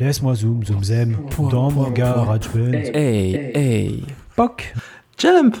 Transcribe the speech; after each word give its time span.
Laisse-moi 0.00 0.34
zoom, 0.34 0.64
zoom, 0.64 0.82
zem, 0.82 1.16
dans 1.50 1.70
mon 1.70 1.90
garage 1.90 2.48
band. 2.52 2.72
Hey, 2.72 3.52
hey. 3.54 4.02
Poc. 4.34 4.74
Jump 5.16 5.56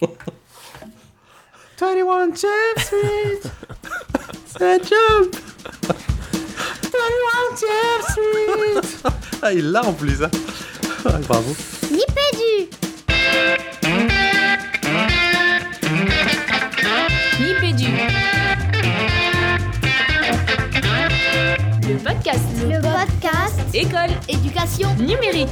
21 1.78 2.28
Jump 2.34 2.78
Street. 2.78 3.50
C'est 4.46 4.82
Jump 4.88 5.36
21 6.82 7.56
Jump 7.60 8.02
Street. 8.08 9.10
Ah, 9.42 9.52
il 9.52 9.70
l'a 9.70 9.84
en 9.84 9.92
plus, 9.92 10.22
hein. 10.22 10.30
Ah, 11.04 11.18
Bravo. 11.28 11.54
Nipédu 11.90 12.70
Nipédu. 17.40 17.90
Le 21.86 21.94
podcast. 21.98 22.42
Le 22.68 22.80
podcast 22.80 23.15
École. 23.78 24.08
Éducation 24.26 24.88
Numérique. 24.94 25.50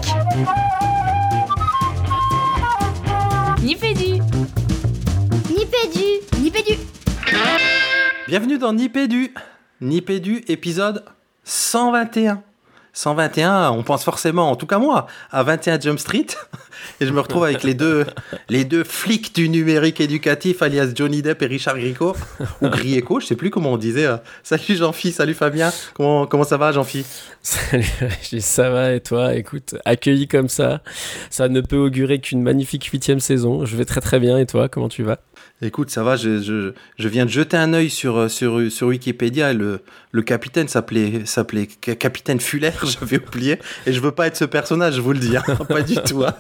Nipédu. 3.63 4.19
Nipédu 5.51 6.41
Nipédu 6.41 6.73
Bienvenue 8.27 8.57
dans 8.57 8.73
Nipédu. 8.73 9.35
Nipédu, 9.83 10.43
épisode 10.49 11.05
121. 11.45 12.43
121, 12.95 13.71
on 13.73 13.83
pense 13.83 14.05
forcément, 14.05 14.51
en 14.51 14.57
tout 14.57 14.67
cas 14.67 14.79
moi, 14.79 15.07
à 15.33 15.43
21 15.43 15.81
Jump 15.81 15.99
Street. 15.99 16.27
Et 17.01 17.07
je 17.07 17.13
me 17.13 17.21
retrouve 17.21 17.45
avec 17.45 17.63
les 17.65 17.75
deux, 17.75 18.05
les 18.49 18.65
deux 18.65 18.85
flics 18.85 19.35
du 19.35 19.49
numérique 19.49 20.01
éducatif, 20.01 20.63
alias 20.63 20.93
Johnny 20.95 21.23
Depp 21.23 21.43
et 21.43 21.47
Richard 21.47 21.77
Grieco. 21.79 22.15
Ou 22.63 22.69
Grieco, 22.69 23.21
je 23.21 23.27
sais 23.27 23.37
plus 23.37 23.51
comment 23.51 23.73
on 23.73 23.77
disait. 23.77 24.07
euh. 24.07 24.17
Salut 24.43 24.77
Jean-Phi, 24.77 25.11
salut 25.13 25.35
Fabien. 25.35 25.73
Comment, 25.95 26.45
ça 26.45 26.57
va 26.57 26.73
Jean-Phi? 26.73 27.05
Salut 27.43 28.41
ça 28.41 28.71
va 28.71 28.93
et 28.93 29.01
toi? 29.01 29.35
Écoute, 29.35 29.75
accueilli 29.85 30.29
comme 30.29 30.49
ça, 30.49 30.83
ça 31.31 31.49
ne 31.49 31.61
peut 31.61 31.77
augurer 31.79 32.21
qu'une 32.21 32.43
magnifique 32.43 32.85
huitième 32.85 33.21
saison. 33.21 33.65
Je 33.65 33.77
vais 33.77 33.85
très 33.85 34.01
très 34.01 34.21
bien 34.21 34.39
et 34.39 34.47
toi, 34.47 34.69
comment 34.69 34.89
tu 34.89 35.03
vas? 35.03 35.19
Écoute, 35.63 35.89
ça 35.89 36.03
va, 36.03 36.17
je, 36.17 36.43
je, 36.43 36.73
je 36.99 37.09
viens 37.09 37.25
de 37.25 37.31
jeter 37.31 37.57
un 37.57 37.73
œil 37.73 37.89
sur, 37.89 38.17
euh, 38.19 38.29
sur, 38.29 38.71
sur 38.71 38.89
Wikipédia 38.89 39.53
et 39.53 39.55
le, 39.55 39.81
le 40.11 40.23
capitaine 40.23 40.69
s'appelait, 40.69 41.23
s'appelait 41.25 41.69
Ca- 41.83 41.95
Capitaine 41.95 42.41
Fuller, 42.41 42.73
j'avais 43.01 43.19
oublié. 43.25 43.59
Et 43.87 43.93
je 43.93 44.01
veux 44.01 44.11
pas 44.11 44.27
être 44.27 44.37
ce 44.37 44.45
personnage, 44.45 44.95
je 44.97 45.01
vous 45.01 45.13
le 45.13 45.21
dis, 45.21 45.37
hein, 45.37 45.43
pas 45.69 45.81
du 45.83 45.95
tout. 45.95 46.25
hein. 46.25 46.35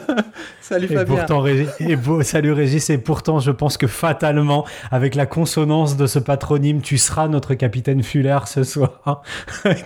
Salut 0.60 0.86
Et 0.90 0.94
Fabien. 0.94 1.16
pourtant, 1.16 1.40
Régis, 1.40 1.68
et 1.80 1.96
beau, 1.96 2.22
salut 2.22 2.52
Régis, 2.52 2.88
et 2.88 2.98
pourtant, 2.98 3.40
je 3.40 3.50
pense 3.50 3.76
que 3.76 3.86
fatalement, 3.88 4.64
avec 4.90 5.16
la 5.16 5.26
consonance 5.26 5.96
de 5.96 6.06
ce 6.06 6.18
patronyme, 6.18 6.80
tu 6.80 6.98
seras 6.98 7.28
notre 7.28 7.54
capitaine 7.54 8.02
Fuller 8.02 8.38
ce 8.46 8.62
soir. 8.64 9.22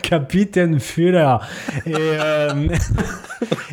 capitaine 0.03 0.79
Fuller. 0.79 1.37
Et, 1.87 1.93
euh, 1.97 2.69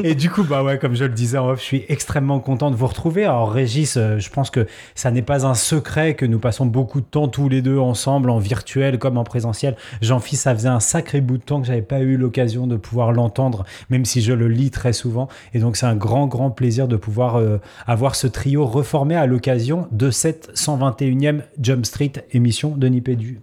et 0.04 0.16
du 0.16 0.30
coup, 0.30 0.44
bah 0.44 0.64
ouais, 0.64 0.80
comme 0.80 0.96
je 0.96 1.04
le 1.04 1.12
disais 1.14 1.38
en 1.38 1.50
off, 1.52 1.60
je 1.60 1.66
suis 1.66 1.86
extrêmement 1.90 2.40
content 2.40 2.72
de 2.72 2.76
vous 2.76 2.88
retrouver. 2.88 3.26
Alors, 3.26 3.52
Régis, 3.52 3.96
euh, 3.98 4.18
je 4.20 4.30
pense 4.30 4.50
que 4.50 4.66
ça 4.96 5.12
n'est 5.12 5.22
pas 5.22 5.46
un 5.46 5.54
secret 5.54 6.16
que 6.16 6.26
nous 6.26 6.40
passons 6.40 6.66
beaucoup 6.66 7.02
de 7.02 7.06
temps 7.06 7.28
tous 7.28 7.50
les 7.50 7.62
deux 7.62 7.78
ensemble, 7.78 8.30
en 8.30 8.40
virtuel 8.40 9.00
comme 9.00 9.18
en 9.18 9.24
présentiel. 9.24 9.76
Jean-Philippe, 10.02 10.42
ça 10.42 10.56
faisait 10.56 10.70
un 10.70 10.80
sacré 10.80 11.22
bout 11.22 11.38
de 11.38 11.44
temps 11.44 11.62
que 11.62 11.68
j'avais 11.68 11.82
pas 11.82 12.00
eu 12.00 12.18
l'occasion 12.18 12.68
de 12.68 12.76
pouvoir 12.76 13.12
l'entendre, 13.12 13.66
même 13.90 14.06
si 14.06 14.22
je 14.22 14.34
le 14.34 14.48
lis 14.48 14.72
très 14.72 14.94
souvent. 14.94 15.28
Et 15.54 15.60
donc, 15.60 15.78
c'est 15.78 15.86
un 15.86 15.96
grand, 15.96 16.28
grand 16.28 16.52
plaisir 16.52 16.88
de 16.88 16.96
pouvoir 16.96 17.36
euh, 17.36 17.60
avoir 17.88 18.16
ce 18.16 18.28
trio 18.28 18.66
reformé 18.66 19.16
à 19.16 19.26
l'occasion 19.26 19.88
de 19.92 20.12
cette 20.12 20.52
121e 20.56 21.42
Jump 21.62 21.86
Street 21.86 22.14
émission 22.32 22.76
de 22.76 22.88
Nipédu. 22.88 23.42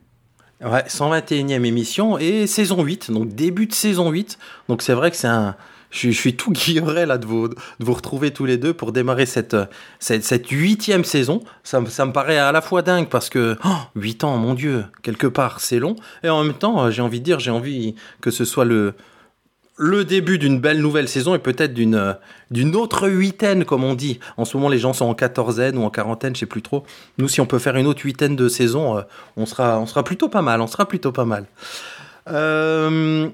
Ouais, 0.62 0.84
121e 0.86 1.64
émission 1.64 2.18
et 2.18 2.46
saison 2.46 2.82
8, 2.82 3.10
donc 3.10 3.34
début 3.34 3.66
de 3.66 3.72
saison 3.72 4.10
8. 4.10 4.38
Donc 4.68 4.82
c'est 4.82 4.92
vrai 4.92 5.10
que 5.10 5.16
c'est 5.16 5.26
un. 5.26 5.56
Je, 5.90 6.10
suis- 6.10 6.36
tout 6.36 6.52
guilleret 6.52 7.06
là 7.06 7.18
de 7.18 7.26
vous, 7.26 7.48
de 7.48 7.54
vous 7.80 7.94
retrouver 7.94 8.30
tous 8.32 8.44
les 8.44 8.56
deux 8.56 8.72
pour 8.72 8.92
démarrer 8.92 9.26
cette, 9.26 9.56
cette, 9.98 10.48
huitième 10.48 11.04
saison. 11.04 11.42
Ça, 11.64 11.82
ça 11.88 12.06
me 12.06 12.12
paraît 12.12 12.38
à 12.38 12.52
la 12.52 12.60
fois 12.60 12.82
dingue 12.82 13.08
parce 13.08 13.28
que 13.28 13.56
oh, 13.64 13.68
8 13.96 14.24
ans, 14.24 14.36
mon 14.36 14.54
Dieu, 14.54 14.84
quelque 15.02 15.26
part 15.26 15.60
c'est 15.60 15.78
long. 15.78 15.96
Et 16.22 16.28
en 16.28 16.44
même 16.44 16.54
temps, 16.54 16.84
euh, 16.84 16.90
j'ai 16.90 17.02
envie 17.02 17.20
de 17.20 17.24
dire, 17.24 17.40
j'ai 17.40 17.50
envie 17.50 17.94
que 18.20 18.30
ce 18.30 18.44
soit 18.44 18.64
le, 18.64 18.94
le 19.76 20.04
début 20.04 20.38
d'une 20.38 20.60
belle 20.60 20.80
nouvelle 20.80 21.08
saison 21.08 21.34
et 21.34 21.38
peut-être 21.38 21.74
d'une 21.74 21.94
euh, 21.94 22.12
d'une 22.50 22.76
autre 22.76 23.08
huitaine, 23.08 23.64
comme 23.64 23.82
on 23.84 23.94
dit. 23.94 24.20
En 24.36 24.44
ce 24.44 24.56
moment, 24.56 24.68
les 24.68 24.78
gens 24.78 24.92
sont 24.92 25.06
en 25.06 25.14
quatorzaine 25.14 25.78
ou 25.78 25.82
en 25.82 25.90
quarantaine, 25.90 26.34
je 26.34 26.40
sais 26.40 26.46
plus 26.46 26.62
trop. 26.62 26.84
Nous, 27.18 27.28
si 27.28 27.40
on 27.40 27.46
peut 27.46 27.58
faire 27.58 27.76
une 27.76 27.86
autre 27.86 28.02
huitaine 28.04 28.36
de 28.36 28.48
saison, 28.48 28.98
euh, 28.98 29.02
on, 29.36 29.46
sera, 29.46 29.78
on 29.80 29.86
sera 29.86 30.04
plutôt 30.04 30.28
pas 30.28 30.42
mal. 30.42 30.60
On 30.60 30.66
sera 30.66 30.86
plutôt 30.86 31.12
pas 31.12 31.24
mal. 31.24 31.46
Euh, 32.28 33.28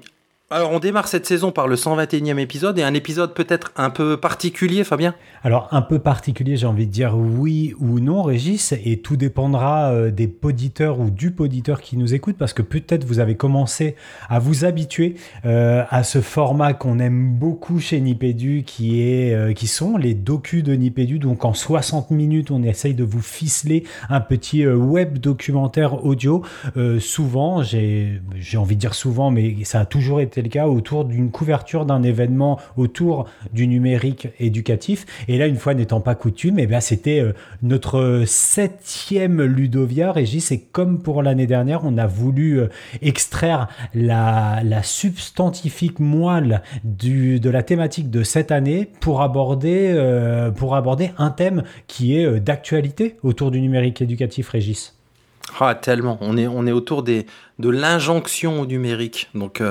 alors, 0.49 0.71
on 0.71 0.79
démarre 0.79 1.09
cette 1.09 1.25
saison 1.25 1.51
par 1.51 1.67
le 1.67 1.75
121e 1.75 2.37
épisode 2.37 2.79
et 2.79 2.83
un 2.83 2.93
épisode 2.93 3.33
peut-être 3.33 3.73
un 3.75 3.89
peu 3.89 4.15
particulier, 4.15 4.85
Fabien? 4.85 5.13
Alors, 5.43 5.67
un 5.71 5.81
peu 5.81 5.99
particulier, 5.99 6.55
j'ai 6.55 6.67
envie 6.67 6.87
de 6.87 6.91
dire 6.91 7.17
oui 7.17 7.73
ou 7.79 7.99
non, 7.99 8.23
Régis, 8.23 8.73
et 8.85 9.01
tout 9.01 9.17
dépendra 9.17 9.91
euh, 9.91 10.09
des 10.09 10.29
poditeurs 10.29 11.01
ou 11.01 11.09
du 11.09 11.31
poditeur 11.31 11.81
qui 11.81 11.97
nous 11.97 12.13
écoute, 12.13 12.37
parce 12.39 12.53
que 12.53 12.61
peut-être 12.61 13.03
vous 13.03 13.19
avez 13.19 13.35
commencé 13.35 13.97
à 14.29 14.39
vous 14.39 14.63
habituer 14.63 15.15
euh, 15.43 15.83
à 15.89 16.03
ce 16.03 16.21
format 16.21 16.71
qu'on 16.71 16.99
aime 16.99 17.33
beaucoup 17.33 17.81
chez 17.81 17.99
Nipédu, 17.99 18.63
qui, 18.65 19.01
est, 19.01 19.33
euh, 19.33 19.53
sont 19.65 19.97
les 19.97 20.13
docus 20.13 20.63
de 20.63 20.71
Nipédu. 20.71 21.19
Donc, 21.19 21.43
en 21.43 21.53
60 21.53 22.09
minutes, 22.11 22.51
on 22.51 22.63
essaye 22.63 22.93
de 22.93 23.03
vous 23.03 23.21
ficeler 23.21 23.83
un 24.07 24.21
petit 24.21 24.65
web 24.65 25.17
documentaire 25.17 26.05
audio. 26.05 26.41
Souvent, 26.99 27.63
j'ai 27.63 28.21
envie 28.55 28.75
de 28.75 28.79
dire 28.79 28.93
souvent, 28.93 29.29
mais 29.29 29.65
ça 29.65 29.81
a 29.81 29.85
toujours 29.85 30.21
été 30.21 30.36
le 30.41 30.49
cas, 30.49 30.67
autour 30.67 31.05
d'une 31.05 31.31
couverture 31.31 31.85
d'un 31.85 32.03
événement 32.03 32.59
autour 32.75 33.27
du 33.53 33.67
numérique 33.67 34.29
éducatif. 34.39 35.05
Et 35.27 35.37
là, 35.37 35.47
une 35.47 35.57
fois 35.57 35.73
n'étant 35.73 36.01
pas 36.01 36.15
coutume, 36.15 36.59
eh 36.59 36.67
c'était 36.79 37.19
euh, 37.19 37.33
notre 37.63 38.23
septième 38.25 39.41
Ludovia, 39.41 40.11
Régis. 40.11 40.51
Et 40.51 40.61
comme 40.61 41.01
pour 41.01 41.23
l'année 41.23 41.47
dernière, 41.47 41.81
on 41.83 41.97
a 41.97 42.07
voulu 42.07 42.59
euh, 42.59 42.67
extraire 43.01 43.67
la, 43.93 44.61
substantifique 44.83 45.99
moelle 45.99 46.61
du, 46.83 47.39
de 47.39 47.49
la 47.49 47.63
thématique 47.63 48.09
de 48.11 48.23
cette 48.23 48.51
année 48.51 48.87
pour 48.99 49.21
aborder, 49.21 49.91
euh, 49.95 50.51
pour 50.51 50.75
aborder 50.75 51.11
un 51.17 51.29
thème 51.29 51.63
qui 51.87 52.15
est 52.15 52.39
d'actualité 52.39 53.17
autour 53.23 53.51
du 53.51 53.59
numérique 53.59 54.01
éducatif, 54.01 54.49
Régis. 54.49 54.95
Ah, 55.59 55.75
tellement. 55.75 56.17
On 56.21 56.37
est, 56.37 56.47
on 56.47 56.67
est 56.67 56.71
autour 56.71 57.03
des, 57.03 57.25
de 57.59 57.69
l'injonction 57.69 58.61
au 58.61 58.65
numérique. 58.65 59.29
Donc, 59.33 59.61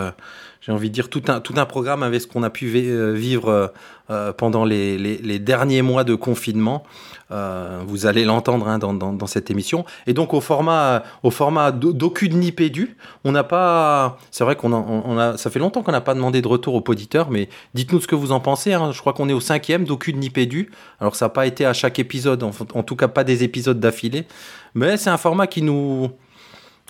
j'ai 0.66 0.72
envie 0.72 0.88
de 0.88 0.94
dire 0.94 1.08
tout 1.08 1.22
un, 1.28 1.40
tout 1.40 1.54
un 1.56 1.64
programme 1.64 2.02
avec 2.02 2.20
ce 2.20 2.26
qu'on 2.26 2.42
a 2.42 2.50
pu 2.50 2.66
euh, 2.74 3.12
vivre 3.12 3.48
euh, 3.48 3.68
euh, 4.10 4.32
pendant 4.32 4.64
les, 4.64 4.98
les, 4.98 5.38
derniers 5.38 5.82
mois 5.82 6.02
de 6.02 6.16
confinement. 6.16 6.82
Vous 7.30 8.06
allez 8.06 8.24
l'entendre 8.24 8.68
hein, 8.68 8.78
dans, 8.78 8.92
dans, 8.92 9.26
cette 9.26 9.50
émission. 9.50 9.84
Et 10.06 10.12
donc, 10.12 10.32
au 10.32 10.40
format, 10.40 11.02
au 11.22 11.30
format 11.30 11.72
Nipédu, 11.72 12.96
on 13.24 13.32
n'a 13.32 13.42
pas. 13.42 14.18
C'est 14.30 14.44
vrai 14.44 14.54
qu'on 14.54 14.72
a. 15.18 15.36
Ça 15.36 15.50
fait 15.50 15.58
longtemps 15.58 15.82
qu'on 15.82 15.92
n'a 15.92 16.00
pas 16.00 16.14
demandé 16.14 16.40
de 16.40 16.48
retour 16.48 16.74
aux 16.74 16.84
auditeurs, 16.86 17.30
mais 17.30 17.48
dites-nous 17.74 18.00
ce 18.00 18.06
que 18.06 18.14
vous 18.14 18.30
en 18.30 18.38
pensez. 18.40 18.72
hein. 18.72 18.92
Je 18.92 19.00
crois 19.00 19.12
qu'on 19.12 19.28
est 19.28 19.32
au 19.32 19.40
cinquième 19.40 19.84
docu 19.84 20.12
de 20.12 20.18
Nipédu. 20.18 20.70
Alors, 21.00 21.16
ça 21.16 21.26
n'a 21.26 21.30
pas 21.30 21.46
été 21.46 21.66
à 21.66 21.72
chaque 21.72 21.98
épisode, 21.98 22.42
en 22.44 22.82
tout 22.82 22.96
cas 22.96 23.08
pas 23.08 23.24
des 23.24 23.42
épisodes 23.42 23.80
d'affilée. 23.80 24.26
Mais 24.74 24.96
c'est 24.96 25.10
un 25.10 25.16
format 25.16 25.48
qui 25.48 25.62
nous 25.62 26.10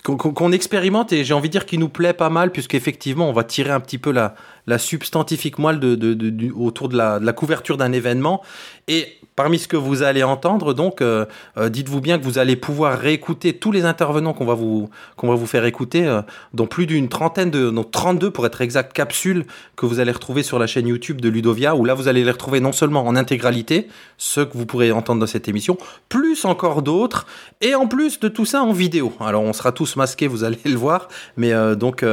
qu'on 0.03 0.15
qu'on 0.17 0.51
expérimente 0.51 1.11
et 1.11 1.23
j'ai 1.25 1.33
envie 1.33 1.49
de 1.49 1.51
dire 1.51 1.65
qui 1.65 1.77
nous 1.77 1.89
plaît 1.89 2.13
pas 2.13 2.29
mal 2.29 2.51
puisqu'effectivement 2.51 3.29
on 3.29 3.33
va 3.33 3.43
tirer 3.43 3.71
un 3.71 3.79
petit 3.79 3.97
peu 3.97 4.11
la, 4.11 4.35
la 4.65 4.77
substantifique 4.77 5.57
moelle 5.59 5.79
de, 5.79 5.95
de- 5.95 6.13
de- 6.13 6.51
autour 6.51 6.87
de 6.89 6.95
la, 6.97 7.19
la 7.19 7.33
couverture 7.33 7.77
d'un 7.77 7.91
événement. 7.91 8.41
Et 8.87 9.16
parmi 9.37 9.59
ce 9.59 9.67
que 9.67 9.77
vous 9.77 10.01
allez 10.01 10.23
entendre 10.23 10.73
donc 10.73 10.99
euh, 10.99 11.25
euh, 11.57 11.69
dites-vous 11.69 12.01
bien 12.01 12.17
que 12.17 12.23
vous 12.23 12.39
allez 12.39 12.55
pouvoir 12.55 12.97
réécouter 12.97 13.53
tous 13.53 13.71
les 13.71 13.85
intervenants 13.85 14.33
qu'on 14.33 14.45
va 14.45 14.55
vous 14.55 14.89
qu'on 15.15 15.33
va 15.33 15.45
faire 15.45 15.63
écouter 15.63 16.07
euh, 16.07 16.23
dont 16.55 16.65
plus 16.65 16.87
d'une 16.87 17.07
trentaine 17.07 17.51
de 17.51 17.69
donc 17.69 17.91
32 17.91 18.31
pour 18.31 18.47
être 18.47 18.61
exact 18.61 18.93
capsules 18.93 19.45
que 19.75 19.85
vous 19.85 19.99
allez 19.99 20.11
retrouver 20.11 20.41
sur 20.41 20.57
la 20.57 20.65
chaîne 20.65 20.87
YouTube 20.87 21.21
de 21.21 21.29
Ludovia 21.29 21.75
où 21.75 21.85
là 21.85 21.93
vous 21.93 22.07
allez 22.07 22.23
les 22.23 22.31
retrouver 22.31 22.59
non 22.59 22.71
seulement 22.71 23.05
en 23.05 23.15
intégralité 23.15 23.87
ceux 24.17 24.43
que 24.43 24.57
vous 24.57 24.65
pourrez 24.65 24.91
entendre 24.91 25.19
dans 25.19 25.27
cette 25.27 25.47
émission 25.47 25.77
plus 26.09 26.43
encore 26.43 26.81
d'autres 26.81 27.27
et 27.61 27.75
en 27.75 27.85
plus 27.85 28.19
de 28.19 28.29
tout 28.29 28.45
ça 28.45 28.63
en 28.63 28.73
vidéo. 28.73 29.13
Alors 29.19 29.43
on 29.43 29.53
sera 29.53 29.71
tous 29.71 29.97
masqués, 29.97 30.25
vous 30.25 30.45
allez 30.45 30.57
le 30.65 30.73
voir, 30.73 31.09
mais 31.37 31.53
donc 31.75 32.03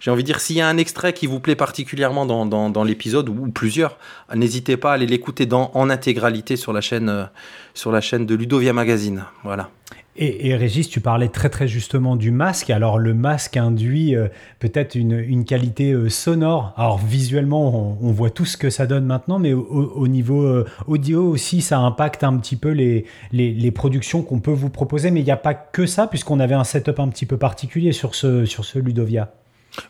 j'ai 0.00 0.10
envie 0.10 0.22
de 0.22 0.26
dire 0.26 0.40
s'il 0.40 0.56
y 0.56 0.60
a 0.60 0.68
un 0.68 0.76
extrait 0.76 1.14
qui 1.14 1.26
vous 1.26 1.40
plaît 1.40 1.56
particulièrement 1.56 2.26
dans, 2.26 2.44
dans, 2.44 2.84
l'épisode 2.84 3.30
ou 3.30 3.48
plusieurs, 3.48 3.96
n'hésitez 4.34 4.76
pas 4.76 4.90
à 4.90 4.94
aller 4.94 5.06
l'écouter 5.06 5.48
en 5.52 5.88
intégralité 5.88 6.56
sur 6.56 6.73
la 6.74 6.80
chaîne 6.80 7.08
euh, 7.08 7.24
sur 7.72 7.90
la 7.90 8.00
chaîne 8.00 8.26
de 8.26 8.34
Ludovia 8.34 8.72
Magazine. 8.72 9.24
Voilà. 9.42 9.70
Et, 10.16 10.46
et 10.46 10.54
Régis, 10.54 10.88
tu 10.88 11.00
parlais 11.00 11.26
très 11.28 11.48
très 11.48 11.66
justement 11.66 12.14
du 12.14 12.30
masque. 12.30 12.70
Alors 12.70 13.00
le 13.00 13.14
masque 13.14 13.56
induit 13.56 14.14
euh, 14.14 14.28
peut-être 14.60 14.94
une, 14.94 15.18
une 15.18 15.44
qualité 15.44 15.90
euh, 15.90 16.08
sonore. 16.08 16.72
Alors 16.76 16.98
visuellement, 16.98 17.96
on, 18.00 18.08
on 18.08 18.12
voit 18.12 18.30
tout 18.30 18.44
ce 18.44 18.56
que 18.56 18.70
ça 18.70 18.86
donne 18.86 19.06
maintenant, 19.06 19.40
mais 19.40 19.52
au, 19.52 19.64
au 19.64 20.06
niveau 20.06 20.42
euh, 20.42 20.66
audio 20.86 21.26
aussi, 21.28 21.62
ça 21.62 21.80
impacte 21.80 22.22
un 22.22 22.36
petit 22.36 22.54
peu 22.54 22.70
les, 22.70 23.06
les, 23.32 23.52
les 23.52 23.70
productions 23.72 24.22
qu'on 24.22 24.38
peut 24.38 24.52
vous 24.52 24.70
proposer. 24.70 25.10
Mais 25.10 25.18
il 25.18 25.24
n'y 25.24 25.32
a 25.32 25.36
pas 25.36 25.54
que 25.54 25.84
ça, 25.84 26.06
puisqu'on 26.06 26.38
avait 26.38 26.54
un 26.54 26.64
setup 26.64 27.00
un 27.00 27.08
petit 27.08 27.26
peu 27.26 27.36
particulier 27.36 27.90
sur 27.90 28.14
ce, 28.14 28.44
sur 28.44 28.64
ce 28.64 28.78
Ludovia. 28.78 29.32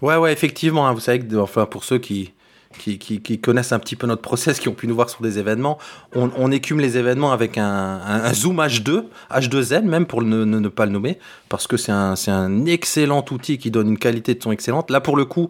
Ouais, 0.00 0.16
ouais, 0.16 0.32
effectivement. 0.32 0.86
hein, 0.86 0.94
vous 0.94 1.00
savez 1.00 1.18
que, 1.18 1.36
enfin, 1.36 1.66
pour 1.66 1.84
ceux 1.84 1.98
qui, 1.98 2.32
qui, 2.78 3.40
connaissent 3.40 3.72
un 3.72 3.78
petit 3.78 3.96
peu 3.96 4.06
notre 4.06 4.22
process, 4.22 4.60
qui 4.60 4.68
ont 4.68 4.74
pu 4.74 4.86
nous 4.86 4.94
voir 4.94 5.10
sur 5.10 5.22
des 5.22 5.38
événements, 5.38 5.78
on, 6.14 6.50
écume 6.50 6.80
les 6.80 6.98
événements 6.98 7.32
avec 7.32 7.58
un, 7.58 8.32
Zoom 8.32 8.58
H2, 8.58 9.04
H2N 9.30 9.82
même 9.82 10.06
pour 10.06 10.22
ne, 10.22 10.68
pas 10.68 10.86
le 10.86 10.92
nommer, 10.92 11.18
parce 11.48 11.66
que 11.66 11.76
c'est 11.76 11.92
un, 11.92 12.66
excellent 12.66 13.24
outil 13.30 13.58
qui 13.58 13.70
donne 13.70 13.88
une 13.88 13.98
qualité 13.98 14.34
de 14.34 14.42
son 14.42 14.52
excellente. 14.52 14.90
Là, 14.90 15.00
pour 15.00 15.16
le 15.16 15.24
coup, 15.24 15.48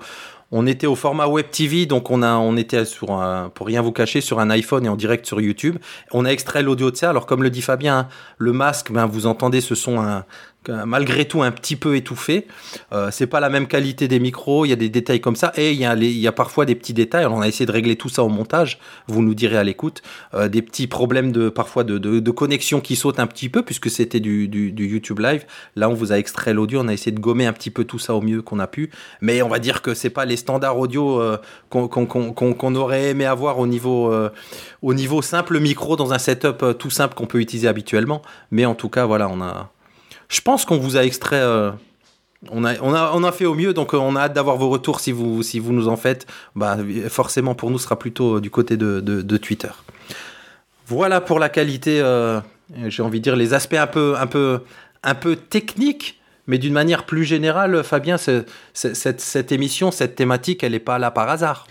on 0.56 0.67
était 0.67 0.87
au 0.87 0.94
format 0.94 1.26
Web 1.26 1.47
TV, 1.50 1.87
donc 1.87 2.11
on, 2.11 2.23
a, 2.23 2.37
on 2.37 2.56
était 2.56 2.85
sur 2.85 3.11
un, 3.12 3.49
pour 3.49 3.67
rien 3.67 3.82
vous 3.82 3.93
cacher, 3.93 4.20
sur 4.20 4.38
un 4.38 4.50
iPhone 4.50 4.87
et 4.87 4.88
en 4.88 4.94
direct 4.94 5.27
sur 5.27 5.41
YouTube. 5.41 5.79
On 6.12 6.25
a 6.25 6.29
extrait 6.29 6.62
l'audio 6.62 6.91
de 6.91 6.97
ça. 6.97 7.11
Alors, 7.11 7.27
comme 7.27 7.43
le 7.43 7.50
dit 7.50 7.62
Fabien, 7.62 7.99
hein, 7.99 8.09
le 8.38 8.53
masque, 8.53 8.93
ben, 8.93 9.06
vous 9.06 9.27
entendez 9.27 9.61
ce 9.61 9.75
son 9.75 10.23
malgré 10.69 11.25
tout 11.27 11.43
un 11.43 11.51
petit 11.51 11.77
peu 11.77 11.97
étouffé. 11.97 12.47
Euh, 12.93 13.11
c'est 13.11 13.27
pas 13.27 13.41
la 13.41 13.49
même 13.49 13.67
qualité 13.67 14.09
des 14.09 14.19
micros, 14.19 14.65
il 14.65 14.71
y 14.71 14.73
a 14.73 14.77
des 14.77 14.89
détails 14.89 15.21
comme 15.21 15.37
ça, 15.37 15.53
et 15.57 15.73
il 15.73 15.79
y, 15.79 16.27
a 16.27 16.33
parfois 16.33 16.65
des 16.65 16.75
petits 16.75 16.95
détails. 16.95 17.27
On 17.27 17.41
a 17.41 17.49
essayé 17.49 17.67
de 17.67 17.73
régler 17.73 17.97
tout 17.97 18.09
ça 18.09 18.23
au 18.23 18.29
montage, 18.29 18.79
vous 19.07 19.23
nous 19.23 19.35
direz 19.35 19.57
à 19.57 19.65
l'écoute. 19.65 20.03
Euh, 20.35 20.49
des 20.49 20.63
petits 20.63 20.87
problèmes 20.87 21.33
de 21.33 21.49
parfois 21.49 21.85
de, 21.85 22.31
connexion 22.31 22.81
qui 22.81 22.97
sautent 22.97 23.21
un 23.21 23.27
petit 23.27 23.49
peu, 23.49 23.63
puisque 23.63 23.91
c'était 23.91 24.21
du, 24.21 24.49
YouTube 24.77 25.21
Live. 25.21 25.45
Là, 25.77 25.89
on 25.89 25.95
vous 25.95 26.13
a 26.13 26.19
extrait 26.19 26.53
l'audio, 26.53 26.81
on 26.83 26.89
a 26.89 26.93
essayé 26.93 27.13
de 27.13 27.21
gommer 27.21 27.47
un 27.47 27.53
petit 27.53 27.71
peu 27.71 27.85
tout 27.85 27.99
ça 27.99 28.15
au 28.15 28.21
mieux 28.21 28.43
qu'on 28.43 28.59
a 28.59 28.67
pu. 28.67 28.91
Mais 29.21 29.43
on 29.43 29.49
va 29.49 29.59
dire 29.59 29.83
que 29.83 29.95
c'est 29.95 30.11
pas 30.11 30.25
les 30.25 30.37
standards 30.37 30.79
audio 30.79 31.21
euh, 31.21 31.39
qu'on 31.71 31.89
qu 31.89 32.07
qu 32.07 32.55
qu 32.55 32.77
aurait 32.77 33.11
aimé 33.11 33.25
avoir 33.25 33.59
au 33.59 33.67
niveau, 33.67 34.13
au 34.83 34.95
niveau 34.95 35.23
simple 35.23 35.61
micro 35.61 35.97
dans 35.97 36.13
un 36.13 36.19
setup 36.19 36.79
tout 36.79 36.91
simple 36.91 37.15
qu'on 37.15 37.27
peut 37.27 37.41
utiliser 37.41 37.69
habituellement. 37.69 38.23
Mais 38.51 38.65
en 38.65 38.75
tout 38.75 38.89
cas, 38.89 39.07
voilà, 39.07 39.29
on 39.29 39.41
a 39.41 39.74
je 40.29 40.41
pense 40.41 40.65
qu'on 40.65 40.79
vous 40.79 40.97
a 40.97 41.05
extrait. 41.05 41.41
Euh, 41.41 41.71
on, 42.50 42.65
a, 42.65 42.79
on, 42.81 42.94
a, 42.94 43.12
on 43.15 43.25
a 43.25 43.32
fait 43.32 43.47
au 43.47 43.55
mieux, 43.55 43.73
donc 43.73 43.94
euh, 43.94 43.99
on 43.99 44.17
a 44.17 44.23
hâte 44.23 44.32
d'avoir 44.32 44.56
vos 44.56 44.69
retours 44.69 45.00
si 45.00 45.12
vous, 45.12 45.43
si 45.43 45.59
vous 45.59 45.73
nous 45.73 45.88
en 45.88 45.97
faites. 45.97 46.26
Bah, 46.55 46.76
forcément, 47.09 47.55
pour 47.55 47.71
nous, 47.71 47.79
ce 47.79 47.85
sera 47.85 47.99
plutôt 47.99 48.41
du 48.41 48.50
côté 48.50 48.76
de, 48.76 49.00
de, 49.00 49.37
Twitter. 49.37 49.71
Voilà 50.87 51.21
pour 51.21 51.38
la 51.38 51.49
qualité, 51.49 52.00
euh, 52.00 52.41
j'ai 52.87 53.03
envie 53.03 53.21
de 53.21 53.25
dire, 53.25 53.37
les 53.37 53.55
aspects 53.55 53.75
un 53.75 53.87
peu, 53.87 54.15
un 54.19 54.26
peu, 54.26 54.61
un 55.03 55.15
peu 55.15 55.37
techniques. 55.37 56.21
Mais 56.47 56.59
d'une 56.59 56.75
manière 56.75 57.06
plus 57.06 57.25
générale, 57.25 57.82
Fabien, 57.82 58.19
cette, 58.19 58.50
cette 58.75 59.50
émission, 59.50 59.91
cette 59.91 60.15
thématique, 60.15 60.62
elle 60.62 60.73
n'est 60.73 60.79
pas 60.79 60.99
là 60.99 61.11
par 61.11 61.31
hasard. 61.31 61.67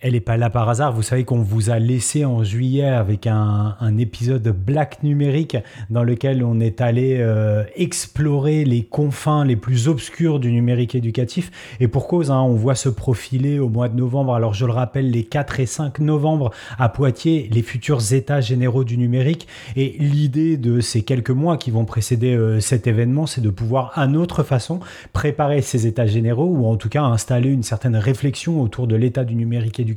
Elle 0.00 0.12
n'est 0.12 0.20
pas 0.20 0.36
là 0.36 0.48
par 0.48 0.68
hasard. 0.68 0.92
Vous 0.92 1.02
savez 1.02 1.24
qu'on 1.24 1.42
vous 1.42 1.70
a 1.70 1.80
laissé 1.80 2.24
en 2.24 2.44
juillet 2.44 2.86
avec 2.86 3.26
un, 3.26 3.74
épisode 3.98 4.46
Black 4.46 5.02
numérique 5.02 5.56
dans 5.90 6.04
lequel 6.04 6.44
on 6.44 6.60
est 6.60 6.80
allé 6.80 7.16
euh, 7.18 7.64
explorer 7.74 8.64
les 8.64 8.84
confins 8.84 9.44
les 9.44 9.56
plus 9.56 9.88
obscurs 9.88 10.38
du 10.38 10.52
numérique 10.52 10.94
éducatif. 10.94 11.50
Et 11.80 11.88
pour 11.88 12.06
cause, 12.06 12.30
hein, 12.30 12.38
on 12.42 12.54
voit 12.54 12.76
se 12.76 12.88
profiler 12.88 13.58
au 13.58 13.68
mois 13.68 13.88
de 13.88 13.96
novembre. 13.96 14.36
Alors 14.36 14.54
je 14.54 14.66
le 14.66 14.72
rappelle, 14.72 15.10
les 15.10 15.24
4 15.24 15.58
et 15.58 15.66
5 15.66 15.98
novembre 15.98 16.52
à 16.78 16.88
Poitiers, 16.90 17.48
les 17.50 17.62
futurs 17.62 18.12
états 18.12 18.40
généraux 18.40 18.84
du 18.84 18.98
numérique. 18.98 19.48
Et 19.74 19.96
l'idée 19.98 20.58
de 20.58 20.78
ces 20.78 21.02
quelques 21.02 21.30
mois 21.30 21.56
qui 21.56 21.72
vont 21.72 21.84
précéder 21.84 22.36
euh, 22.36 22.60
cet 22.60 22.86
événement, 22.86 23.26
c'est 23.26 23.40
de 23.40 23.50
pouvoir 23.50 23.90
à 23.98 24.06
notre 24.06 24.44
façon 24.44 24.78
préparer 25.12 25.60
ces 25.60 25.88
états 25.88 26.06
généraux 26.06 26.46
ou 26.46 26.66
en 26.66 26.76
tout 26.76 26.88
cas 26.88 27.02
installer 27.02 27.50
une 27.50 27.64
certaine 27.64 27.96
réflexion 27.96 28.62
autour 28.62 28.86
de 28.86 28.94
l'état 28.94 29.24
du 29.24 29.34
numérique 29.34 29.80
éducatif 29.80 29.87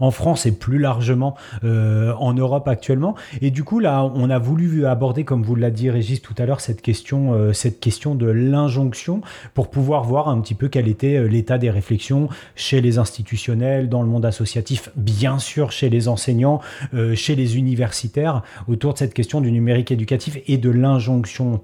en 0.00 0.10
France 0.10 0.46
et 0.46 0.52
plus 0.52 0.78
largement 0.78 1.36
euh, 1.64 2.12
en 2.18 2.34
Europe 2.34 2.68
actuellement. 2.68 3.14
Et 3.40 3.50
du 3.50 3.64
coup, 3.64 3.80
là, 3.80 4.10
on 4.14 4.30
a 4.30 4.38
voulu 4.38 4.86
aborder, 4.86 5.24
comme 5.24 5.42
vous 5.42 5.54
l'a 5.54 5.70
dit 5.70 5.90
Régis 5.90 6.22
tout 6.22 6.34
à 6.38 6.46
l'heure, 6.46 6.60
cette 6.60 6.82
question, 6.82 7.34
euh, 7.34 7.52
cette 7.52 7.80
question 7.80 8.14
de 8.14 8.26
l'injonction 8.26 9.20
pour 9.54 9.70
pouvoir 9.70 10.04
voir 10.04 10.28
un 10.28 10.40
petit 10.40 10.54
peu 10.54 10.68
quel 10.68 10.88
était 10.88 11.16
euh, 11.16 11.26
l'état 11.26 11.58
des 11.58 11.70
réflexions 11.70 12.28
chez 12.54 12.80
les 12.80 12.98
institutionnels, 12.98 13.88
dans 13.88 14.02
le 14.02 14.08
monde 14.08 14.24
associatif, 14.24 14.90
bien 14.96 15.38
sûr 15.38 15.72
chez 15.72 15.90
les 15.90 16.08
enseignants, 16.08 16.60
chez 17.14 17.34
les 17.34 17.56
universitaires, 17.56 18.42
autour 18.68 18.92
de 18.92 18.98
cette 18.98 19.14
question 19.14 19.40
du 19.40 19.52
numérique 19.52 19.90
éducatif 19.90 20.38
et 20.46 20.58
de 20.58 20.70
l'injonction. 20.70 21.60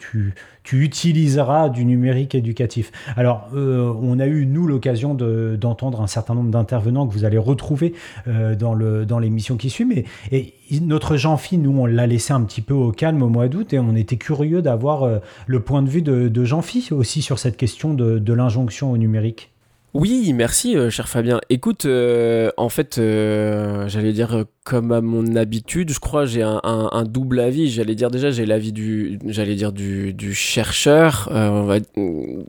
Tu 0.67 0.83
utiliseras 0.83 1.69
du 1.69 1.85
numérique 1.85 2.35
éducatif. 2.35 2.91
Alors, 3.17 3.49
euh, 3.55 3.95
on 4.03 4.19
a 4.19 4.27
eu, 4.27 4.47
nous, 4.47 4.67
l'occasion 4.67 5.15
d'entendre 5.15 5.99
de, 5.99 6.03
un 6.03 6.09
certain 6.09 6.35
nombre 6.35 6.51
d'intervenants 6.51 7.07
que 7.07 7.13
vous 7.13 7.25
allez 7.25 7.39
retrouver 7.39 7.95
euh, 8.27 8.57
dans 8.57 9.19
l'émission 9.21 9.57
qui 9.57 9.71
suit, 9.71 9.85
mais 9.85 10.05
et 10.33 10.55
notre 10.83 11.17
Jean-Phi, 11.17 11.59
nous, 11.59 11.71
on 11.71 11.87
l'a 11.87 12.09
laissé 12.09 12.33
un 12.33 12.43
petit 12.43 12.63
peu 12.63 12.75
au 12.75 12.91
calme 12.91 13.23
au 13.23 13.29
mois 13.29 13.47
d'août 13.47 13.73
et 13.73 13.79
on 13.79 13.95
était 13.95 14.17
curieux 14.17 14.61
d'avoir 14.61 15.05
euh, 15.05 15.19
le 15.47 15.61
point 15.61 15.83
de 15.83 15.89
vue 15.89 16.03
de, 16.03 16.45
Jean-Phi 16.45 16.89
aussi 16.91 17.23
sur 17.23 17.39
cette 17.39 17.57
question 17.57 17.95
de, 17.95 18.33
l'injonction 18.33 18.91
au 18.91 18.97
numérique. 18.97 19.53
Oui, 19.95 20.33
merci, 20.35 20.77
cher 20.91 21.09
Fabien. 21.09 21.41
Écoute, 21.49 21.87
en 21.87 22.69
fait, 22.69 22.97
j'allais 22.97 24.13
dire 24.13 24.45
comme 24.67 24.91
à 24.91 25.01
mon 25.01 25.37
habitude, 25.37 25.93
je 25.93 26.01
crois 26.01 26.27
j'ai 26.27 26.43
un, 26.43 27.05
double 27.05 27.39
avis. 27.39 27.71
J'allais 27.71 27.95
dire 27.95 28.11
déjà 28.11 28.33
j'ai 28.33 28.45
l'avis 28.45 28.73
du, 28.73 29.21
j'allais 29.27 29.55
dire 29.55 29.71
du, 29.71 30.35
chercheur. 30.35 31.29
va, 31.31 31.79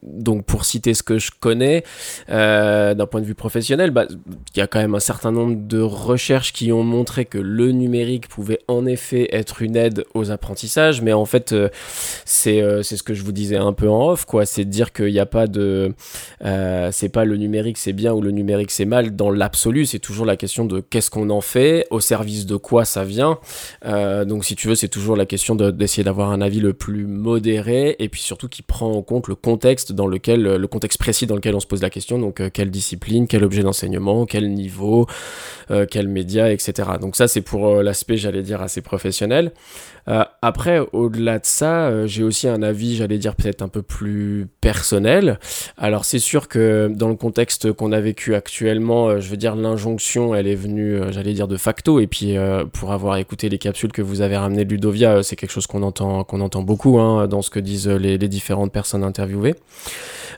donc 0.01 0.43
pour 0.43 0.65
citer 0.65 0.95
ce 0.95 1.03
que 1.03 1.19
je 1.19 1.29
connais 1.39 1.83
d'un 2.27 3.05
point 3.05 3.21
de 3.21 3.25
vue 3.25 3.35
professionnel, 3.35 3.91
bah, 3.91 4.07
il 4.09 4.57
y 4.57 4.61
a 4.61 4.67
quand 4.67 4.79
même 4.79 4.95
un 4.95 4.99
certain 4.99 5.31
nombre 5.31 5.55
de 5.67 5.79
recherches 5.79 6.53
qui 6.53 6.71
ont 6.71 6.83
montré 6.83 7.25
que 7.25 7.37
le 7.37 7.71
numérique 7.71 8.27
pouvait 8.27 8.59
en 8.67 8.87
effet 8.87 9.29
être 9.31 9.61
une 9.61 9.75
aide 9.75 10.03
aux 10.15 10.31
apprentissages, 10.31 11.03
mais 11.03 11.13
en 11.13 11.25
fait 11.25 11.53
c'est 12.25 12.63
c'est 12.81 12.97
ce 12.97 13.03
que 13.03 13.13
je 13.13 13.21
vous 13.21 13.31
disais 13.31 13.57
un 13.57 13.73
peu 13.73 13.87
en 13.87 14.09
off, 14.09 14.25
quoi. 14.25 14.47
C'est 14.47 14.65
de 14.65 14.71
dire 14.71 14.91
qu'il 14.91 15.13
n'y 15.13 15.19
a 15.19 15.27
pas 15.27 15.45
de, 15.45 15.93
c'est 16.41 17.09
pas 17.09 17.25
le 17.25 17.37
numérique 17.37 17.77
c'est 17.77 17.93
bien 17.93 18.11
ou 18.13 18.21
le 18.21 18.31
numérique 18.31 18.71
c'est 18.71 18.85
mal 18.85 19.15
dans 19.15 19.29
l'absolu 19.29 19.85
c'est 19.85 19.99
toujours 19.99 20.25
la 20.25 20.35
question 20.35 20.65
de 20.65 20.79
qu'est-ce 20.79 21.11
qu'on 21.11 21.29
en 21.29 21.41
fait 21.41 21.85
au 21.91 21.99
service 22.07 22.45
de 22.45 22.55
quoi 22.55 22.85
ça 22.85 23.03
vient 23.03 23.39
euh, 23.85 24.25
donc 24.25 24.45
si 24.45 24.55
tu 24.55 24.67
veux 24.67 24.75
c'est 24.75 24.87
toujours 24.87 25.15
la 25.15 25.25
question 25.25 25.55
d'essayer 25.55 26.03
de, 26.03 26.07
d'avoir 26.07 26.31
un 26.31 26.41
avis 26.41 26.59
le 26.59 26.73
plus 26.73 27.05
modéré 27.05 27.95
et 27.99 28.09
puis 28.09 28.21
surtout 28.21 28.47
qui 28.47 28.61
prend 28.61 28.91
en 28.91 29.01
compte 29.01 29.27
le 29.27 29.35
contexte 29.35 29.91
dans 29.91 30.07
lequel 30.07 30.41
le 30.41 30.67
contexte 30.67 30.99
précis 30.99 31.27
dans 31.27 31.35
lequel 31.35 31.55
on 31.55 31.59
se 31.59 31.67
pose 31.67 31.81
la 31.81 31.89
question 31.89 32.17
donc 32.17 32.39
euh, 32.39 32.49
quelle 32.51 32.71
discipline 32.71 33.27
quel 33.27 33.43
objet 33.43 33.63
d'enseignement 33.63 34.25
quel 34.25 34.53
niveau 34.53 35.07
euh, 35.71 35.85
quel 35.89 36.07
média 36.07 36.51
etc 36.51 36.91
donc 37.01 37.15
ça 37.15 37.27
c'est 37.27 37.41
pour 37.41 37.67
euh, 37.67 37.83
l'aspect 37.83 38.17
j'allais 38.17 38.43
dire 38.43 38.61
assez 38.61 38.81
professionnel 38.81 39.51
euh, 40.09 40.23
après, 40.41 40.79
au-delà 40.93 41.39
de 41.39 41.45
ça, 41.45 41.87
euh, 41.87 42.07
j'ai 42.07 42.23
aussi 42.23 42.47
un 42.47 42.61
avis, 42.61 42.95
j'allais 42.95 43.17
dire 43.17 43.35
peut-être 43.35 43.61
un 43.61 43.67
peu 43.67 43.81
plus 43.81 44.47
personnel. 44.61 45.37
Alors 45.77 46.05
c'est 46.05 46.19
sûr 46.19 46.47
que 46.47 46.89
dans 46.93 47.09
le 47.09 47.15
contexte 47.15 47.73
qu'on 47.73 47.91
a 47.91 47.99
vécu 47.99 48.33
actuellement, 48.33 49.09
euh, 49.09 49.19
je 49.19 49.29
veux 49.29 49.37
dire 49.37 49.55
l'injonction, 49.55 50.33
elle 50.33 50.47
est 50.47 50.55
venue, 50.55 50.93
euh, 50.93 51.11
j'allais 51.11 51.33
dire 51.33 51.47
de 51.47 51.57
facto. 51.57 51.96
Et 51.99 52.07
puis 52.07 52.37
euh, 52.37 52.65
pour 52.65 52.91
avoir 52.91 53.17
écouté 53.17 53.49
les 53.49 53.57
capsules 53.57 53.91
que 53.91 54.01
vous 54.01 54.21
avez 54.21 54.37
ramenées 54.37 54.65
de 54.65 54.69
Ludovia, 54.69 55.23
c'est 55.23 55.35
quelque 55.35 55.51
chose 55.51 55.67
qu'on 55.67 55.83
entend, 55.83 56.23
qu'on 56.23 56.41
entend 56.41 56.61
beaucoup 56.61 56.99
hein, 56.99 57.27
dans 57.27 57.41
ce 57.41 57.49
que 57.49 57.59
disent 57.59 57.87
les, 57.87 58.17
les 58.17 58.27
différentes 58.27 58.71
personnes 58.71 59.03
interviewées. 59.03 59.55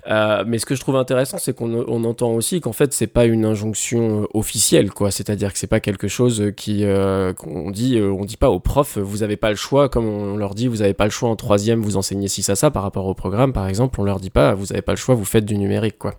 Euh, 0.07 0.43
mais 0.47 0.59
ce 0.59 0.65
que 0.65 0.75
je 0.75 0.79
trouve 0.79 0.95
intéressant, 0.95 1.37
c'est 1.37 1.53
qu'on 1.53 1.85
on 1.87 2.03
entend 2.03 2.31
aussi 2.31 2.61
qu'en 2.61 2.71
fait, 2.71 2.93
c'est 2.93 3.07
pas 3.07 3.25
une 3.25 3.45
injonction 3.45 4.27
officielle, 4.33 4.91
quoi. 4.91 5.11
C'est-à-dire 5.11 5.51
que 5.51 5.59
c'est 5.59 5.67
pas 5.67 5.79
quelque 5.79 6.07
chose 6.07 6.51
qui 6.55 6.85
euh, 6.85 7.33
qu'on 7.33 7.69
dit, 7.69 7.99
on 8.01 8.23
dit 8.25 8.37
pas 8.37 8.49
aux 8.49 8.59
profs, 8.59 8.97
vous 8.97 9.23
avez 9.23 9.35
pas 9.35 9.49
le 9.49 9.55
choix, 9.55 9.89
comme 9.89 10.07
on 10.07 10.37
leur 10.37 10.55
dit, 10.55 10.67
vous 10.67 10.81
avez 10.81 10.93
pas 10.93 11.05
le 11.05 11.11
choix 11.11 11.29
en 11.29 11.35
troisième, 11.35 11.81
vous 11.81 11.97
enseignez 11.97 12.27
ci 12.27 12.43
ça 12.43 12.55
ça 12.55 12.71
par 12.71 12.83
rapport 12.83 13.05
au 13.05 13.13
programme, 13.13 13.53
par 13.53 13.67
exemple, 13.67 13.99
on 13.99 14.03
leur 14.03 14.19
dit 14.19 14.29
pas, 14.29 14.53
vous 14.53 14.71
avez 14.71 14.81
pas 14.81 14.93
le 14.93 14.97
choix, 14.97 15.15
vous 15.15 15.25
faites 15.25 15.45
du 15.45 15.57
numérique, 15.57 15.97
quoi. 15.97 16.13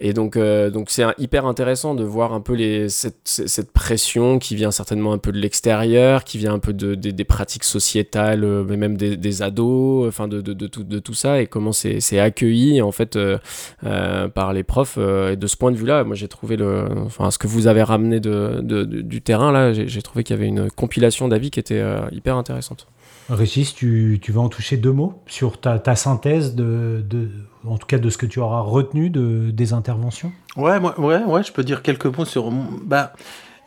Et 0.00 0.12
donc, 0.12 0.36
euh, 0.36 0.70
donc 0.70 0.90
c'est 0.90 1.04
hyper 1.18 1.46
intéressant 1.46 1.94
de 1.94 2.04
voir 2.04 2.32
un 2.32 2.40
peu 2.40 2.54
les 2.54 2.88
cette, 2.88 3.20
cette 3.24 3.72
pression 3.72 4.38
qui 4.38 4.54
vient 4.58 4.70
certainement 4.70 5.12
un 5.12 5.18
peu 5.18 5.32
de 5.32 5.38
l'extérieur, 5.38 6.24
qui 6.24 6.36
vient 6.38 6.52
un 6.52 6.58
peu 6.58 6.72
de, 6.72 6.94
de, 6.94 7.10
des 7.10 7.24
pratiques 7.24 7.64
sociétales, 7.64 8.44
mais 8.68 8.76
même 8.76 8.96
des, 8.96 9.16
des 9.16 9.42
ados, 9.42 10.06
enfin 10.06 10.28
de, 10.28 10.40
de, 10.40 10.52
de, 10.52 10.66
tout, 10.66 10.84
de 10.84 10.98
tout 10.98 11.14
ça, 11.14 11.40
et 11.40 11.46
comment 11.46 11.72
c'est 11.72 12.18
accueilli 12.18 12.82
en 12.82 12.92
fait 12.92 13.16
euh, 13.16 13.38
euh, 13.84 14.28
par 14.28 14.52
les 14.52 14.64
profs. 14.64 14.98
Euh, 14.98 15.32
et 15.32 15.36
de 15.36 15.46
ce 15.46 15.56
point 15.56 15.72
de 15.72 15.76
vue-là, 15.76 16.04
moi 16.04 16.16
j'ai 16.16 16.28
trouvé 16.28 16.56
le, 16.56 16.86
enfin 17.06 17.30
ce 17.30 17.38
que 17.38 17.46
vous 17.46 17.66
avez 17.66 17.82
ramené 17.82 18.20
de, 18.20 18.60
de, 18.62 18.84
de 18.84 19.00
du 19.00 19.22
terrain 19.22 19.52
là, 19.52 19.72
j'ai 19.72 20.02
trouvé 20.02 20.24
qu'il 20.24 20.36
y 20.36 20.38
avait 20.38 20.48
une 20.48 20.70
compilation 20.70 21.28
d'avis 21.28 21.50
qui 21.50 21.60
était 21.60 21.82
hyper 22.12 22.36
intéressante. 22.36 22.86
Régis, 23.30 23.74
tu, 23.74 24.18
tu 24.22 24.32
vas 24.32 24.40
en 24.40 24.48
toucher 24.48 24.78
deux 24.78 24.92
mots 24.92 25.22
sur 25.26 25.60
ta, 25.60 25.78
ta 25.78 25.96
synthèse 25.96 26.54
de, 26.54 27.04
de, 27.08 27.28
en 27.66 27.76
tout 27.76 27.86
cas 27.86 27.98
de 27.98 28.08
ce 28.08 28.16
que 28.16 28.24
tu 28.24 28.40
auras 28.40 28.60
retenu 28.60 29.10
de, 29.10 29.50
des 29.50 29.74
interventions? 29.74 30.32
Ouais, 30.56 30.80
moi, 30.80 30.98
ouais, 30.98 31.22
ouais, 31.24 31.42
je 31.42 31.52
peux 31.52 31.62
dire 31.62 31.82
quelques 31.82 32.06
mots 32.06 32.24
sur. 32.24 32.50
Bah, 32.84 33.12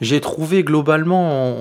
j'ai 0.02 0.20
trouvé 0.20 0.64
globalement, 0.64 1.56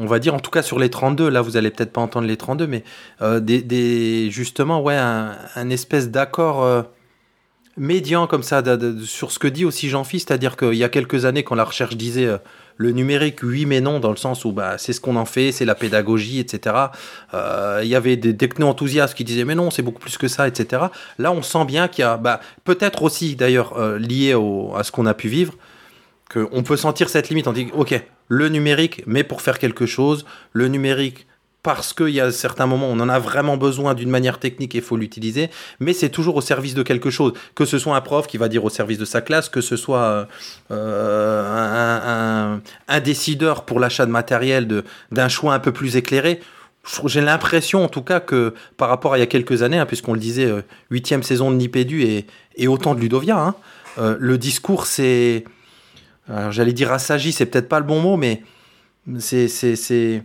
on, 0.00 0.06
va 0.06 0.18
dire 0.18 0.34
en 0.34 0.40
tout 0.40 0.50
cas 0.50 0.62
sur 0.62 0.80
les 0.80 0.90
32, 0.90 1.28
là 1.28 1.40
vous 1.40 1.56
allez 1.56 1.70
peut-être 1.70 1.92
pas 1.92 2.00
entendre 2.00 2.26
les 2.26 2.36
32, 2.36 2.66
mais 2.66 2.82
euh, 3.22 3.40
justement, 4.28 4.82
ouais, 4.82 4.96
un, 4.96 5.70
espèce 5.70 6.10
d'accord. 6.10 6.64
Euh, 6.64 6.82
médian 7.76 8.26
comme 8.26 8.42
ça 8.42 8.62
sur 9.04 9.30
ce 9.30 9.38
que 9.38 9.46
dit 9.46 9.64
aussi 9.64 9.88
Jean-Philippe, 9.88 10.26
c'est-à-dire 10.26 10.56
qu'il 10.56 10.74
y 10.74 10.82
a 10.82 10.88
quelques 10.88 11.24
années, 11.24 11.44
quand 11.44 11.54
la 11.54 11.64
recherche 11.64 11.96
disait 11.96 12.26
euh, 12.26 12.38
le 12.76 12.90
numérique, 12.90 13.44
oui 13.44 13.66
mais 13.66 13.80
non, 13.80 14.00
dans 14.00 14.10
le 14.10 14.16
sens 14.16 14.44
où 14.44 14.50
bah, 14.50 14.76
c'est 14.76 14.92
ce 14.92 15.00
qu'on 15.00 15.14
en 15.14 15.24
fait, 15.24 15.52
c'est 15.52 15.64
la 15.64 15.76
pédagogie, 15.76 16.40
etc. 16.40 16.74
Euh, 17.34 17.80
Il 17.84 17.88
y 17.88 17.94
avait 17.94 18.16
des 18.16 18.36
techno-enthousiastes 18.36 19.14
qui 19.14 19.22
disaient 19.22 19.44
mais 19.44 19.54
non, 19.54 19.70
c'est 19.70 19.82
beaucoup 19.82 20.00
plus 20.00 20.18
que 20.18 20.26
ça, 20.26 20.48
etc. 20.48 20.86
Là, 21.18 21.30
on 21.30 21.42
sent 21.42 21.64
bien 21.66 21.86
qu'il 21.86 22.02
y 22.02 22.04
a, 22.04 22.16
bah, 22.16 22.40
peut-être 22.64 23.04
aussi 23.04 23.36
d'ailleurs 23.36 23.78
lié 23.96 24.34
à 24.74 24.82
ce 24.82 24.90
qu'on 24.90 25.06
a 25.06 25.14
pu 25.14 25.28
vivre, 25.28 25.54
qu'on 26.32 26.62
peut 26.62 26.76
sentir 26.76 27.08
cette 27.08 27.28
limite. 27.28 27.46
On 27.48 27.52
dit, 27.52 27.68
ok, 27.74 28.00
le 28.28 28.48
numérique, 28.48 29.02
mais 29.06 29.24
pour 29.24 29.42
faire 29.42 29.58
quelque 29.58 29.86
chose, 29.86 30.24
le 30.52 30.68
numérique, 30.68 31.26
parce 31.62 31.92
qu'il 31.92 32.08
y 32.08 32.20
a 32.20 32.30
certains 32.32 32.66
moments, 32.66 32.88
on 32.88 32.98
en 33.00 33.08
a 33.10 33.18
vraiment 33.18 33.58
besoin 33.58 33.92
d'une 33.92 34.08
manière 34.08 34.38
technique 34.38 34.74
et 34.74 34.78
il 34.78 34.84
faut 34.84 34.96
l'utiliser, 34.96 35.50
mais 35.78 35.92
c'est 35.92 36.08
toujours 36.08 36.36
au 36.36 36.40
service 36.40 36.72
de 36.74 36.82
quelque 36.82 37.10
chose. 37.10 37.34
Que 37.54 37.66
ce 37.66 37.78
soit 37.78 37.94
un 37.94 38.00
prof 38.00 38.26
qui 38.26 38.38
va 38.38 38.48
dire 38.48 38.64
au 38.64 38.70
service 38.70 38.96
de 38.96 39.04
sa 39.04 39.20
classe, 39.20 39.50
que 39.50 39.60
ce 39.60 39.76
soit 39.76 40.26
euh, 40.70 41.44
un, 42.54 42.60
un- 42.88 43.00
décideur 43.00 43.64
pour 43.64 43.78
l'achat 43.78 44.06
de 44.06 44.10
matériel 44.10 44.84
d'un 45.12 45.28
choix 45.28 45.52
un 45.52 45.58
peu 45.58 45.72
plus 45.72 45.96
éclairé. 45.96 46.40
J'ai 47.04 47.20
l'impression, 47.20 47.84
en 47.84 47.88
tout 47.88 48.02
cas, 48.02 48.20
que 48.20 48.54
par 48.78 48.88
rapport 48.88 49.12
à 49.12 49.18
il 49.18 49.20
y 49.20 49.22
a 49.22 49.26
quelques 49.26 49.62
années, 49.62 49.78
hein, 49.78 49.84
puisqu'on 49.86 50.14
le 50.14 50.18
disait, 50.20 50.46
euh, 50.46 50.62
huitième 50.90 51.22
saison 51.22 51.50
de 51.50 51.56
Nipédu 51.56 52.02
et, 52.04 52.26
et 52.56 52.68
autant 52.68 52.94
de 52.94 53.00
Ludovia, 53.00 53.38
hein, 53.38 53.54
euh, 53.98 54.16
le 54.18 54.38
discours, 54.38 54.86
c'est. 54.86 55.44
Alors, 56.30 56.52
J'allais 56.52 56.72
dire 56.72 56.92
assagi, 56.92 57.32
c'est 57.32 57.46
peut-être 57.46 57.68
pas 57.68 57.80
le 57.80 57.86
bon 57.86 58.00
mot, 58.00 58.16
mais 58.16 58.42
c'est. 59.18 59.48
c'est- 59.48 60.22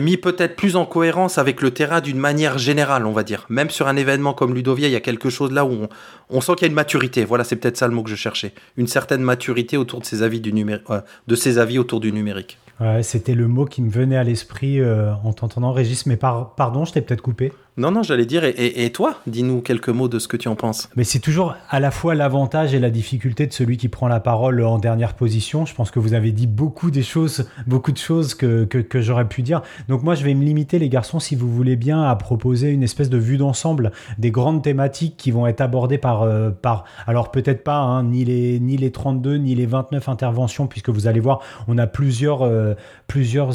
mis 0.00 0.16
peut-être 0.16 0.54
plus 0.54 0.76
en 0.76 0.86
cohérence 0.86 1.36
avec 1.36 1.60
le 1.60 1.72
terrain 1.72 2.00
d'une 2.00 2.18
manière 2.18 2.58
générale, 2.58 3.06
on 3.06 3.12
va 3.12 3.24
dire. 3.24 3.44
Même 3.48 3.70
sur 3.70 3.88
un 3.88 3.96
événement 3.96 4.32
comme 4.32 4.54
Ludovia, 4.54 4.86
il 4.88 4.92
y 4.92 4.96
a 4.96 5.00
quelque 5.00 5.30
chose 5.30 5.50
là 5.52 5.64
où 5.64 5.70
on, 5.72 5.88
on 6.30 6.40
sent 6.40 6.52
qu'il 6.54 6.62
y 6.62 6.64
a 6.66 6.68
une 6.68 6.74
maturité. 6.76 7.24
Voilà, 7.24 7.42
c'est 7.42 7.56
peut-être 7.56 7.76
ça 7.76 7.88
le 7.88 7.94
mot 7.94 8.02
que 8.04 8.10
je 8.10 8.14
cherchais. 8.14 8.52
Une 8.76 8.86
certaine 8.86 9.20
maturité 9.22 9.76
autour 9.76 10.00
de 10.00 10.04
ces 10.04 10.22
avis, 10.22 10.40
du 10.40 10.52
numé- 10.52 10.78
euh, 10.90 11.00
de 11.26 11.58
avis 11.58 11.78
autour 11.78 11.98
du 12.00 12.12
numérique. 12.12 12.58
C'était 13.02 13.34
le 13.34 13.48
mot 13.48 13.64
qui 13.66 13.82
me 13.82 13.90
venait 13.90 14.16
à 14.16 14.24
l'esprit 14.24 14.80
euh, 14.80 15.12
en 15.24 15.32
t'entendant, 15.32 15.72
Régis. 15.72 16.06
Mais 16.06 16.16
par- 16.16 16.54
pardon, 16.54 16.84
je 16.84 16.92
t'ai 16.92 17.00
peut-être 17.00 17.22
coupé. 17.22 17.52
Non, 17.76 17.90
non, 17.90 18.04
j'allais 18.04 18.24
dire, 18.24 18.44
et, 18.44 18.92
toi, 18.92 19.16
dis-nous 19.26 19.60
quelques 19.60 19.88
mots 19.88 20.06
de 20.06 20.20
ce 20.20 20.28
que 20.28 20.36
tu 20.36 20.46
en 20.46 20.54
penses. 20.54 20.88
Mais 20.94 21.02
c'est 21.02 21.18
toujours 21.18 21.56
à 21.68 21.80
la 21.80 21.90
fois 21.90 22.14
l'avantage 22.14 22.72
et 22.72 22.78
la 22.78 22.88
difficulté 22.88 23.48
de 23.48 23.52
celui 23.52 23.78
qui 23.78 23.88
prend 23.88 24.06
la 24.06 24.20
parole 24.20 24.62
en 24.62 24.78
dernière 24.78 25.14
position. 25.14 25.66
Je 25.66 25.74
pense 25.74 25.90
que 25.90 25.98
vous 25.98 26.14
avez 26.14 26.30
dit 26.30 26.46
beaucoup 26.46 26.92
des 26.92 27.02
choses, 27.02 27.48
beaucoup 27.66 27.90
de 27.90 27.98
choses 27.98 28.34
que, 28.34 28.68
j'aurais 28.94 29.26
pu 29.26 29.42
dire. 29.42 29.60
Donc 29.88 30.04
moi, 30.04 30.14
je 30.14 30.22
vais 30.22 30.34
me 30.34 30.44
limiter, 30.44 30.78
les 30.78 30.88
garçons, 30.88 31.18
si 31.18 31.34
vous 31.34 31.52
voulez 31.52 31.74
bien, 31.74 32.04
à 32.04 32.14
proposer 32.14 32.70
une 32.70 32.84
espèce 32.84 33.10
de 33.10 33.18
vue 33.18 33.38
d'ensemble 33.38 33.90
des 34.18 34.30
grandes 34.30 34.62
thématiques 34.62 35.16
qui 35.16 35.32
vont 35.32 35.48
être 35.48 35.60
abordées 35.60 35.98
par, 35.98 36.22
euh, 36.22 36.50
alors 37.08 37.32
peut-être 37.32 37.64
pas 37.64 37.78
hein, 37.78 38.04
ni 38.04 38.24
les 38.24 38.60
ni 38.60 38.76
les 38.76 38.92
32 38.92 39.38
ni 39.38 39.56
les 39.56 39.66
29 39.66 40.08
interventions, 40.08 40.68
puisque 40.68 40.90
vous 40.90 41.08
allez 41.08 41.18
voir, 41.18 41.40
on 41.66 41.76
a 41.78 41.88
plusieurs 41.88 42.42
euh, 42.42 42.74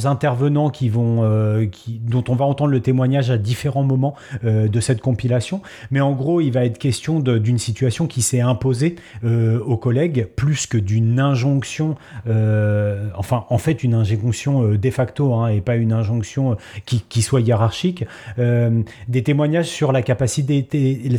intervenants 0.04 0.72
qui 0.72 0.90
vont 0.90 1.24
euh, 1.24 1.68
dont 2.02 2.26
on 2.28 2.36
va 2.36 2.44
entendre 2.44 2.72
le 2.72 2.82
témoignage 2.82 3.32
à 3.32 3.38
différents 3.38 3.84
moments 3.84 4.09
euh, 4.44 4.68
de 4.68 4.80
cette 4.80 5.02
compilation. 5.02 5.62
Mais 5.92 6.02
en 6.02 6.14
gros, 6.14 6.42
il 6.42 6.52
va 6.52 6.66
être 6.66 6.78
question 6.78 7.20
d'une 7.20 7.58
situation 7.58 8.08
qui 8.08 8.22
s'est 8.22 8.42
imposée 8.42 8.96
euh, 9.24 9.60
aux 9.62 9.78
collègues 9.78 10.28
plus 10.36 10.68
que 10.68 10.78
d'une 10.78 11.20
injonction, 11.20 11.96
euh, 12.28 13.10
enfin 13.16 13.46
en 13.50 13.58
fait 13.58 13.84
une 13.84 13.94
injonction 13.94 14.74
de 14.74 14.90
facto 14.90 15.34
hein, 15.34 15.48
et 15.48 15.62
pas 15.62 15.76
une 15.76 15.94
injonction 15.94 16.58
qui, 16.86 17.22
soit 17.22 17.42
hiérarchique. 17.42 18.06
Des 18.38 19.24
témoignages 19.24 19.68
sur 19.68 19.92
la 19.92 20.02
capacité, 20.02 20.68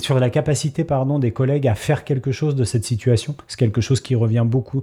sur 0.01 0.19
la 0.19 0.31
capacité 0.31 0.85
pardon, 0.85 1.19
des 1.19 1.31
collègues 1.31 1.69
à 1.69 1.75
faire 1.75 2.05
quelque 2.05 2.33
chose 2.33 2.55
de 2.55 2.65
cette 2.65 2.85
situation. 2.85 3.35
C'est 3.49 3.59
quelque 3.59 3.81
chose 3.81 4.01
qui 4.01 4.15
revient 4.15 4.45
beaucoup 4.47 4.83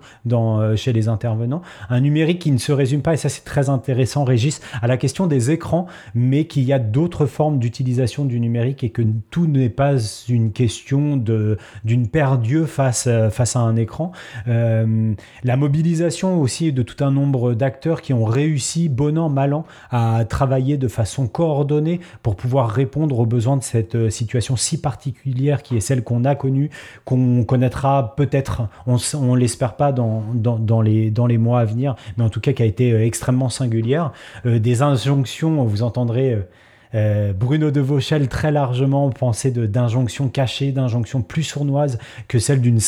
chez 0.76 0.94
les 0.94 1.08
intervenants. 1.08 1.62
Un 1.90 2.02
numérique 2.02 2.40
qui 2.40 2.52
ne 2.52 2.58
se 2.58 2.72
résume 2.72 3.02
pas, 3.02 3.14
et 3.14 3.18
ça 3.18 3.30
c'est 3.30 3.44
très 3.44 3.70
intéressant 3.70 4.24
Régis, 4.24 4.62
à 4.82 4.88
la 4.88 4.98
question 4.98 5.28
des 5.28 5.52
écrans, 5.52 5.88
mais 6.14 6.46
qu'il 6.46 6.64
y 6.64 6.74
a 6.74 6.80
d'autres 6.80 7.26
formes 7.26 7.60
d'utilisation 7.60 7.97
du 8.26 8.40
numérique 8.40 8.84
et 8.84 8.90
que 8.90 9.02
tout 9.32 9.48
n'est 9.48 9.70
pas 9.70 9.96
une 10.30 10.52
question 10.52 11.18
d'une 11.18 12.08
paire 12.08 12.38
d'yeux 12.38 12.66
face, 12.66 13.06
euh, 13.08 13.30
face 13.30 13.56
à 13.56 13.60
un 13.60 13.76
écran. 13.76 14.12
Euh, 14.48 15.14
la 15.44 15.58
mobilisation 15.58 16.40
aussi 16.40 16.72
de 16.72 16.84
tout 16.84 17.04
un 17.04 17.12
nombre 17.12 17.54
d'acteurs 17.54 18.02
qui 18.02 18.14
ont 18.14 18.26
réussi, 18.26 18.88
bon 18.88 19.18
an, 19.18 19.30
mal 19.30 19.54
an, 19.54 19.66
à 19.90 20.26
travailler 20.26 20.78
de 20.78 20.88
façon 20.88 21.28
coordonnée 21.28 22.00
pour 22.22 22.36
pouvoir 22.36 22.70
répondre 22.70 23.20
aux 23.20 23.26
besoins 23.26 23.58
de 23.58 23.64
cette 23.64 23.96
euh, 23.96 24.10
situation 24.10 24.56
si 24.56 24.80
particulière 24.80 25.64
qui 25.64 25.76
est 25.76 25.82
celle 25.82 26.04
qu'on 26.04 26.24
a 26.24 26.36
connue, 26.36 26.70
qu'on 27.04 27.44
connaîtra 27.44 28.14
peut-être, 28.16 28.64
on, 28.86 28.98
on 29.16 29.36
l'espère 29.36 29.76
pas 29.76 29.92
dans, 29.92 30.24
dans, 30.34 30.82
les, 30.82 31.10
dans 31.10 31.26
les 31.26 31.38
mois 31.38 31.62
à 31.62 31.66
venir, 31.66 31.96
mais 32.18 32.24
en 32.24 32.30
tout 32.30 32.42
cas 32.42 32.54
qui 32.54 32.62
a 32.62 32.66
été 32.66 32.94
extrêmement 32.94 33.50
singulière. 33.50 34.12
Des 34.46 34.82
injonctions, 34.82 35.64
vous 35.64 35.84
entendrez. 35.84 36.38
Euh, 36.96 37.34
Bruno 37.34 37.72
de 37.72 37.82
Vauchel 37.82 38.28
très 38.28 38.52
largement 38.52 39.10
pensait 39.10 39.52
d'injonctions 39.52 40.30
cachées, 40.30 40.72
d'injonctions 40.72 41.22
plus 41.22 41.44
sournoises 41.44 42.00
que 42.28 42.40
celle 42.40 42.62
d'une 42.62 42.80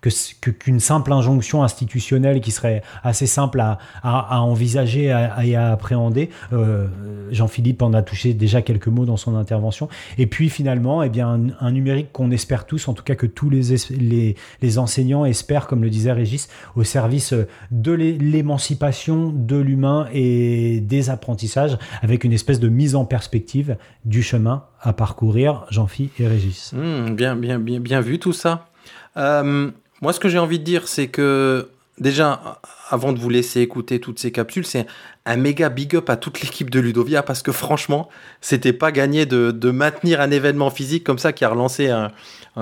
que 0.00 0.50
qu'une 0.50 0.80
simple 0.80 1.12
injonction 1.12 1.62
institutionnelle 1.62 2.40
qui 2.40 2.50
serait 2.50 2.82
assez 3.02 3.26
simple 3.26 3.60
à, 3.60 3.78
à- 4.02 4.40
envisager 4.40 5.04
et 5.44 5.56
à 5.56 5.72
appréhender. 5.72 6.30
Euh, 6.52 6.86
Jean-Philippe 7.30 7.82
en 7.82 7.92
a 7.92 8.02
touché 8.02 8.32
déjà 8.34 8.62
quelques 8.62 8.88
mots 8.88 9.04
dans 9.04 9.16
son 9.16 9.36
intervention. 9.36 9.88
Et 10.18 10.26
puis 10.26 10.48
finalement, 10.48 11.02
eh 11.02 11.08
bien, 11.08 11.40
un, 11.60 11.70
numérique 11.70 12.12
qu'on 12.12 12.30
espère 12.30 12.66
tous, 12.66 12.88
en 12.88 12.94
tout 12.94 13.02
cas 13.04 13.14
que 13.14 13.26
tous 13.26 13.50
les, 13.50 13.74
es- 13.74 14.36
les, 14.62 14.78
enseignants 14.78 15.24
espèrent, 15.24 15.66
comme 15.66 15.82
le 15.82 15.90
disait 15.90 16.12
Régis, 16.12 16.48
au 16.76 16.84
service 16.84 17.34
de 17.70 17.92
l'é- 17.92 18.18
l'émancipation 18.18 19.30
de 19.34 19.56
l'humain 19.56 20.06
et 20.12 20.80
des 20.80 21.10
apprentissages, 21.10 21.78
avec 22.02 22.24
une 22.24 22.32
espèce 22.32 22.60
de 22.60 22.68
mise 22.68 22.94
en 22.94 23.04
perspective 23.04 23.76
du 24.04 24.22
chemin 24.22 24.64
à 24.80 24.92
parcourir, 24.92 25.66
Jean-Philippe 25.70 26.20
et 26.20 26.26
Régis. 26.26 26.72
Hmm, 26.74 27.14
bien, 27.14 27.36
bien, 27.36 27.58
bien, 27.58 27.80
bien 27.80 28.00
vu 28.00 28.18
tout 28.18 28.32
ça. 28.32 28.66
Euh, 29.16 29.70
moi, 30.00 30.12
ce 30.12 30.20
que 30.20 30.28
j'ai 30.28 30.38
envie 30.38 30.58
de 30.58 30.64
dire, 30.64 30.88
c'est 30.88 31.08
que 31.08 31.68
déjà, 31.98 32.60
avant 32.90 33.12
de 33.12 33.18
vous 33.18 33.30
laisser 33.30 33.60
écouter 33.60 34.00
toutes 34.00 34.18
ces 34.18 34.32
capsules, 34.32 34.66
c'est 34.66 34.86
un 35.24 35.36
méga 35.36 35.68
big 35.68 35.94
up 35.96 36.10
à 36.10 36.16
toute 36.16 36.40
l'équipe 36.40 36.70
de 36.70 36.80
Ludovia 36.80 37.22
parce 37.22 37.42
que 37.42 37.52
franchement, 37.52 38.08
c'était 38.40 38.72
pas 38.72 38.90
gagné 38.90 39.26
de, 39.26 39.70
maintenir 39.70 40.20
un 40.20 40.30
événement 40.30 40.70
physique 40.70 41.04
comme 41.04 41.18
ça 41.18 41.32
qui 41.32 41.44
a 41.44 41.48
relancé 41.48 41.88
un. 41.88 42.10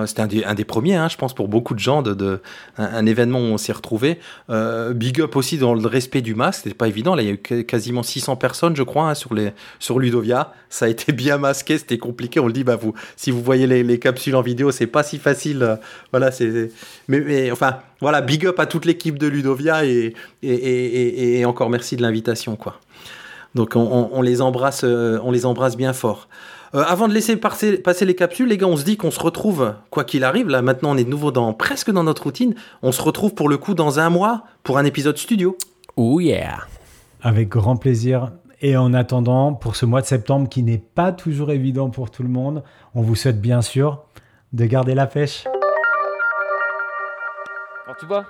C'était 0.06 0.44
un, 0.44 0.54
des- 0.54 0.64
premiers, 0.64 0.96
hein, 0.96 1.08
je 1.08 1.16
pense, 1.16 1.34
pour 1.34 1.48
beaucoup 1.48 1.74
de 1.74 1.78
gens, 1.78 2.02
de, 2.02 2.40
un, 2.76 3.06
événement 3.06 3.38
où 3.38 3.44
on 3.44 3.58
s'est 3.58 3.72
retrouvés. 3.72 4.18
Euh, 4.50 4.92
big 4.92 5.20
up 5.20 5.34
aussi 5.34 5.56
dans 5.56 5.74
le 5.74 5.88
respect 5.88 6.20
du 6.20 6.34
masque, 6.34 6.60
c'était 6.64 6.76
pas 6.76 6.88
évident. 6.88 7.14
Là, 7.14 7.22
il 7.22 7.26
y 7.26 7.30
a 7.30 7.34
eu 7.34 7.64
quasiment 7.64 8.02
600 8.02 8.36
personnes, 8.36 8.76
je 8.76 8.82
crois, 8.82 9.08
hein, 9.08 9.14
sur, 9.14 9.32
les, 9.32 9.52
sur 9.78 9.98
Ludovia. 9.98 10.52
Ça 10.68 10.84
a 10.84 10.88
été 10.88 11.12
bien 11.12 11.38
masqué, 11.38 11.78
c'était 11.78 11.96
compliqué. 11.96 12.38
On 12.38 12.46
le 12.46 12.52
dit, 12.52 12.64
bah, 12.64 12.76
vous, 12.76 12.92
si 13.16 13.30
vous 13.30 13.42
voyez 13.42 13.66
les, 13.66 13.82
les 13.82 13.98
capsules 13.98 14.36
en 14.36 14.42
vidéo, 14.42 14.70
c'est 14.72 14.86
pas 14.86 15.02
si 15.02 15.18
facile. 15.18 15.62
euh, 15.62 15.76
voilà. 16.12 16.30
Mais, 17.08 17.20
mais, 17.20 17.50
enfin, 17.50 17.78
voilà, 18.00 18.20
big 18.20 18.46
up 18.46 18.60
à 18.60 18.66
toute 18.66 18.84
l'équipe 18.84 19.18
de 19.18 19.26
Ludovia 19.26 19.84
et, 19.84 20.14
et, 20.42 20.52
et, 20.52 21.06
et- 21.36 21.40
et 21.40 21.44
encore 21.44 21.70
merci 21.70 21.96
de 21.96 22.02
l'invitation, 22.02 22.56
quoi. 22.56 22.76
Donc 23.54 23.72
on, 23.76 23.80
on- 23.80 24.10
on 24.12 24.22
les 24.22 24.40
embrasse, 24.42 24.82
euh, 24.84 25.18
on 25.24 25.30
les 25.30 25.46
embrasse 25.46 25.76
bien 25.76 25.92
fort. 25.92 26.28
Euh, 26.74 26.84
avant 26.86 27.08
de 27.08 27.14
laisser 27.14 27.36
passer, 27.36 27.78
passer 27.78 28.04
les 28.04 28.14
capsules, 28.14 28.46
les 28.48 28.58
gars, 28.58 28.66
on 28.66 28.76
se 28.76 28.84
dit 28.84 28.98
qu'on 28.98 29.10
se 29.10 29.20
retrouve, 29.20 29.72
quoi 29.90 30.04
qu'il 30.04 30.22
arrive. 30.22 30.48
Là, 30.48 30.60
maintenant, 30.60 30.90
on 30.90 30.96
est 30.98 31.04
de 31.04 31.08
nouveau 31.08 31.30
dans 31.30 31.54
presque 31.54 31.90
dans 31.90 32.04
notre 32.04 32.24
routine. 32.24 32.54
On 32.82 32.92
se 32.92 33.00
retrouve 33.00 33.34
pour 33.34 33.48
le 33.48 33.56
coup 33.56 33.72
dans 33.74 33.98
un 34.00 34.10
mois 34.10 34.42
pour 34.64 34.76
un 34.76 34.84
épisode 34.84 35.16
studio. 35.16 35.56
Oh 35.96 36.20
yeah 36.20 36.58
Avec 37.22 37.48
grand 37.48 37.76
plaisir. 37.76 38.32
Et 38.60 38.76
en 38.76 38.92
attendant, 38.92 39.54
pour 39.54 39.76
ce 39.76 39.86
mois 39.86 40.02
de 40.02 40.06
septembre 40.06 40.48
qui 40.48 40.62
n'est 40.62 40.82
pas 40.94 41.10
toujours 41.12 41.52
évident 41.52 41.88
pour 41.90 42.10
tout 42.10 42.22
le 42.22 42.28
monde, 42.28 42.62
on 42.94 43.00
vous 43.00 43.14
souhaite 43.14 43.40
bien 43.40 43.62
sûr 43.62 44.02
de 44.52 44.64
garder 44.66 44.94
la 44.94 45.06
pêche. 45.06 45.44
Alors 47.86 47.96
tu 47.98 48.06
vois, 48.06 48.24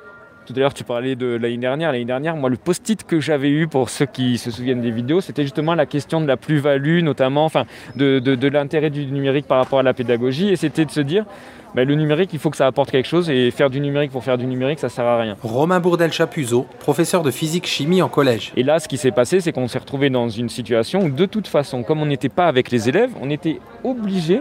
tout 0.49 0.55
à 0.57 0.61
l'heure 0.61 0.73
tu 0.73 0.83
parlais 0.85 1.15
de 1.15 1.27
l'année 1.41 1.59
dernière. 1.59 1.93
L'année 1.93 2.07
dernière, 2.07 2.35
moi 2.35 2.49
le 2.49 2.57
post-it 2.57 3.05
que 3.05 3.21
j'avais 3.21 3.51
eu 3.51 3.69
pour 3.69 3.91
ceux 3.91 4.07
qui 4.07 4.39
se 4.39 4.51
souviennent 4.51 4.81
des 4.81 4.91
vidéos, 4.91 5.21
c'était 5.21 5.43
justement 5.43 5.75
la 5.75 5.85
question 5.85 6.23
de 6.23 6.27
la 6.27 6.39
plus-value, 6.39 7.03
notamment, 7.03 7.45
enfin, 7.45 7.65
de, 7.97 8.19
de- 8.19 8.35
de 8.35 8.49
l'intérêt 8.49 8.89
du 8.89 9.05
numérique 9.07 9.47
par 9.47 9.59
rapport 9.59 9.79
à 9.79 9.83
la 9.83 9.93
pédagogie. 9.93 10.49
Et 10.49 10.57
c'était 10.57 10.87
de 10.87 10.91
se 10.91 11.01
dire, 11.03 11.27
bah, 11.75 11.85
le 11.85 11.95
numérique, 11.95 12.31
il 12.33 12.39
faut 12.39 12.49
que 12.49 12.57
ça 12.57 12.67
apporte 12.67 12.91
quelque 12.91 13.07
chose. 13.09 13.29
Et 13.29 13.51
faire 13.51 13.69
du 13.69 13.79
numérique 13.81 14.11
pour 14.11 14.25
faire 14.25 14.39
du 14.39 14.47
numérique, 14.47 14.79
ça 14.79 14.89
sert 14.89 15.05
à 15.05 15.19
rien. 15.21 15.37
Romain 15.43 15.81
Bourdel-Chapuzot, 15.81 16.67
professeur 16.81 17.23
de 17.23 17.31
physique-chimie 17.31 18.01
en 18.01 18.09
collège. 18.09 18.53
Et 18.57 18.63
là, 18.63 18.79
ce 18.79 18.89
qui 18.89 18.97
s'est 18.97 19.11
passé, 19.11 19.43
c'est 19.43 19.53
qu'on 19.53 19.69
s'est 19.69 19.79
retrouvé 19.79 20.09
dans 20.09 20.31
une 20.31 20.49
situation 20.49 21.03
où, 21.03 21.11
de 21.11 21.27
toute 21.27 21.47
façon, 21.47 21.83
comme 21.83 22.01
on 22.01 22.07
n'était 22.07 22.31
pas 22.31 22.47
avec 22.47 22.71
les 22.71 22.89
élèves, 22.89 23.11
on 23.21 23.29
était 23.29 23.61
obligé 23.85 24.41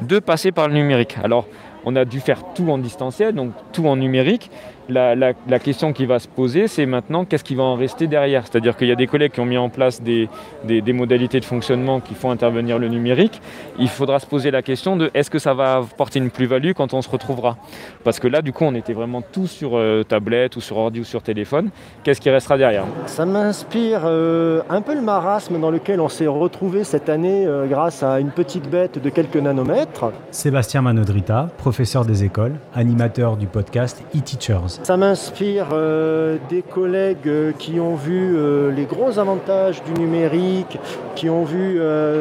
de 0.00 0.20
passer 0.20 0.52
par 0.52 0.68
le 0.68 0.74
numérique. 0.74 1.16
Alors, 1.24 1.48
on 1.84 1.96
a 1.96 2.04
dû 2.04 2.20
faire 2.20 2.42
tout 2.54 2.68
en 2.70 2.78
distanciel, 2.78 3.34
donc 3.34 3.52
tout 3.72 3.86
en 3.86 3.96
numérique. 3.96 4.50
La, 4.88 5.14
la- 5.14 5.32
la 5.48 5.58
question 5.58 5.92
qui 5.92 6.06
va 6.06 6.18
se 6.18 6.28
poser, 6.28 6.66
c'est 6.68 6.86
maintenant 6.86 7.24
qu'est-ce 7.24 7.44
qui 7.44 7.54
va 7.54 7.62
en 7.64 7.74
rester 7.74 8.06
derrière? 8.06 8.44
C'est-à-dire 8.46 8.76
qu'il 8.76 8.88
y 8.88 8.92
a 8.92 8.96
des 8.96 9.06
collègues 9.06 9.32
qui 9.32 9.40
ont 9.40 9.44
mis 9.46 9.58
en 9.58 9.68
place 9.68 10.02
des, 10.02 10.28
des- 10.64 10.80
des 10.80 10.92
modalités 10.92 11.40
de 11.40 11.44
fonctionnement 11.44 12.00
qui 12.00 12.14
font 12.14 12.30
intervenir 12.30 12.78
le 12.78 12.88
numérique. 12.88 13.40
Il 13.78 13.88
faudra 13.88 14.18
se 14.18 14.26
poser 14.26 14.50
la 14.50 14.62
question 14.62 14.96
de 14.96 15.10
est-ce 15.14 15.30
que 15.30 15.38
ça 15.38 15.54
va 15.54 15.76
apporter 15.78 16.18
une 16.18 16.30
plus-value 16.30 16.72
quand 16.72 16.94
on 16.94 17.02
se 17.02 17.10
retrouvera? 17.10 17.56
Parce 18.04 18.18
que 18.18 18.28
là, 18.28 18.42
du 18.42 18.52
coup, 18.52 18.64
on 18.64 18.74
était 18.74 18.92
vraiment 18.92 19.22
tous 19.22 19.46
sur 19.46 19.76
euh, 19.76 20.02
tablette 20.04 20.56
ou 20.56 20.60
sur 20.60 20.76
ordi 20.78 21.00
ou 21.00 21.04
sur 21.04 21.22
téléphone. 21.22 21.70
Qu'est-ce 22.02 22.20
qui 22.20 22.30
restera 22.30 22.56
derrière? 22.56 22.84
Ça 23.06 23.26
m'inspire 23.26 24.02
euh, 24.04 24.62
un 24.70 24.80
peu 24.80 24.94
le 24.94 25.02
marasme 25.02 25.60
dans 25.60 25.70
lequel 25.70 26.00
on 26.00 26.08
s'est 26.08 26.26
retrouvé 26.26 26.84
cette 26.84 27.08
année 27.08 27.44
euh, 27.46 27.66
grâce 27.66 28.02
à 28.02 28.20
une 28.20 28.30
petite 28.30 28.68
bête 28.70 29.02
de 29.02 29.10
quelques 29.10 29.36
nanomètres. 29.36 30.12
Sébastien 30.30 30.82
Manodrita, 30.82 31.48
professeur 31.58 32.04
des 32.04 32.24
écoles, 32.24 32.54
animateur 32.74 33.36
du 33.36 33.46
podcast 33.46 34.02
e-Teachers. 34.16 34.77
Ça 34.84 34.96
m'inspire 34.96 35.68
euh, 35.72 36.38
des 36.48 36.62
collègues 36.62 37.26
euh, 37.26 37.52
qui 37.58 37.80
ont 37.80 37.94
vu 37.94 38.36
euh, 38.36 38.70
les 38.70 38.84
gros 38.84 39.18
avantages 39.18 39.82
du 39.82 39.92
numérique, 40.00 40.78
qui 41.16 41.28
ont 41.28 41.44
vu 41.44 41.80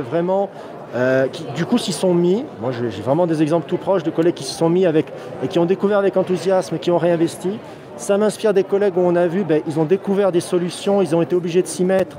vraiment, 0.09 0.49
qui 1.31 1.43
du 1.55 1.65
coup 1.65 1.77
s'y 1.77 1.93
sont 1.93 2.13
mis. 2.13 2.43
Moi 2.61 2.71
j'ai 2.71 3.01
vraiment 3.01 3.27
des 3.27 3.41
exemples 3.43 3.67
tout 3.67 3.77
proches 3.77 4.03
de 4.03 4.09
collègues 4.09 4.33
qui 4.33 4.43
s'y 4.43 4.53
sont 4.53 4.69
mis 4.69 4.85
avec 4.85 5.05
et 5.43 5.47
qui 5.47 5.59
ont 5.59 5.65
découvert 5.65 5.99
avec 5.99 6.17
enthousiasme, 6.17 6.79
qui 6.79 6.89
ont 6.89 6.97
réinvesti. 6.97 7.59
Ça 7.97 8.17
m'inspire 8.17 8.53
des 8.53 8.63
collègues 8.63 8.97
où 8.97 9.01
on 9.01 9.15
a 9.15 9.27
vu, 9.27 9.43
ben, 9.43 9.61
ils 9.67 9.79
ont 9.79 9.85
découvert 9.85 10.31
des 10.31 10.39
solutions, 10.39 11.01
ils 11.01 11.15
ont 11.15 11.21
été 11.21 11.35
obligés 11.35 11.61
de 11.61 11.67
s'y 11.67 11.85
mettre 11.85 12.17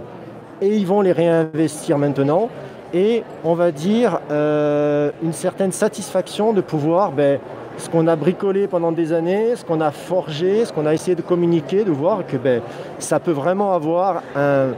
et 0.61 0.77
ils 0.77 0.87
vont 0.87 1.01
les 1.01 1.13
réinvestir 1.13 1.99
maintenant. 1.99 2.49
Et 2.95 3.25
on 3.45 3.55
va 3.55 3.73
dire 3.73 4.21
une 4.31 5.33
certaine 5.33 5.73
satisfaction 5.73 6.53
de 6.53 6.61
pouvoir 6.61 7.11
ben, 7.11 7.41
ce 7.79 7.89
qu'on 7.89 8.07
a 8.07 8.17
bricolé 8.17 8.67
pendant 8.67 8.93
des 8.93 9.13
années, 9.13 9.57
ce 9.57 9.65
qu'on 9.65 9.81
a 9.81 9.91
forgé, 9.91 10.65
ce 10.65 10.73
qu'on 10.73 10.87
a 10.87 10.95
essayé 10.95 11.15
de 11.15 11.23
communiquer, 11.23 11.85
de 11.85 11.91
voir 11.91 12.27
que 12.27 12.37
ben, 12.37 12.61
ça 12.99 13.21
peut 13.21 13.33
vraiment 13.33 13.73
avoir 13.73 14.23
un, 14.37 14.73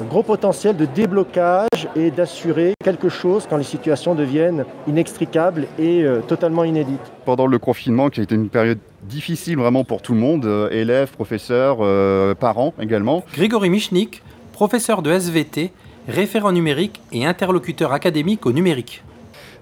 un 0.00 0.04
gros 0.04 0.22
potentiel 0.22 0.76
de 0.76 0.86
déblocage 0.86 1.88
et 1.96 2.10
d'assurer 2.10 2.74
quelque 2.82 3.08
chose 3.08 3.46
quand 3.48 3.56
les 3.56 3.64
situations 3.64 4.14
deviennent 4.14 4.64
inextricables 4.86 5.66
et 5.78 6.02
euh, 6.02 6.20
totalement 6.20 6.64
inédites. 6.64 7.00
pendant 7.24 7.46
le 7.46 7.58
confinement, 7.58 8.08
qui 8.08 8.20
a 8.20 8.22
été 8.22 8.34
une 8.34 8.48
période 8.48 8.78
difficile 9.02 9.58
vraiment 9.58 9.84
pour 9.84 10.02
tout 10.02 10.14
le 10.14 10.20
monde, 10.20 10.44
euh, 10.44 10.70
élèves, 10.70 11.10
professeurs, 11.12 11.78
euh, 11.80 12.34
parents 12.34 12.72
également. 12.80 13.24
Grégory 13.34 13.70
Michnik, 13.70 14.22
professeur 14.52 15.02
de 15.02 15.10
SVT, 15.10 15.72
référent 16.08 16.52
numérique 16.52 17.00
et 17.12 17.26
interlocuteur 17.26 17.92
académique 17.92 18.46
au 18.46 18.52
numérique. 18.52 19.02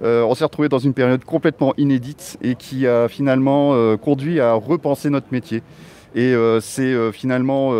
Euh, 0.02 0.22
on 0.22 0.34
s'est 0.34 0.44
retrouvé 0.44 0.68
dans 0.68 0.78
une 0.78 0.94
période 0.94 1.24
complètement 1.24 1.74
inédite 1.76 2.38
et 2.42 2.54
qui 2.54 2.86
a 2.86 3.08
finalement 3.08 3.72
euh, 3.74 3.96
conduit 3.96 4.40
à 4.40 4.54
repenser 4.54 5.10
notre 5.10 5.26
métier. 5.30 5.62
Et 6.14 6.34
euh, 6.34 6.58
c'est 6.58 7.12
finalement 7.12 7.72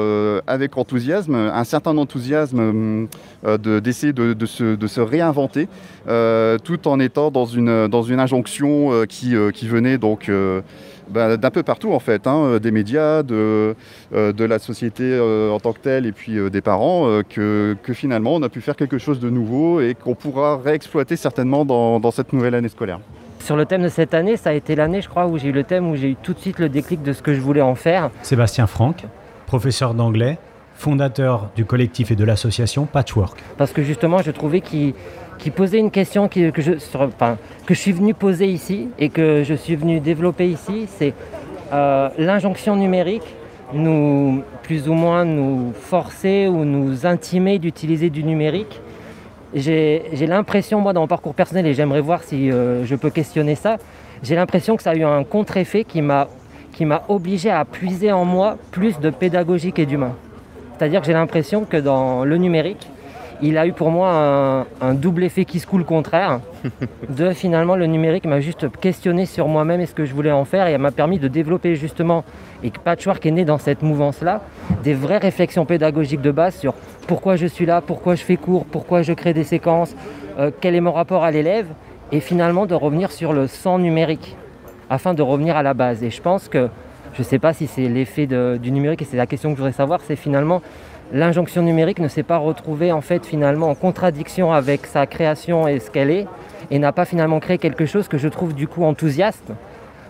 avec 0.46 0.76
enthousiasme, 0.78 1.34
un 1.34 1.64
certain 1.64 1.96
enthousiasme 1.98 3.08
de- 3.44 3.80
d'essayer 3.80 4.12
de, 4.12 4.46
se, 4.46 5.00
réinventer, 5.00 5.66
tout 6.06 6.88
en 6.88 7.00
étant 7.00 7.32
dans 7.32 7.44
une, 7.44 8.20
injonction 8.20 9.04
qui, 9.08 9.34
venait 9.66 9.98
donc 9.98 10.30
bah, 11.10 11.36
d'un 11.36 11.50
peu 11.50 11.62
partout 11.62 11.92
en 11.92 11.98
fait, 11.98 12.26
hein, 12.26 12.36
euh, 12.44 12.58
des 12.58 12.70
médias, 12.70 13.22
de, 13.22 13.74
euh, 14.14 14.32
de 14.32 14.44
la 14.44 14.58
société 14.58 15.02
euh, 15.04 15.50
en 15.50 15.58
tant 15.60 15.72
que 15.72 15.80
telle 15.80 16.06
et 16.06 16.12
puis 16.12 16.38
euh, 16.38 16.50
des 16.50 16.60
parents, 16.60 17.08
euh, 17.08 17.22
que, 17.28 17.76
que 17.82 17.92
finalement 17.92 18.34
on 18.34 18.42
a 18.42 18.48
pu 18.48 18.60
faire 18.60 18.76
quelque 18.76 18.98
chose 18.98 19.20
de 19.20 19.30
nouveau 19.30 19.80
et 19.80 19.94
qu'on 19.94 20.14
pourra 20.14 20.56
réexploiter 20.56 21.16
certainement 21.16 21.64
dans, 21.64 22.00
dans 22.00 22.10
cette 22.10 22.32
nouvelle 22.32 22.54
année 22.54 22.68
scolaire. 22.68 23.00
Sur 23.40 23.56
le 23.56 23.64
thème 23.64 23.82
de 23.82 23.88
cette 23.88 24.12
année, 24.12 24.36
ça 24.36 24.50
a 24.50 24.52
été 24.52 24.76
l'année, 24.76 25.00
je 25.00 25.08
crois, 25.08 25.26
où 25.26 25.38
j'ai 25.38 25.48
eu 25.48 25.52
le 25.52 25.64
thème, 25.64 25.90
où 25.90 25.96
j'ai 25.96 26.10
eu 26.10 26.16
tout 26.16 26.34
de 26.34 26.38
suite 26.38 26.58
le 26.58 26.68
déclic 26.68 27.02
de 27.02 27.12
ce 27.14 27.22
que 27.22 27.32
je 27.32 27.40
voulais 27.40 27.62
en 27.62 27.74
faire. 27.74 28.10
Sébastien 28.22 28.66
Franck, 28.66 29.04
professeur 29.46 29.94
d'anglais, 29.94 30.36
fondateur 30.74 31.48
du 31.56 31.64
collectif 31.64 32.10
et 32.10 32.16
de 32.16 32.24
l'association 32.24 32.86
Patchwork. 32.86 33.42
Parce 33.56 33.72
que 33.72 33.82
justement, 33.82 34.22
je 34.22 34.30
trouvais 34.30 34.60
qu'il 34.60 34.94
qu'il 35.40 35.52
posait 35.52 35.78
une 35.78 35.90
question 35.90 36.28
qui- 36.28 36.52
que, 36.52 36.62
je, 36.62 36.72
que 36.72 37.74
je 37.74 37.80
suis 37.80 37.92
venu 37.92 38.14
poser 38.14 38.46
ici 38.46 38.88
et 38.98 39.08
que 39.08 39.42
je 39.44 39.54
suis 39.54 39.74
venu 39.76 39.98
développer 40.00 40.48
ici. 40.48 40.86
C'est 40.86 41.14
euh, 41.72 42.08
l'injonction 42.18 42.76
numérique, 42.76 43.26
nous, 43.72 44.42
plus 44.62 44.88
ou 44.88 44.92
moins 44.94 45.24
nous 45.24 45.72
forcer 45.74 46.46
ou 46.48 46.64
nous 46.64 47.06
intimer 47.06 47.58
d'utiliser 47.58 48.10
du 48.10 48.22
numérique. 48.22 48.80
J'ai 49.54 50.26
l'impression, 50.28 50.80
moi, 50.80 50.92
dans 50.92 51.00
mon 51.00 51.08
parcours 51.08 51.34
personnel, 51.34 51.66
et 51.66 51.74
j'aimerais 51.74 52.00
voir 52.00 52.22
si 52.22 52.52
euh, 52.52 52.84
je 52.84 52.94
peux 52.94 53.10
questionner 53.10 53.56
ça, 53.56 53.78
j'ai 54.22 54.36
l'impression 54.36 54.76
que 54.76 54.82
ça 54.82 54.90
a 54.90 54.94
eu 54.94 55.02
un 55.04 55.24
contre-effet 55.24 55.84
qui 55.84 56.02
qui 56.72 56.84
m'a 56.84 57.02
obligé 57.08 57.50
à 57.50 57.64
puiser 57.64 58.12
en 58.12 58.24
moi 58.24 58.56
plus 58.70 59.00
de 59.00 59.10
pédagogique 59.10 59.78
et 59.80 59.86
d'humain. 59.86 60.14
C'est-à-dire 60.78 61.00
que 61.00 61.06
j'ai 61.06 61.12
l'impression 61.12 61.64
que 61.64 61.76
dans 61.76 62.24
le 62.24 62.36
numérique, 62.36 62.86
il 63.42 63.58
a 63.58 63.66
eu 63.66 63.72
pour 63.72 63.90
moi 63.90 64.12
un, 64.12 64.66
un 64.80 64.94
double 64.94 65.24
effet 65.24 65.44
qui 65.44 65.60
se 65.60 65.66
coule 65.66 65.84
contraire. 65.84 66.40
de 67.08 67.30
finalement, 67.30 67.76
le 67.76 67.86
numérique 67.86 68.26
m'a 68.26 68.40
juste 68.40 68.68
questionné 68.80 69.26
sur 69.26 69.48
moi-même 69.48 69.80
et 69.80 69.86
ce 69.86 69.94
que 69.94 70.04
je 70.04 70.14
voulais 70.14 70.30
en 70.30 70.44
faire 70.44 70.66
et 70.66 70.72
elle 70.72 70.80
m'a 70.80 70.90
permis 70.90 71.18
de 71.18 71.28
développer 71.28 71.76
justement, 71.76 72.24
et 72.62 72.70
que 72.70 72.78
Patchwork 72.78 73.24
est 73.24 73.30
né 73.30 73.44
dans 73.44 73.58
cette 73.58 73.82
mouvance-là, 73.82 74.42
des 74.82 74.94
vraies 74.94 75.18
réflexions 75.18 75.64
pédagogiques 75.64 76.20
de 76.20 76.30
base 76.30 76.54
sur 76.56 76.74
pourquoi 77.06 77.36
je 77.36 77.46
suis 77.46 77.66
là, 77.66 77.80
pourquoi 77.80 78.14
je 78.14 78.22
fais 78.22 78.36
cours, 78.36 78.64
pourquoi 78.64 79.02
je 79.02 79.12
crée 79.12 79.32
des 79.32 79.44
séquences, 79.44 79.94
euh, 80.38 80.50
quel 80.60 80.74
est 80.74 80.80
mon 80.80 80.92
rapport 80.92 81.24
à 81.24 81.30
l'élève, 81.30 81.66
et 82.12 82.20
finalement 82.20 82.66
de 82.66 82.74
revenir 82.74 83.10
sur 83.10 83.32
le 83.32 83.46
sang 83.46 83.78
numérique 83.78 84.36
afin 84.88 85.14
de 85.14 85.22
revenir 85.22 85.56
à 85.56 85.62
la 85.62 85.74
base. 85.74 86.02
Et 86.02 86.10
je 86.10 86.20
pense 86.20 86.48
que, 86.48 86.68
je 87.14 87.20
ne 87.20 87.24
sais 87.24 87.38
pas 87.38 87.52
si 87.52 87.66
c'est 87.66 87.88
l'effet 87.88 88.26
du 88.26 88.70
numérique, 88.70 89.02
et 89.02 89.04
c'est 89.04 89.16
la 89.16 89.26
question 89.26 89.50
que 89.50 89.56
je 89.56 89.62
voudrais 89.62 89.72
savoir, 89.72 90.00
c'est 90.06 90.16
finalement 90.16 90.62
l'injonction 91.12 91.62
numérique 91.62 91.98
ne 91.98 92.08
s'est 92.08 92.22
pas 92.22 92.38
retrouvée 92.38 92.92
en 92.92 93.00
fait 93.00 93.26
finalement 93.26 93.70
en 93.70 93.74
contradiction 93.74 94.52
avec 94.52 94.86
sa 94.86 95.06
création 95.06 95.66
et 95.66 95.80
ce 95.80 95.90
qu'elle 95.90 96.10
est, 96.10 96.26
et 96.70 96.78
n'a 96.78 96.92
pas 96.92 97.04
finalement 97.04 97.40
créé 97.40 97.58
quelque 97.58 97.86
chose 97.86 98.08
que 98.08 98.18
je 98.18 98.28
trouve 98.28 98.54
du 98.54 98.68
coup 98.68 98.84
enthousiaste, 98.84 99.52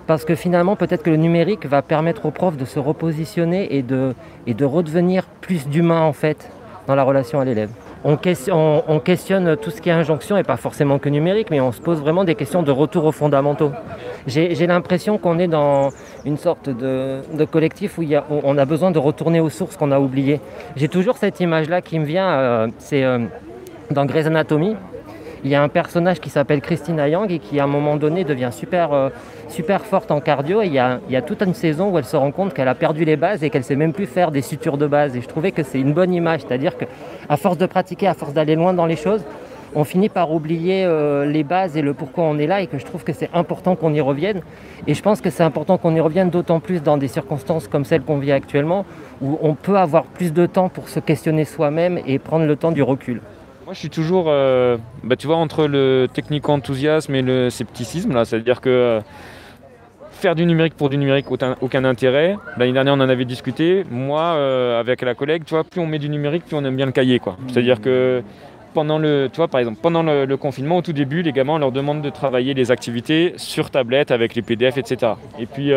parce 0.06 0.24
que 0.24 0.34
finalement 0.34 0.76
peut-être 0.76 1.02
que 1.02 1.10
le 1.10 1.16
numérique 1.16 1.66
va 1.66 1.82
permettre 1.82 2.26
aux 2.26 2.30
profs 2.30 2.56
de 2.56 2.64
se 2.64 2.78
repositionner 2.78 3.76
et 3.76 3.82
de, 3.82 4.14
et 4.46 4.54
de 4.54 4.64
redevenir 4.64 5.26
plus 5.40 5.68
d'humain 5.68 6.02
en 6.02 6.12
fait 6.12 6.50
dans 6.86 6.94
la 6.94 7.02
relation 7.02 7.40
à 7.40 7.44
l'élève. 7.44 7.70
On 8.02 8.16
question- 8.16 8.56
on- 8.88 8.94
on 8.96 8.98
questionne 8.98 9.56
tout 9.56 9.70
ce 9.70 9.82
qui 9.82 9.90
est 9.90 9.92
injonction 9.92 10.36
et 10.38 10.42
pas 10.42 10.56
forcément 10.56 10.98
que 10.98 11.10
numérique, 11.10 11.50
mais 11.50 11.60
on 11.60 11.70
se 11.70 11.82
pose 11.82 12.00
vraiment 12.00 12.24
des 12.24 12.34
questions 12.34 12.62
de 12.62 12.70
retour 12.70 13.04
aux 13.04 13.12
fondamentaux. 13.12 13.72
J'ai 14.26 14.66
l'impression 14.66 15.18
qu'on 15.18 15.38
est 15.38 15.48
dans 15.48 15.90
une 16.24 16.38
sorte 16.38 16.70
de, 16.70 17.20
collectif 17.50 17.98
où 17.98 18.04
on 18.30 18.56
a 18.56 18.64
besoin 18.64 18.90
de 18.90 18.98
retourner 18.98 19.40
aux 19.40 19.50
sources 19.50 19.76
qu'on 19.76 19.90
a 19.92 20.00
oubliées. 20.00 20.40
J'ai 20.76 20.88
toujours 20.88 21.18
cette 21.18 21.40
image-là 21.40 21.82
qui 21.82 21.98
me 21.98 22.06
vient, 22.06 22.30
euh, 22.30 22.66
c'est 22.78 23.04
euh, 23.04 23.18
dans 23.90 24.06
Grey's 24.06 24.26
Anatomy. 24.26 24.76
Il 25.42 25.50
y 25.50 25.54
a 25.54 25.62
un 25.62 25.68
personnage 25.68 26.20
qui 26.20 26.28
s'appelle 26.28 26.60
Christina 26.60 27.08
Yang 27.08 27.32
et 27.32 27.38
qui 27.38 27.60
à 27.60 27.64
un 27.64 27.66
moment 27.66 27.96
donné 27.96 28.24
devient 28.24 28.50
super, 28.52 28.92
euh, 28.92 29.08
super 29.48 29.86
forte 29.86 30.10
en 30.10 30.20
cardio. 30.20 30.60
Et 30.60 30.66
il 30.66 30.74
y, 30.74 30.78
a, 30.78 31.22
toute 31.22 31.40
une 31.42 31.54
saison 31.54 31.90
où 31.90 31.98
elle 31.98 32.04
se 32.04 32.16
rend 32.16 32.30
compte 32.30 32.52
qu'elle 32.52 32.68
a 32.68 32.74
perdu 32.74 33.06
les 33.06 33.16
bases 33.16 33.42
et 33.42 33.48
qu'elle 33.48 33.64
sait 33.64 33.76
même 33.76 33.94
plus 33.94 34.06
faire 34.06 34.32
des 34.32 34.42
sutures 34.42 34.76
de 34.76 34.86
base. 34.86 35.16
Et 35.16 35.22
je 35.22 35.28
trouvais 35.28 35.52
que 35.52 35.62
c'est 35.62 35.80
une 35.80 35.94
bonne 35.94 36.12
image, 36.12 36.40
c'est-à-dire 36.46 36.76
que 36.76 36.84
à 37.28 37.38
force 37.38 37.56
de 37.56 37.64
pratiquer, 37.64 38.06
à 38.06 38.14
force 38.14 38.34
d'aller 38.34 38.54
loin 38.54 38.74
dans 38.74 38.84
les 38.84 38.96
choses, 38.96 39.22
on 39.74 39.84
finit 39.84 40.08
par 40.08 40.32
oublier 40.32 40.84
euh, 40.84 41.24
les 41.24 41.44
bases 41.44 41.76
et 41.76 41.82
le 41.82 41.94
pourquoi 41.94 42.24
on 42.24 42.38
est 42.38 42.46
là 42.46 42.60
et 42.60 42.66
que 42.66 42.76
je 42.76 42.84
trouve 42.84 43.04
que 43.04 43.12
c'est 43.12 43.30
important 43.32 43.76
qu'on 43.76 43.94
y 43.94 44.00
revienne. 44.00 44.42
Et 44.86 44.94
je 44.94 45.02
pense 45.02 45.22
que 45.22 45.30
c'est 45.30 45.44
important 45.44 45.78
qu'on 45.78 45.94
y 45.94 46.00
revienne 46.00 46.28
d'autant 46.28 46.60
plus 46.60 46.82
dans 46.82 46.98
des 46.98 47.08
circonstances 47.08 47.66
comme 47.66 47.84
celles 47.84 48.02
qu'on 48.02 48.18
vit 48.18 48.32
actuellement 48.32 48.84
où 49.22 49.38
on 49.40 49.54
peut 49.54 49.78
avoir 49.78 50.04
plus 50.04 50.32
de 50.32 50.44
temps 50.44 50.68
pour 50.68 50.88
se 50.88 51.00
questionner 51.00 51.44
soi-même 51.44 51.98
et 52.06 52.18
prendre 52.18 52.46
le 52.46 52.56
temps 52.56 52.72
du 52.72 52.82
recul. 52.82 53.22
Moi, 53.70 53.74
je 53.74 53.78
suis 53.78 53.88
toujours, 53.88 54.24
euh, 54.26 54.78
bah, 55.04 55.14
tu 55.14 55.28
vois, 55.28 55.36
entre 55.36 55.68
le 55.68 56.08
technico-enthousiasme 56.12 57.14
et 57.14 57.22
le 57.22 57.50
scepticisme, 57.50 58.12
là. 58.12 58.24
C'est-à-dire 58.24 58.60
que 58.60 58.68
euh, 58.68 59.00
faire 60.10 60.34
du 60.34 60.44
numérique 60.44 60.74
pour 60.74 60.88
du 60.88 60.96
numérique, 60.96 61.30
aucun, 61.30 61.54
aucun 61.60 61.84
intérêt. 61.84 62.36
L'année 62.56 62.72
dernière, 62.72 62.94
on 62.94 63.00
en 63.00 63.08
avait 63.08 63.24
discuté. 63.24 63.84
Moi, 63.88 64.22
euh, 64.22 64.80
avec 64.80 65.02
la 65.02 65.14
collègue, 65.14 65.44
tu 65.46 65.54
vois, 65.54 65.62
plus 65.62 65.80
on 65.80 65.86
met 65.86 66.00
du 66.00 66.08
numérique, 66.08 66.46
plus 66.46 66.56
on 66.56 66.64
aime 66.64 66.74
bien 66.74 66.86
le 66.86 66.90
cahier, 66.90 67.20
quoi. 67.20 67.36
C'est-à-dire 67.46 67.80
que 67.80 68.24
pendant 68.74 68.98
le, 68.98 69.28
tu 69.32 69.36
vois, 69.36 69.46
par 69.46 69.60
exemple, 69.60 69.78
pendant 69.80 70.02
le, 70.02 70.36
confinement, 70.36 70.78
au 70.78 70.82
tout 70.82 70.92
début, 70.92 71.22
les 71.22 71.30
gamins, 71.30 71.54
on 71.54 71.58
leur 71.58 71.70
demande 71.70 72.02
de 72.02 72.10
travailler 72.10 72.54
les 72.54 72.72
activités 72.72 73.34
sur 73.36 73.70
tablette 73.70 74.10
avec 74.10 74.34
les 74.34 74.42
PDF, 74.42 74.78
etc. 74.78 75.12
Et 75.38 75.46
puis, 75.46 75.70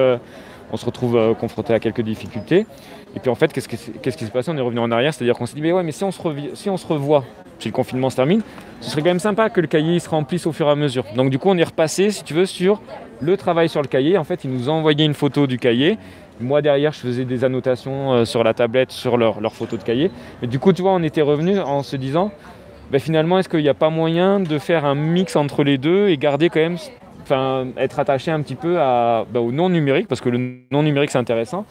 on 0.72 0.78
se 0.78 0.86
retrouve 0.88 1.36
confronté 1.40 1.76
à 1.76 1.80
quelques 1.80 2.02
difficultés. 2.02 2.66
Et 3.15 3.19
puis 3.19 3.30
en 3.30 3.36
fait, 3.36 3.54
qu'est-ce 3.54 3.67
qui, 3.67 3.78
s'est- 3.78 4.32
passé? 4.32 4.52
On 4.52 4.58
est 4.58 4.62
revenu 4.62 4.80
en 4.80 4.91
arrière, 4.91 5.13
c'est-à-dire 5.13 5.36
qu'on 5.36 5.45
s'est 5.45 5.56
dit, 5.56 5.62
mais 5.62 5.71
ouais, 5.71 5.84
mais 5.84 5.91
si 5.91 6.04
on 6.04 6.12
se, 6.12 6.21
revoit, 6.21 7.23
si 7.60 7.67
le 7.69 7.73
confinement 7.73 8.10
se 8.10 8.15
termine, 8.15 8.41
ce 8.82 8.89
serait 8.89 9.02
quand 9.02 9.10
même 9.10 9.19
sympa 9.19 9.49
que 9.49 9.62
le 9.62 9.67
cahier 9.67 9.99
se 9.99 10.10
remplisse 10.10 10.47
au 10.47 10.52
fur 10.52 10.67
et 10.67 10.71
à 10.71 10.76
mesure. 10.76 11.06
Donc 11.15 11.30
du 11.30 11.38
coup, 11.38 11.49
on 11.49 11.58
est 11.58 11.63
repassé, 11.63 12.10
si 12.12 12.23
tu 12.23 12.34
veux, 12.34 12.45
sur 12.45 12.82
le 13.21 13.38
travail 13.38 13.69
sur 13.69 13.82
le 13.82 13.88
cahier. 13.88 14.17
En 14.17 14.23
fait, 14.23 14.43
ils 14.43 14.52
nous 14.52 14.69
ont 14.69 14.73
envoyé 14.73 15.06
une 15.06 15.13
photo 15.13 15.45
du 15.45 15.60
cahier. 15.60 15.97
Moi, 16.39 16.62
derrière, 16.63 16.91
je 16.91 16.99
faisais 16.99 17.26
des 17.26 17.43
annotations 17.43 18.13
euh, 18.13 18.26
sur 18.26 18.43
la 18.43 18.56
tablette, 18.56 18.91
sur 18.91 19.17
leur, 19.17 19.39
leur 19.39 19.54
photo 19.54 19.78
de 19.78 19.84
cahier. 19.84 20.10
Et 20.41 20.47
du 20.47 20.58
coup, 20.58 20.73
tu 20.73 20.82
vois, 20.82 20.93
on 20.93 21.04
était 21.04 21.21
revenu 21.21 21.60
en 21.60 21.84
se 21.84 21.95
disant, 21.95 22.32
ben, 22.91 22.99
finalement, 22.99 23.38
est-ce 23.38 23.47
qu'il 23.47 23.62
n'y 23.62 23.69
a 23.69 23.76
pas 23.76 23.91
moyen 23.91 24.39
de 24.39 24.58
faire 24.58 24.86
un 24.86 24.95
mix 24.95 25.36
entre 25.36 25.63
les 25.63 25.78
deux 25.78 26.10
et 26.10 26.17
garder 26.17 26.49
quand 26.49 26.60
même 26.60 26.78
enfin, 27.23 27.67
être 27.78 27.99
attaché 27.99 28.32
un 28.32 28.41
petit 28.41 28.56
peu 28.56 28.76
bah, 28.76 29.26
au 29.36 29.52
non 29.52 29.69
numérique, 29.69 30.08
parce 30.08 30.21
que 30.21 30.30
le 30.30 30.58
non 30.71 30.84
numérique 30.84 31.12
c'est 31.12 31.17
intéressant. 31.17 31.65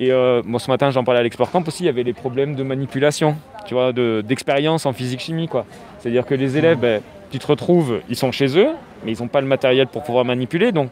Et 0.00 0.10
euh, 0.12 0.42
ce 0.58 0.70
matin 0.70 0.90
j'en 0.90 1.04
parlais 1.04 1.20
à 1.20 1.22
l'Explore 1.22 1.50
Camp 1.50 1.66
aussi, 1.66 1.84
il 1.84 1.86
y 1.86 1.88
avait 1.88 2.02
les 2.02 2.12
problèmes 2.12 2.54
de 2.54 2.62
manipulation, 2.62 3.36
tu 3.66 3.74
vois, 3.74 3.92
de- 3.92 4.22
d'expérience 4.26 4.86
en 4.86 4.92
physique-chimie 4.92 5.48
quoi. 5.48 5.66
C'est-à-dire 5.98 6.26
que 6.26 6.34
les 6.34 6.56
élèves, 6.56 6.78
ben, 6.78 7.00
tu 7.30 7.38
te 7.38 7.46
retrouves, 7.46 8.00
ils 8.08 8.16
sont 8.16 8.32
chez 8.32 8.58
eux, 8.58 8.70
mais 9.04 9.12
ils 9.12 9.22
n'ont 9.22 9.28
pas 9.28 9.40
le 9.40 9.46
matériel 9.46 9.86
pour 9.86 10.02
pouvoir 10.02 10.24
manipuler, 10.24 10.72
donc 10.72 10.90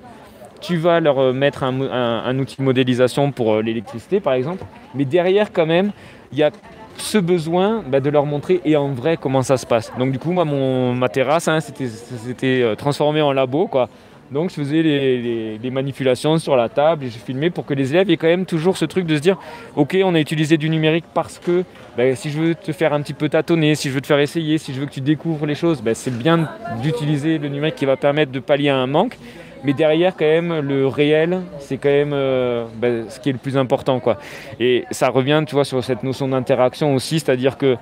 tu 0.61 0.77
vas 0.77 1.01
leur 1.01 1.19
euh, 1.19 1.33
mettre 1.33 1.65
un, 1.65 2.39
outil 2.39 2.57
de 2.59 2.63
modélisation 2.63 3.33
pour 3.33 3.55
euh, 3.55 3.63
l'électricité 3.63 4.21
par 4.21 4.35
exemple, 4.35 4.65
mais 4.95 5.05
derrière 5.05 5.53
quand 5.53 5.67
même, 5.67 5.91
il 6.33 6.39
y 6.39 6.43
a 6.43 6.51
ce 6.97 7.19
besoin 7.19 7.83
bah, 7.87 8.01
de 8.01 8.11
leur 8.11 8.27
montrer 8.27 8.61
et 8.65 8.77
en 8.77 8.89
vrai 8.89 9.17
comment 9.17 9.43
ça 9.43 9.57
se 9.57 9.67
passe. 9.67 9.93
Donc 9.99 10.13
du 10.13 10.19
coup, 10.19 10.31
moi, 10.31 10.45
mon, 10.45 10.95
ma 10.95 11.09
terrasse, 11.09 11.49
hein, 11.49 11.59
c'était 11.61 12.77
transformé 12.77 13.23
en 13.23 13.33
labo, 13.33 13.67
quoi. 13.67 13.89
Donc 14.31 14.51
je 14.51 14.55
faisais 14.55 14.83
les, 14.83 15.71
manipulations 15.71 16.39
sur 16.39 16.57
la 16.57 16.69
table 16.69 17.05
et 17.05 17.11
je 17.11 17.19
filmais 17.19 17.51
pour 17.51 17.67
que 17.67 17.75
les 17.75 17.93
élèves 17.93 18.11
aient 18.11 18.17
quand 18.17 18.29
même 18.29 18.47
toujours 18.47 18.77
ce 18.77 18.85
truc 18.85 19.07
de 19.07 19.17
se 19.17 19.21
dire, 19.21 19.39
ok, 19.77 19.97
on 20.05 20.15
a 20.15 20.21
utilisé 20.21 20.57
du 20.57 20.71
numérique 20.71 21.05
parce 21.13 21.39
que 21.39 21.65
bah, 21.97 22.15
si 22.15 22.31
je 22.31 22.39
veux 22.39 22.55
te 22.55 22.73
faire 22.73 22.93
un 22.93 23.03
petit 23.03 23.13
peu 23.13 23.29
tâtonner, 23.29 23.75
si 23.75 23.89
je 23.89 23.95
veux 23.95 24.01
te 24.01 24.07
faire 24.07 24.19
essayer, 24.19 24.59
si 24.59 24.73
je 24.73 24.81
veux 24.81 24.87
que 24.87 24.93
tu 24.93 25.01
découvres 25.01 25.47
les 25.47 25.55
choses, 25.55 25.83
bah, 25.83 25.95
c'est 25.95 26.17
bien 26.17 26.49
d'utiliser 26.83 27.39
le 27.39 27.49
numérique 27.49 27.75
qui 27.75 27.85
va 27.85 27.97
permettre 27.97 28.33
de 28.33 28.41
pallier 28.41 28.71
à 28.71 28.77
un 28.77 28.87
manque. 28.87 29.19
Mais 29.65 29.75
derrière, 29.75 30.17
quand 30.17 30.25
même, 30.25 30.61
le 30.61 30.89
réel, 30.89 31.41
c'est 31.61 31.77
quand 31.77 31.89
même 31.89 32.13
euh, 32.13 32.65
bah, 32.77 33.09
ce 33.09 33.21
qui 33.21 33.29
est 33.29 33.33
le 33.33 33.39
plus 33.39 33.57
important. 33.57 34.01
Quoi. 34.01 34.19
Et 34.59 34.85
ça 34.91 35.09
revient, 35.09 35.45
tu 35.47 35.55
vois, 35.55 35.65
sur 35.65 35.85
cette 35.85 36.03
notion 36.03 36.29
d'interaction 36.29 36.95
aussi, 36.95 37.21
c'est-à-dire 37.21 37.57
que 37.57 37.77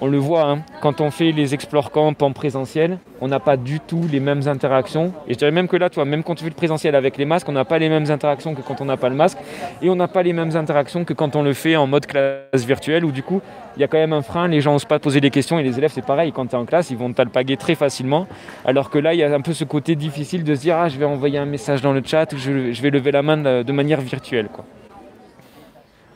on 0.00 0.06
le 0.06 0.18
voit, 0.18 0.48
hein, 0.48 0.62
quand 0.80 1.00
on 1.00 1.10
fait 1.10 1.32
les 1.32 1.54
Explore 1.54 1.90
Camp 1.90 2.14
en 2.20 2.32
présentiel, 2.32 2.98
on 3.20 3.28
n'a 3.28 3.40
pas 3.40 3.56
du 3.56 3.80
tout 3.80 4.02
les 4.10 4.20
mêmes 4.20 4.46
interactions. 4.46 5.12
Et 5.28 5.34
je 5.34 5.38
dirais 5.38 5.50
même 5.50 5.68
que 5.68 5.76
là, 5.76 5.90
toi, 5.90 6.04
même 6.04 6.22
quand 6.22 6.34
tu 6.34 6.44
fais 6.44 6.50
le 6.50 6.56
présentiel 6.56 6.94
avec 6.94 7.18
les 7.18 7.26
masques, 7.26 7.48
on 7.48 7.52
n'a 7.52 7.64
pas 7.64 7.78
les 7.78 7.88
mêmes 7.88 8.10
interactions 8.10 8.54
que 8.54 8.62
quand 8.62 8.80
on 8.80 8.86
n'a 8.86 8.96
pas 8.96 9.08
le 9.08 9.14
masque. 9.14 9.38
Et 9.82 9.90
on 9.90 9.96
n'a 9.96 10.08
pas 10.08 10.22
les 10.22 10.32
mêmes 10.32 10.56
interactions 10.56 11.04
que 11.04 11.12
quand 11.12 11.36
on 11.36 11.42
le 11.42 11.52
fait 11.52 11.76
en 11.76 11.86
mode 11.86 12.06
classe 12.06 12.64
virtuelle, 12.66 13.04
où 13.04 13.12
du 13.12 13.22
coup, 13.22 13.42
il 13.76 13.80
y 13.80 13.84
a 13.84 13.88
quand 13.88 13.98
même 13.98 14.12
un 14.14 14.22
frein, 14.22 14.48
les 14.48 14.60
gens 14.60 14.72
n'osent 14.72 14.84
pas 14.84 14.98
poser 14.98 15.20
des 15.20 15.30
questions, 15.30 15.58
et 15.58 15.62
les 15.62 15.76
élèves, 15.76 15.92
c'est 15.94 16.04
pareil, 16.04 16.32
quand 16.32 16.46
tu 16.46 16.54
es 16.54 16.58
en 16.58 16.64
classe, 16.64 16.90
ils 16.90 16.96
vont 16.96 17.12
t'alpaguer 17.12 17.56
très 17.56 17.74
facilement. 17.74 18.26
Alors 18.64 18.90
que 18.90 18.98
là, 18.98 19.12
il 19.12 19.20
y 19.20 19.24
a 19.24 19.34
un 19.34 19.40
peu 19.40 19.52
ce 19.52 19.64
côté 19.64 19.96
difficile 19.96 20.44
de 20.44 20.54
se 20.54 20.60
dire, 20.60 20.76
ah, 20.78 20.88
je 20.88 20.98
vais 20.98 21.04
envoyer 21.04 21.38
un 21.38 21.46
message 21.46 21.82
dans 21.82 21.92
le 21.92 22.02
chat, 22.04 22.32
ou 22.32 22.38
je, 22.38 22.72
je 22.72 22.82
vais 22.82 22.90
lever 22.90 23.12
la 23.12 23.22
main 23.22 23.36
de, 23.36 23.62
de 23.62 23.72
manière 23.72 24.00
virtuelle. 24.00 24.48
Quoi. 24.52 24.64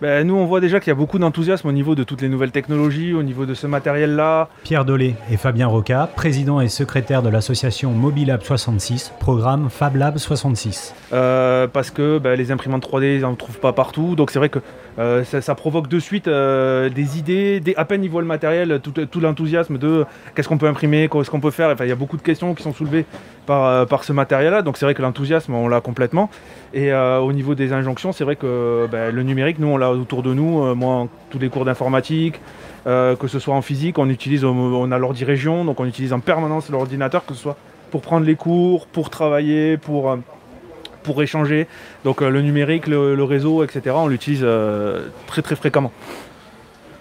Ben, 0.04 0.26
nous, 0.26 0.34
on 0.34 0.44
voit 0.44 0.60
déjà 0.60 0.80
qu'il 0.80 0.88
y 0.88 0.92
a 0.92 0.94
beaucoup 0.94 1.18
d'enthousiasme 1.18 1.66
au 1.66 1.72
niveau 1.72 1.94
de 1.94 2.04
toutes 2.04 2.20
les 2.20 2.28
nouvelles 2.28 2.50
technologies, 2.50 3.14
au 3.14 3.22
niveau 3.22 3.46
de 3.46 3.54
ce 3.54 3.66
matériel-là. 3.66 4.50
Pierre 4.62 4.84
Dolé 4.84 5.14
et 5.30 5.38
Fabien 5.38 5.66
Roca, 5.66 6.10
président 6.14 6.60
et 6.60 6.68
secrétaire 6.68 7.22
de 7.22 7.30
l'association 7.30 7.92
Mobilab 7.92 8.42
66, 8.42 9.14
programme 9.18 9.70
Fab 9.70 9.96
Lab 9.96 10.18
66. 10.18 10.94
Euh, 11.14 11.66
parce 11.68 11.90
que 11.90 12.18
ben, 12.18 12.34
les 12.34 12.52
imprimantes 12.52 12.86
3D, 12.86 13.14
ils 13.14 13.20
n'en 13.22 13.34
trouvent 13.34 13.60
pas 13.60 13.72
partout. 13.72 14.14
Donc 14.14 14.30
c'est 14.30 14.38
vrai 14.38 14.50
que 14.50 14.58
euh, 14.98 15.24
ça, 15.24 15.54
provoque 15.54 15.88
de 15.88 15.98
suite 15.98 16.28
euh, 16.28 16.88
des 16.88 17.18
idées. 17.18 17.60
À 17.76 17.84
peine 17.84 18.04
ils 18.04 18.10
voient 18.10 18.22
le 18.22 18.28
matériel, 18.28 18.80
tout, 18.80 19.20
l'enthousiasme 19.20 19.78
de 19.78 20.04
qu'est-ce 20.34 20.48
qu'on 20.48 20.58
peut 20.58 20.68
imprimer, 20.68 21.08
qu'est-ce 21.10 21.30
qu'on 21.30 21.40
peut 21.40 21.50
faire. 21.50 21.70
Enfin, 21.70 21.84
il 21.84 21.88
y 21.88 21.92
a 21.92 21.96
beaucoup 21.96 22.16
de 22.16 22.22
questions 22.22 22.54
qui 22.54 22.62
sont 22.62 22.72
soulevées 22.72 23.04
par, 23.46 23.64
euh, 23.66 23.86
ce 24.02 24.12
matériel-là. 24.12 24.62
Donc 24.62 24.76
c'est 24.76 24.84
vrai 24.84 24.94
que 24.94 25.02
l'enthousiasme, 25.02 25.54
on 25.54 25.68
l'a 25.68 25.80
complètement. 25.80 26.30
Et 26.72 26.92
au 26.92 27.32
niveau 27.32 27.54
des 27.54 27.72
injonctions, 27.72 28.12
c'est 28.12 28.24
vrai 28.24 28.36
que 28.36 28.88
ben, 28.90 29.14
le 29.14 29.22
numérique, 29.22 29.58
nous, 29.58 29.68
on 29.68 29.76
l'a 29.76 29.90
autour 29.92 30.22
de 30.22 30.34
nous. 30.34 30.74
Moi, 30.74 31.06
tous 31.30 31.38
les 31.38 31.48
cours 31.48 31.64
d'informatique, 31.64 32.40
que 32.84 33.26
ce 33.28 33.38
soit 33.38 33.54
en 33.54 33.62
physique, 33.62 33.98
on 33.98 34.08
utilise, 34.08 34.44
on 34.44 34.90
a 34.90 34.98
l'ordi 34.98 35.24
région, 35.24 35.64
donc 35.64 35.78
on 35.78 35.86
utilise 35.86 36.12
en 36.12 36.18
permanence 36.18 36.70
l'ordinateur, 36.70 37.24
que 37.24 37.32
ce 37.32 37.40
soit 37.40 37.56
pour 37.92 38.00
prendre 38.00 38.26
les 38.26 38.34
cours, 38.34 38.86
pour 38.86 39.08
travailler, 39.08 39.76
pour, 39.76 40.18
pour 41.04 41.22
échanger. 41.22 41.68
Donc 42.04 42.20
euh, 42.20 42.28
le 42.28 42.42
numérique, 42.42 42.88
le, 42.88 43.14
le 43.14 43.24
réseau, 43.24 43.62
etc., 43.62 43.94
on 43.96 44.08
l'utilise 44.08 44.40
euh, 44.42 45.06
très 45.28 45.42
très 45.42 45.54
fréquemment. 45.54 45.92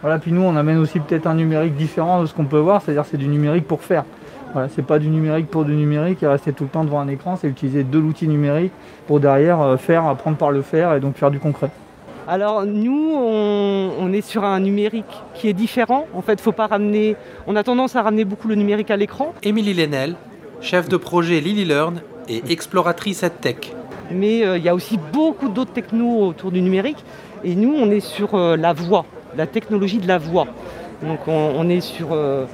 Voilà, 0.01 0.19
puis 0.19 0.31
nous 0.31 0.43
on 0.43 0.55
amène 0.55 0.77
aussi 0.77 0.99
peut-être 0.99 1.25
un 1.25 1.33
numérique 1.33 1.75
différent 1.75 2.21
de 2.21 2.27
ce 2.27 2.33
qu'on 2.33 2.45
peut 2.45 2.59
voir, 2.59 2.81
c'est-à-dire 2.81 3.05
c'est 3.09 3.17
du 3.17 3.27
numérique 3.27 3.65
pour 3.65 3.81
faire. 3.81 4.03
Voilà, 4.51 4.67
c'est 4.75 4.85
pas 4.85 4.99
du 4.99 5.07
numérique 5.09 5.47
pour 5.47 5.65
du 5.65 5.73
numérique 5.73 6.21
et 6.21 6.27
rester 6.27 6.53
tout 6.53 6.65
le 6.65 6.69
temps 6.69 6.83
devant 6.83 6.99
un 6.99 7.07
écran, 7.07 7.37
c'est 7.37 7.47
utiliser 7.47 7.83
de 7.83 7.97
l'outil 7.97 8.27
numérique 8.27 8.73
pour 9.07 9.19
derrière 9.19 9.59
euh, 9.61 9.77
faire, 9.77 10.05
apprendre 10.05 10.37
par 10.37 10.51
le 10.51 10.61
faire 10.61 10.93
et 10.93 10.99
donc 10.99 11.15
faire 11.15 11.31
du 11.31 11.39
concret. 11.39 11.71
Alors 12.27 12.65
nous, 12.65 13.13
on, 13.15 13.91
on 13.99 14.13
est 14.13 14.21
sur 14.21 14.43
un 14.43 14.59
numérique 14.59 15.13
qui 15.33 15.49
est 15.49 15.53
différent. 15.53 16.05
En 16.13 16.21
fait, 16.21 16.39
faut 16.39 16.51
pas 16.51 16.67
ramener. 16.67 17.15
On 17.47 17.55
a 17.55 17.63
tendance 17.63 17.95
à 17.95 18.01
ramener 18.01 18.25
beaucoup 18.25 18.47
le 18.47 18.55
numérique 18.55 18.91
à 18.91 18.97
l'écran, 18.97 19.33
Émilie 19.41 19.73
Lenel, 19.73 20.15
chef 20.61 20.87
de 20.87 20.97
projet 20.97 21.39
Lily 21.39 21.65
Learn 21.65 22.01
et 22.29 22.43
exploratrice 22.49 23.23
EdTech. 23.23 23.73
Mais 24.13 24.45
euh, 24.45 24.57
il 24.57 24.63
y 24.63 24.69
a 24.69 24.75
aussi 24.75 24.97
beaucoup 25.11 25.49
d'autres 25.49 25.73
technos 25.73 26.27
autour 26.27 26.51
du 26.51 26.61
numérique. 26.61 27.03
Et 27.43 27.55
nous, 27.55 27.73
on 27.73 27.89
est 27.91 27.99
sur 27.99 28.35
euh, 28.35 28.55
la 28.55 28.73
voix, 28.73 29.05
la 29.35 29.47
technologie 29.47 29.97
de 29.97 30.07
la 30.07 30.17
voix. 30.17 30.47
Donc 31.01 31.27
on, 31.27 31.67
est 31.67 31.81
sur 31.81 32.09
euh, 32.13 32.45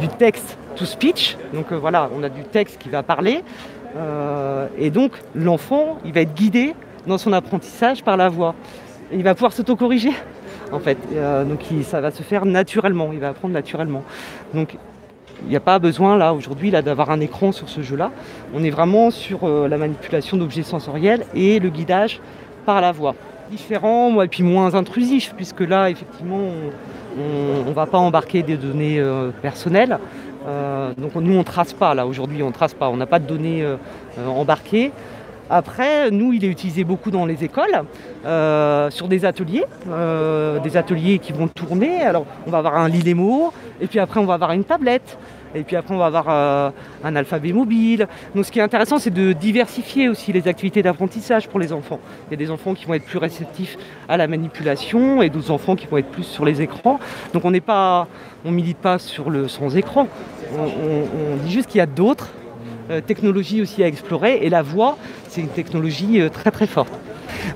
du 0.00 0.08
text 0.08 0.56
to 0.76 0.86
speech. 0.86 1.36
Donc 1.52 1.72
voilà, 1.72 2.08
on 2.16 2.22
a 2.22 2.30
du 2.30 2.42
texte 2.42 2.78
qui 2.78 2.88
va 2.88 3.02
parler. 3.02 3.42
Et 4.78 4.90
donc 4.90 5.12
l'enfant, 5.34 5.98
il 6.06 6.12
va 6.12 6.22
être 6.22 6.32
guidé 6.32 6.74
dans 7.06 7.18
son 7.18 7.34
apprentissage 7.34 8.02
par 8.02 8.16
la 8.16 8.30
voix. 8.30 8.54
Il 9.12 9.22
va 9.24 9.34
pouvoir 9.34 9.52
s'autocorriger, 9.52 10.12
en 10.72 10.78
fait. 10.78 10.96
Donc 11.46 11.60
ça 11.82 12.00
va 12.00 12.10
se 12.10 12.22
faire 12.22 12.46
naturellement, 12.46 13.10
il 13.12 13.18
va 13.18 13.30
apprendre 13.30 13.52
naturellement. 13.52 14.04
Donc 14.54 14.78
il 15.44 15.48
n'y 15.48 15.56
a 15.56 15.60
pas 15.60 15.78
besoin 15.78 16.16
là 16.16 16.34
aujourd'hui 16.34 16.70
d'avoir 16.70 17.10
un 17.10 17.20
écran 17.20 17.52
sur 17.52 17.68
ce 17.68 17.82
jeu-là. 17.82 18.10
On 18.54 18.64
est 18.64 18.70
vraiment 18.70 19.10
sur 19.10 19.44
euh, 19.44 19.68
la 19.68 19.78
manipulation 19.78 20.36
d'objets 20.36 20.62
sensoriels 20.62 21.24
et 21.34 21.58
le 21.58 21.70
guidage 21.70 22.20
par 22.66 22.80
la 22.80 22.92
voix. 22.92 23.14
Différent, 23.50 24.20
et 24.20 24.28
puis 24.28 24.42
moins 24.42 24.74
intrusif, 24.74 25.32
puisque 25.36 25.60
là 25.60 25.90
effectivement 25.90 26.40
on 27.16 27.68
ne 27.68 27.72
va 27.72 27.86
pas 27.86 27.98
embarquer 27.98 28.42
des 28.42 28.56
données 28.56 29.00
euh, 29.00 29.30
personnelles. 29.42 29.98
Euh, 30.46 30.92
donc 30.96 31.14
nous 31.14 31.36
on 31.36 31.44
trace 31.44 31.72
pas 31.72 31.94
là 31.94 32.06
aujourd'hui, 32.06 32.42
on 32.42 32.52
trace 32.52 32.74
pas, 32.74 32.88
on 32.90 32.96
n'a 32.96 33.06
pas 33.06 33.18
de 33.18 33.26
données 33.26 33.66
embarquées. 34.26 34.92
Après, 35.50 36.10
nous, 36.10 36.34
il 36.34 36.44
est 36.44 36.48
utilisé 36.48 36.84
beaucoup 36.84 37.10
dans 37.10 37.24
les 37.24 37.42
écoles, 37.42 37.84
euh, 38.26 38.90
sur 38.90 39.08
des 39.08 39.24
ateliers, 39.24 39.64
euh, 39.88 40.58
des 40.60 40.76
ateliers 40.76 41.18
qui 41.18 41.32
vont 41.32 41.48
tourner. 41.48 42.02
Alors, 42.02 42.26
on 42.46 42.50
va 42.50 42.58
avoir 42.58 42.76
un 42.76 42.88
lit 42.88 43.02
et 43.80 43.86
puis 43.86 43.98
après, 43.98 44.20
on 44.20 44.26
va 44.26 44.34
avoir 44.34 44.52
une 44.52 44.64
tablette, 44.64 45.16
et 45.54 45.62
puis 45.62 45.76
après, 45.76 45.94
on 45.94 45.98
va 45.98 46.06
avoir 46.06 46.26
euh, 46.28 46.70
un 47.02 47.16
alphabet 47.16 47.52
mobile. 47.52 48.06
Donc, 48.34 48.44
ce 48.44 48.52
qui 48.52 48.58
est 48.58 48.62
intéressant, 48.62 48.98
c'est 48.98 49.10
de 49.10 49.32
diversifier 49.32 50.08
aussi 50.10 50.32
les 50.32 50.46
activités 50.48 50.82
d'apprentissage 50.82 51.48
pour 51.48 51.58
les 51.58 51.72
enfants. 51.72 52.00
Il 52.26 52.32
y 52.32 52.34
a 52.34 52.36
des 52.36 52.50
enfants 52.50 52.74
qui 52.74 52.84
vont 52.84 52.94
être 52.94 53.06
plus 53.06 53.18
réceptifs 53.18 53.78
à 54.08 54.18
la 54.18 54.26
manipulation, 54.26 55.22
et 55.22 55.30
d'autres 55.30 55.50
enfants 55.50 55.76
qui 55.76 55.86
vont 55.86 55.96
être 55.96 56.10
plus 56.10 56.24
sur 56.24 56.44
les 56.44 56.60
écrans. 56.60 56.98
Donc, 57.32 57.46
on 57.46 57.50
n'est 57.50 57.62
pas, 57.62 58.06
on 58.44 58.50
milite 58.50 58.78
pas 58.78 58.98
sur 58.98 59.30
le 59.30 59.48
sans 59.48 59.76
écran. 59.76 60.08
On, 60.58 61.36
dit 61.44 61.52
juste 61.52 61.70
qu'il 61.70 61.78
y 61.78 61.82
a 61.82 61.86
d'autres 61.86 62.28
technologies 63.06 63.60
aussi 63.60 63.82
à 63.82 63.86
explorer, 63.86 64.38
et 64.42 64.48
la 64.48 64.62
voix, 64.62 64.96
c'est 65.38 65.44
une 65.44 65.48
technologie 65.50 66.20
euh, 66.20 66.28
très 66.28 66.50
très 66.50 66.66
forte. 66.66 66.92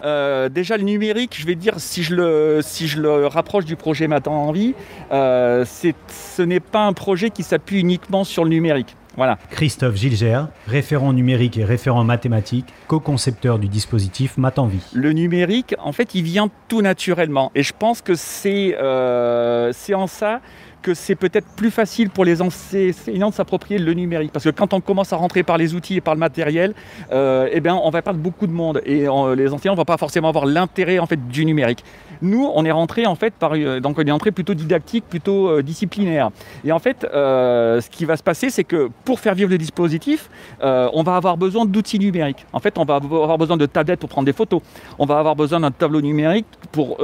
Euh, 0.05 0.49
déjà 0.49 0.77
le 0.77 0.85
numérique, 0.85 1.37
je 1.37 1.45
vais 1.45 1.57
dire 1.57 1.75
si 1.79 2.05
je 2.05 2.14
le, 2.14 2.61
si 2.62 2.87
je 2.87 3.01
le 3.01 3.27
rapproche 3.27 3.64
du 3.64 3.75
projet 3.75 4.07
Matin 4.07 4.31
en 4.31 4.53
vie, 4.53 4.75
euh, 5.11 5.64
ce 5.64 6.42
n'est 6.42 6.61
pas 6.61 6.87
un 6.87 6.92
projet 6.92 7.31
qui 7.31 7.42
s'appuie 7.42 7.81
uniquement 7.81 8.23
sur 8.23 8.45
le 8.45 8.51
numérique. 8.51 8.97
Voilà. 9.16 9.38
Christophe 9.51 9.97
Gilgère, 9.97 10.49
référent 10.66 11.12
numérique 11.12 11.59
et 11.59 11.64
référent 11.64 12.05
mathématique, 12.05 12.66
co-concepteur 12.87 13.59
du 13.59 13.68
dispositif 13.68 14.38
Math 14.38 14.59
en 14.59 14.66
vie. 14.66 14.83
Le 14.95 15.12
numérique, 15.12 15.75
en 15.79 15.92
fait, 15.92 16.14
il 16.14 16.23
vient 16.23 16.49
tout 16.68 16.81
naturellement. 16.81 17.53
Et 17.55 17.62
je 17.62 17.75
pense 17.79 18.01
que 18.01 18.14
c'est 18.14 18.75
euh, 18.81 19.71
c'est 19.75 19.95
en 19.95 20.07
ça 20.07 20.40
que 20.83 20.95
c'est 20.95 21.14
peut-être 21.14 21.47
plus 21.57 21.71
facile 21.71 22.11
pour 22.11 22.25
les 22.25 22.42
enseignants 22.42 23.31
de 23.31 23.35
s'approprier 23.35 23.79
le 23.79 23.95
numérique. 23.95 24.33
Parce 24.33 24.45
que 24.45 24.51
quand 24.51 24.75
on 24.75 24.81
commence 24.81 25.12
à 25.12 25.16
rentrer 25.16 25.42
par 25.42 25.57
les 25.57 25.75
outils 25.75 25.97
et 25.97 26.01
par 26.01 26.14
le 26.14 26.21
matériel, 26.21 26.75
euh, 27.12 27.49
eh 27.51 27.61
bien, 27.61 27.75
on 27.75 27.90
va 27.90 28.03
perdre 28.03 28.21
beaucoup 28.21 28.47
de 28.47 28.53
monde. 28.53 28.83
Et 28.85 29.09
euh, 29.09 29.35
les 29.35 29.53
enseignants 29.53 29.75
ne 29.75 29.79
vont 29.79 29.85
pas 29.85 29.97
forcément 29.97 30.29
avoir 30.29 30.47
l'intérêt 30.47 30.99
en 30.99 31.07
fait, 31.07 31.29
du 31.29 31.45
numérique. 31.45 31.85
Nous, 32.23 32.49
on 32.55 32.64
est 32.64 32.71
rentré 32.71 33.05
en 33.05 33.16
fait 33.16 33.35
par 33.35 33.55
euh, 33.55 33.81
donc 33.81 33.99
on 33.99 34.03
est 34.03 34.31
plutôt 34.31 34.55
didactique, 34.55 35.05
plutôt 35.09 35.49
euh, 35.49 35.62
disciplinaire. 35.62 36.31
Et 36.64 36.71
en 36.71 36.79
fait, 36.79 37.05
euh, 37.05 37.81
ce 37.81 37.90
qui 37.90 38.05
va 38.05 38.16
se 38.16 38.23
passer, 38.23 38.49
c'est 38.49 38.62
que 38.62 38.90
pour 39.05 39.18
faire 39.18 39.35
vivre 39.35 39.51
le 39.51 39.59
dispositif, 39.59 40.31
on 40.62 41.03
va 41.03 41.16
avoir 41.16 41.37
besoin 41.37 41.64
d'outils 41.66 41.99
numériques. 41.99 42.47
En 42.53 42.61
fait, 42.61 42.79
on 42.79 42.85
va 42.85 42.97
avoir 42.97 43.38
besoin 43.38 43.57
de 43.57 43.66
tablettes 43.66 43.99
pour 43.99 44.09
prendre 44.09 44.27
des 44.27 44.33
photos. 44.33 44.62
On 45.01 45.07
va 45.07 45.18
avoir 45.18 45.35
besoin 45.35 45.59
d'un 45.61 45.73
tableau 45.73 46.01
numérique 46.01 46.47
pour 46.71 46.99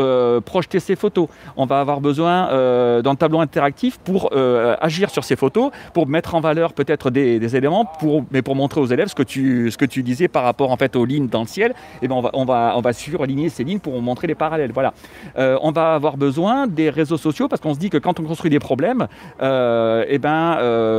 projeter 0.44 0.78
ses 0.78 0.94
photos. 0.94 1.28
On 1.56 1.66
va 1.66 1.80
avoir 1.80 2.00
besoin 2.00 3.00
d'un 3.02 3.14
tableau 3.16 3.40
interactif 3.40 3.67
pour 4.04 4.30
euh, 4.32 4.76
agir 4.80 5.10
sur 5.10 5.24
ces 5.24 5.36
photos, 5.36 5.70
pour 5.94 6.06
mettre 6.06 6.34
en 6.34 6.40
valeur 6.40 6.72
peut-être 6.72 7.10
des, 7.10 7.56
éléments, 7.56 7.84
pour, 7.84 8.24
mais 8.30 8.42
pour 8.42 8.54
montrer 8.54 8.80
aux 8.80 8.86
élèves 8.86 9.08
ce 9.08 9.14
que 9.14 9.22
tu, 9.22 9.70
ce 9.70 9.76
que 9.76 9.84
tu 9.84 10.02
disais 10.02 10.28
par 10.28 10.44
rapport 10.44 10.70
en 10.70 10.76
fait 10.76 10.96
aux 10.96 11.04
lignes 11.04 11.28
dans 11.28 11.42
le 11.42 11.46
ciel. 11.46 11.74
Et 12.02 12.08
ben 12.08 12.14
on 12.14 12.20
va, 12.20 12.30
on 12.34 12.44
va, 12.44 12.74
on 12.76 12.80
va 12.80 12.92
surligner 12.92 13.48
ces 13.48 13.64
lignes 13.64 13.78
pour 13.78 14.00
montrer 14.00 14.26
les 14.26 14.34
parallèles. 14.34 14.72
Voilà. 14.72 14.92
Euh, 15.38 15.58
on 15.62 15.70
va 15.70 15.94
avoir 15.94 16.16
besoin 16.16 16.66
des 16.66 16.90
réseaux 16.90 17.16
sociaux 17.16 17.48
parce 17.48 17.60
qu'on 17.60 17.74
se 17.74 17.78
dit 17.78 17.90
que 17.90 17.98
quand 17.98 18.20
on 18.20 18.24
construit 18.24 18.50
des 18.50 18.58
problèmes, 18.58 19.06
euh, 19.42 20.04
et 20.08 20.18
ben 20.18 20.58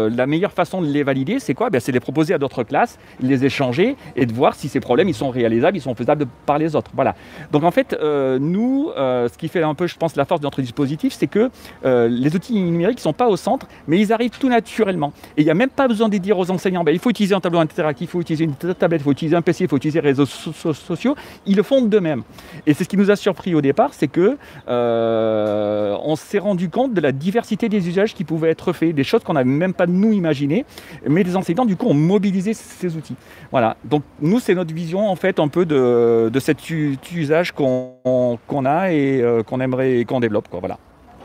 la 0.09 0.27
meilleure 0.27 0.51
façon 0.51 0.81
de 0.81 0.87
les 0.87 1.03
valider, 1.03 1.39
c'est 1.39 1.53
quoi? 1.53 1.69
Ben, 1.69 1.79
C'est 1.79 1.91
de 1.91 1.97
les 1.97 2.01
proposer 2.01 2.33
à 2.33 2.37
d'autres 2.37 2.63
classes, 2.63 2.97
les 3.21 3.45
échanger 3.45 3.95
et 4.15 4.25
de 4.25 4.33
voir 4.33 4.55
si 4.55 4.69
ces 4.69 4.79
problèmes 4.79 5.09
ils 5.09 5.15
sont 5.15 5.29
réalisables, 5.29 5.77
ils 5.77 5.81
sont 5.81 5.95
faisables 5.95 6.25
par 6.45 6.57
les 6.57 6.75
autres. 6.75 6.91
Voilà. 6.93 7.15
Donc 7.51 7.63
en 7.63 7.71
fait, 7.71 7.97
nous, 8.39 8.91
ce 8.95 9.37
qui 9.37 9.47
fait 9.47 9.63
un 9.63 9.73
peu, 9.73 9.87
je 9.87 9.97
pense, 9.97 10.15
la 10.15 10.25
force 10.25 10.41
de 10.41 10.45
notre 10.45 10.61
dispositif, 10.61 11.13
c'est 11.13 11.27
que 11.27 11.49
les 11.83 12.35
outils 12.35 12.58
numériques 12.59 12.97
ne 12.97 13.01
sont 13.01 13.13
pas 13.13 13.27
au 13.27 13.37
centre, 13.37 13.67
mais 13.87 13.99
ils 13.99 14.13
arrivent 14.13 14.37
tout 14.37 14.49
naturellement. 14.49 15.13
Et 15.37 15.41
il 15.41 15.45
n'y 15.45 15.51
a 15.51 15.55
même 15.55 15.69
pas 15.69 15.87
besoin 15.87 16.09
de 16.09 16.17
dire 16.17 16.37
aux 16.37 16.49
enseignants, 16.51 16.83
ben, 16.83 16.91
il 16.91 16.99
faut 16.99 17.09
utiliser 17.09 17.35
un 17.35 17.39
tableau 17.39 17.59
interactif, 17.59 18.09
il 18.09 18.11
faut 18.11 18.21
utiliser 18.21 18.45
une 18.45 18.55
tablette, 18.55 19.01
il 19.01 19.03
faut 19.03 19.11
utiliser 19.11 19.35
un 19.35 19.41
PC, 19.41 19.65
il 19.65 19.67
faut 19.69 19.77
utiliser 19.77 20.01
les 20.01 20.09
réseaux 20.09 20.25
so- 20.25 20.51
so- 20.53 20.73
sociaux. 20.73 21.15
Ils 21.45 21.55
le 21.55 21.63
font 21.63 21.81
d'eux-mêmes. 21.81 22.23
Et 22.65 22.73
c'est 22.73 22.83
ce 22.83 22.89
qui 22.89 22.97
nous 22.97 23.11
a 23.11 23.15
surpris 23.15 23.55
au 23.55 23.61
départ, 23.61 23.93
c'est 23.93 24.07
que 24.07 24.37
euh, 24.67 25.95
on 26.03 26.15
s'est 26.15 26.39
rendu 26.39 26.69
compte 26.69 26.93
de 26.93 27.01
la 27.01 27.11
diversité 27.11 27.69
des 27.69 27.87
usages 27.87 28.13
qui 28.13 28.23
pouvaient 28.23 28.49
être 28.49 28.73
faits, 28.73 28.93
des 28.95 29.03
choses 29.03 29.23
qu'on 29.23 29.33
n'avait 29.33 29.49
même 29.49 29.73
pas 29.73 29.87
nous 29.87 30.11
imaginé, 30.13 30.65
mais 31.07 31.23
les 31.23 31.35
enseignants 31.35 31.65
du 31.65 31.75
coup 31.75 31.87
ont 31.87 31.93
mobilisé 31.93 32.53
ces 32.53 32.95
outils. 32.95 33.15
Voilà. 33.51 33.77
Donc 33.83 34.03
nous, 34.21 34.39
c'est 34.39 34.55
notre 34.55 34.73
vision 34.73 35.09
en 35.09 35.15
fait 35.15 35.39
un 35.39 35.47
peu 35.47 35.65
de, 35.65 36.39
cet 36.39 36.69
usage 36.69 37.51
qu'on 37.51 38.37
a 38.65 38.91
et 38.91 39.21
euh, 39.21 39.43
qu'on 39.43 39.59
aimerait 39.59 40.05
qu'on 40.05 40.19
développe. 40.19 40.47
Voilà. 40.51 40.77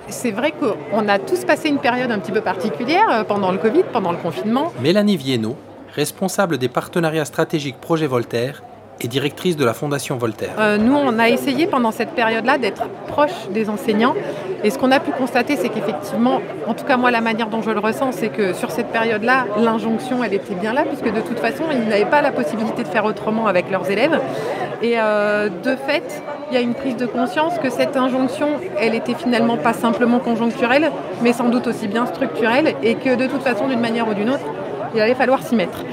C'est 0.08 0.30
vrai 0.30 0.52
qu'on 0.52 1.08
a 1.08 1.18
tous 1.18 1.44
passé 1.44 1.68
une 1.68 1.78
période 1.78 2.10
un 2.10 2.18
petit 2.18 2.32
peu 2.32 2.40
particulière 2.40 3.08
euh, 3.10 3.24
pendant 3.24 3.52
le 3.52 3.58
Covid, 3.58 3.84
pendant 3.92 4.12
le 4.12 4.18
confinement. 4.18 4.72
Mélanie 4.80 5.16
Viennot, 5.16 5.56
responsable 5.94 6.58
des 6.58 6.68
partenariats 6.68 7.24
stratégiques 7.24 7.80
Projet 7.80 8.06
Voltaire 8.06 8.62
et 9.00 9.08
directrice 9.08 9.56
de 9.56 9.64
la 9.64 9.74
Fondation 9.74 10.16
Voltaire. 10.16 10.54
Euh, 10.58 10.78
nous, 10.78 10.94
on 10.94 11.18
a 11.18 11.28
essayé 11.28 11.66
pendant 11.66 11.90
cette 11.90 12.10
période-là 12.10 12.58
d'être 12.58 12.88
proche 13.08 13.48
des 13.50 13.68
enseignants. 13.68 14.14
Et 14.62 14.70
ce 14.70 14.78
qu'on 14.78 14.90
a 14.90 15.00
pu 15.00 15.10
constater, 15.10 15.56
c'est 15.56 15.68
qu'effectivement, 15.68 16.40
en 16.66 16.74
tout 16.74 16.84
cas 16.84 16.96
moi, 16.96 17.10
la 17.10 17.20
manière 17.20 17.48
dont 17.48 17.60
je 17.60 17.70
le 17.70 17.80
ressens, 17.80 18.12
c'est 18.12 18.28
que 18.28 18.52
sur 18.54 18.70
cette 18.70 18.88
période-là, 18.88 19.46
l'injonction, 19.58 20.24
elle 20.24 20.34
était 20.34 20.54
bien 20.54 20.72
là, 20.72 20.84
puisque 20.84 21.12
de 21.12 21.20
toute 21.20 21.38
façon, 21.38 21.64
ils 21.70 21.86
n'avaient 21.88 22.04
pas 22.06 22.22
la 22.22 22.32
possibilité 22.32 22.82
de 22.82 22.88
faire 22.88 23.04
autrement 23.04 23.46
avec 23.46 23.70
leurs 23.70 23.90
élèves. 23.90 24.18
Et 24.82 24.94
euh, 24.96 25.48
de 25.48 25.76
fait, 25.76 26.22
il 26.50 26.54
y 26.54 26.56
a 26.56 26.60
une 26.60 26.74
prise 26.74 26.96
de 26.96 27.06
conscience 27.06 27.58
que 27.58 27.70
cette 27.70 27.96
injonction, 27.96 28.48
elle 28.78 28.94
était 28.94 29.14
finalement 29.14 29.56
pas 29.56 29.72
simplement 29.72 30.18
conjoncturelle, 30.18 30.90
mais 31.22 31.32
sans 31.32 31.48
doute 31.48 31.66
aussi 31.66 31.88
bien 31.88 32.06
structurelle, 32.06 32.74
et 32.82 32.94
que 32.94 33.14
de 33.14 33.26
toute 33.26 33.42
façon, 33.42 33.68
d'une 33.68 33.80
manière 33.80 34.08
ou 34.08 34.14
d'une 34.14 34.30
autre, 34.30 34.44
il 34.94 35.00
allait 35.00 35.14
falloir 35.14 35.42
s'y 35.42 35.56
mettre. 35.56 35.84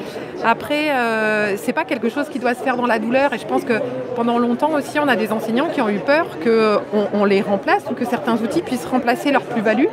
Après, 0.43 0.91
euh, 0.91 1.56
c'est 1.58 1.73
pas 1.73 1.84
quelque 1.84 2.10
chose 2.10 2.27
qui 2.30 2.39
doit 2.39 2.56
se 2.56 2.63
faire 2.63 2.75
dans 2.75 2.88
la 2.88 2.99
douleur 2.99 3.34
et 3.34 3.38
je 3.38 3.45
pense 3.45 3.63
que 3.63 3.73
pendant 4.15 4.39
longtemps 4.39 4.73
aussi, 4.73 4.99
on 4.99 5.08
a 5.08 5.15
des 5.15 5.32
enseignants 5.32 5.69
qui 5.69 5.82
ont 5.82 5.89
eu 5.89 5.99
peur 5.99 6.25
qu'on 6.43 7.08
on 7.13 7.25
les 7.25 7.41
remplace 7.41 7.84
ou 7.89 7.93
que 7.93 8.06
certains 8.06 8.36
outils 8.38 8.62
puissent 8.62 8.86
remplacer 8.86 9.32
leur 9.32 9.43
plus-value. 9.43 9.88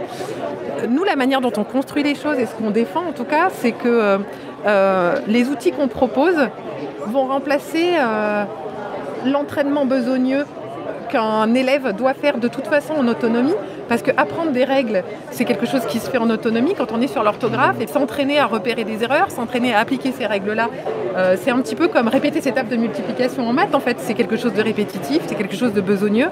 Nous, 0.88 1.04
la 1.04 1.16
manière 1.16 1.40
dont 1.40 1.52
on 1.56 1.64
construit 1.64 2.02
les 2.02 2.14
choses 2.14 2.38
et 2.38 2.46
ce 2.46 2.54
qu'on 2.54 2.70
défend 2.70 3.06
en 3.08 3.12
tout 3.12 3.24
cas, 3.24 3.48
c'est 3.50 3.72
que 3.72 3.88
euh, 3.88 4.18
euh, 4.66 5.16
les 5.26 5.48
outils 5.48 5.72
qu'on 5.72 5.88
propose 5.88 6.48
vont 7.06 7.26
remplacer 7.26 7.94
euh, 7.98 8.44
l'entraînement 9.24 9.87
besogneux 9.87 10.44
qu'un 11.09 11.55
élève 11.55 11.94
doit 11.97 12.14
faire 12.14 12.38
de 12.38 12.49
toute 12.49 12.66
façon 12.66 12.94
en 12.94 13.09
autonomie, 13.09 13.55
parce 13.88 14.03
que 14.03 14.11
apprendre 14.16 14.53
des 14.53 14.64
règles, 14.64 15.03
c'est 15.31 15.44
quelque 15.44 15.66
chose 15.66 15.85
qui 15.87 15.99
se 15.99 16.11
fait 16.11 16.18
en 16.18 16.31
autonomie 16.31 16.75
quand 16.77 16.92
on 16.92 17.01
est 17.01 17.09
sur 17.09 17.23
l'orthographe, 17.23 17.81
et 17.81 17.87
s'entraîner 17.87 18.38
à 18.38 18.47
repérer 18.47 18.85
des 18.85 19.03
erreurs, 19.03 19.31
s'entraîner 19.31 19.75
à 19.75 19.81
appliquer 19.81 20.12
ces 20.12 20.27
règles-là, 20.27 20.68
euh, 21.16 21.37
c'est 21.40 21.51
un 21.51 21.61
petit 21.61 21.75
peu 21.75 21.88
comme 21.88 22.09
répéter 22.09 22.40
ces 22.40 22.53
tables 22.53 22.68
de 22.68 22.77
multiplication 22.77 23.49
en 23.49 23.53
maths, 23.53 23.75
en 23.75 23.81
fait, 23.81 23.97
c'est 24.01 24.14
quelque 24.14 24.37
chose 24.37 24.53
de 24.53 24.62
répétitif, 24.62 25.23
c'est 25.27 25.35
quelque 25.35 25.57
chose 25.57 25.73
de 25.73 25.81
besogneux, 25.81 26.29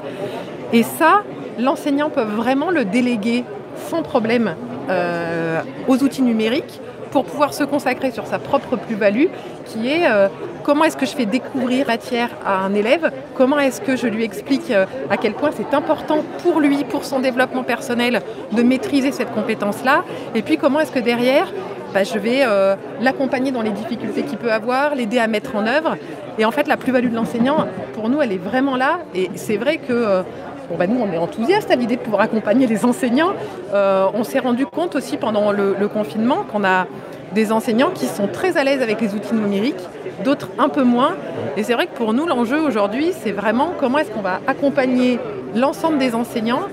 et 0.73 0.83
ça, 0.83 1.23
l'enseignant 1.59 2.11
peut 2.11 2.23
vraiment 2.23 2.71
le 2.71 2.85
déléguer 2.85 3.45
sans 3.89 4.03
problème 4.03 4.55
euh, 4.89 5.61
aux 5.89 6.03
outils 6.03 6.23
numériques 6.23 6.81
pour 7.11 7.25
pouvoir 7.25 7.55
se 7.55 7.65
consacrer 7.65 8.11
sur 8.11 8.27
sa 8.27 8.39
propre 8.39 8.77
plus-value, 8.77 9.27
qui 9.66 9.88
est 9.88 10.07
euh, 10.07 10.29
comment 10.62 10.85
est-ce 10.85 10.96
que 10.96 11.07
je 11.07 11.14
fais 11.14 11.26
découvrir 11.26 11.87
matière 11.87 12.31
à 12.44 12.64
un 12.64 12.74
élève, 12.74 13.11
comment 13.35 13.59
est-ce 13.59 13.81
que 13.81 13.96
je 13.96 14.07
lui 14.07 14.24
explique 14.24 14.70
euh, 14.70 14.87
à 15.11 15.16
quel 15.16 15.35
point 15.35 15.50
c'est 15.52 15.74
important 15.74 16.18
pour 16.42 16.61
lui, 16.61 16.85
pour 16.85 17.05
son 17.05 17.20
développement 17.20 17.62
personnel, 17.62 18.20
de 18.52 18.62
maîtriser 18.62 19.12
cette 19.12 19.33
compétence-là, 19.33 20.05
et 20.35 20.42
puis 20.42 20.57
comment 20.57 20.81
est-ce 20.81 20.92
que 20.92 20.98
derrière, 20.98 21.52
bah, 21.92 22.05
je 22.05 22.18
vais 22.18 22.40
euh, 22.42 22.74
l'accompagner 23.00 23.52
dans 23.52 23.62
les 23.62 23.70
difficultés 23.70 24.22
qu'il 24.22 24.38
peut 24.38 24.52
avoir, 24.52 24.94
l'aider 24.94 25.18
à 25.18 25.26
mettre 25.26 25.57
en 25.57 25.66
œuvre? 25.66 25.96
Et 26.38 26.44
en 26.44 26.50
fait, 26.50 26.68
la 26.68 26.76
plus-value 26.76 27.11
de 27.11 27.16
l'enseignant, 27.16 27.66
pour 27.94 28.09
nous, 28.09 28.20
elle 28.20 28.33
est 28.33 28.38
vraiment 28.38 28.76
là, 28.76 29.00
et 29.14 29.31
c'est 29.35 29.57
vrai 29.57 29.79
que... 29.79 30.22
Bon, 30.68 30.74
bah, 30.76 30.88
nous, 30.88 31.00
on 31.00 31.12
est 31.12 31.16
enthousiastes 31.16 31.70
à 31.70 31.76
l'idée 31.76 31.94
de 31.94 32.00
pouvoir 32.00 32.22
accompagner 32.22 32.66
les 32.66 32.85
enseignants. 32.85 33.35
On 33.72 34.24
s'est 34.24 34.40
rendu 34.40 34.66
compte 34.66 34.96
aussi 34.96 35.16
pendant 35.16 35.52
le 35.52 35.87
confinement 35.87 36.38
qu'on 36.50 36.64
a 36.64 36.88
des 37.33 37.53
enseignants 37.53 37.91
qui 37.91 38.07
sont 38.07 38.29
très 38.29 38.57
à 38.57 38.65
l'aise 38.65 38.83
avec 38.83 39.01
les 39.01 39.15
outils 39.15 39.35
numériques, 39.35 39.85
d'autres 40.25 40.51
un 40.59 40.69
peu 40.69 40.83
moins. 40.83 41.17
Et 41.57 41.62
c'est 41.62 41.75
vrai 41.75 41.87
que 41.87 41.95
pour 41.95 42.12
nous, 42.12 42.27
l'enjeu 42.27 42.61
aujourd'hui, 42.61 43.12
c'est 43.23 43.33
vraiment 43.33 43.73
comment 43.79 43.99
est-ce 43.99 44.11
qu'on 44.11 44.23
va 44.23 44.41
accompagner 44.47 45.19
l'ensemble 45.55 45.99
des 45.99 46.15
enseignants, 46.15 46.69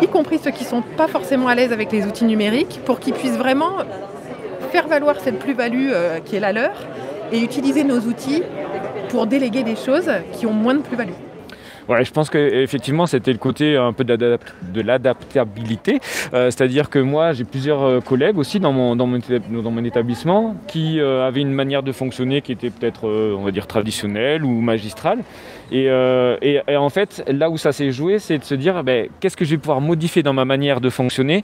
y 0.00 0.06
compris 0.06 0.38
ceux 0.42 0.50
qui 0.50 0.64
ne 0.64 0.68
sont 0.68 0.82
pas 0.96 1.08
forcément 1.08 1.48
à 1.48 1.54
l'aise 1.54 1.72
avec 1.72 1.92
les 1.92 2.06
outils 2.06 2.24
numériques, 2.24 2.80
pour 2.84 3.00
qu'ils 3.00 3.14
puissent 3.14 3.38
vraiment 3.38 3.78
faire 4.70 4.88
valoir 4.88 5.16
cette 5.20 5.38
plus-value 5.38 5.90
euh, 5.92 6.18
qui 6.24 6.36
est 6.36 6.40
la 6.40 6.52
leur 6.52 6.72
et 7.30 7.40
utiliser 7.40 7.84
nos 7.84 8.00
outils 8.00 8.42
pour 9.10 9.26
déléguer 9.26 9.62
des 9.62 9.76
choses 9.76 10.10
qui 10.32 10.46
ont 10.46 10.52
moins 10.52 10.74
de 10.74 10.80
plus-value. 10.80 11.31
Ouais, 11.88 12.04
je 12.04 12.12
pense 12.12 12.30
qu'effectivement, 12.30 13.06
c'était 13.06 13.32
le 13.32 13.38
côté 13.38 13.76
un 13.76 13.92
peu 13.92 14.04
de 14.04 14.80
l'adaptabilité. 14.80 16.00
Euh, 16.32 16.50
C'est-à-dire 16.50 16.88
que 16.88 16.98
moi, 17.00 17.32
j'ai 17.32 17.44
plusieurs 17.44 17.82
euh, 17.82 18.00
collègues 18.00 18.38
aussi 18.38 18.60
dans 18.60 18.72
mon, 18.72 18.94
dans 18.94 19.06
mon, 19.06 19.84
établissement 19.84 20.56
qui 20.68 21.00
euh, 21.00 21.26
avaient 21.26 21.40
une 21.40 21.52
manière 21.52 21.82
de 21.82 21.90
fonctionner 21.90 22.40
qui 22.40 22.52
était 22.52 22.70
peut-être, 22.70 23.08
on 23.08 23.42
va 23.42 23.50
dire, 23.50 23.66
traditionnelle 23.66 24.44
ou 24.44 24.60
magistrale. 24.60 25.18
Et, 25.72 25.86
et- 26.42 26.60
et 26.68 26.76
en 26.76 26.90
fait, 26.90 27.24
là 27.28 27.48
où 27.48 27.56
ça 27.56 27.72
s'est 27.72 27.92
joué, 27.92 28.18
c'est 28.18 28.38
de 28.38 28.44
se 28.44 28.54
dire, 28.54 28.84
ben, 28.84 29.08
qu'est-ce 29.20 29.36
que 29.36 29.44
je 29.44 29.52
vais 29.52 29.56
pouvoir 29.58 29.80
modifier 29.80 30.22
dans 30.22 30.34
ma 30.34 30.44
manière 30.44 30.80
de 30.80 30.90
fonctionner 30.90 31.42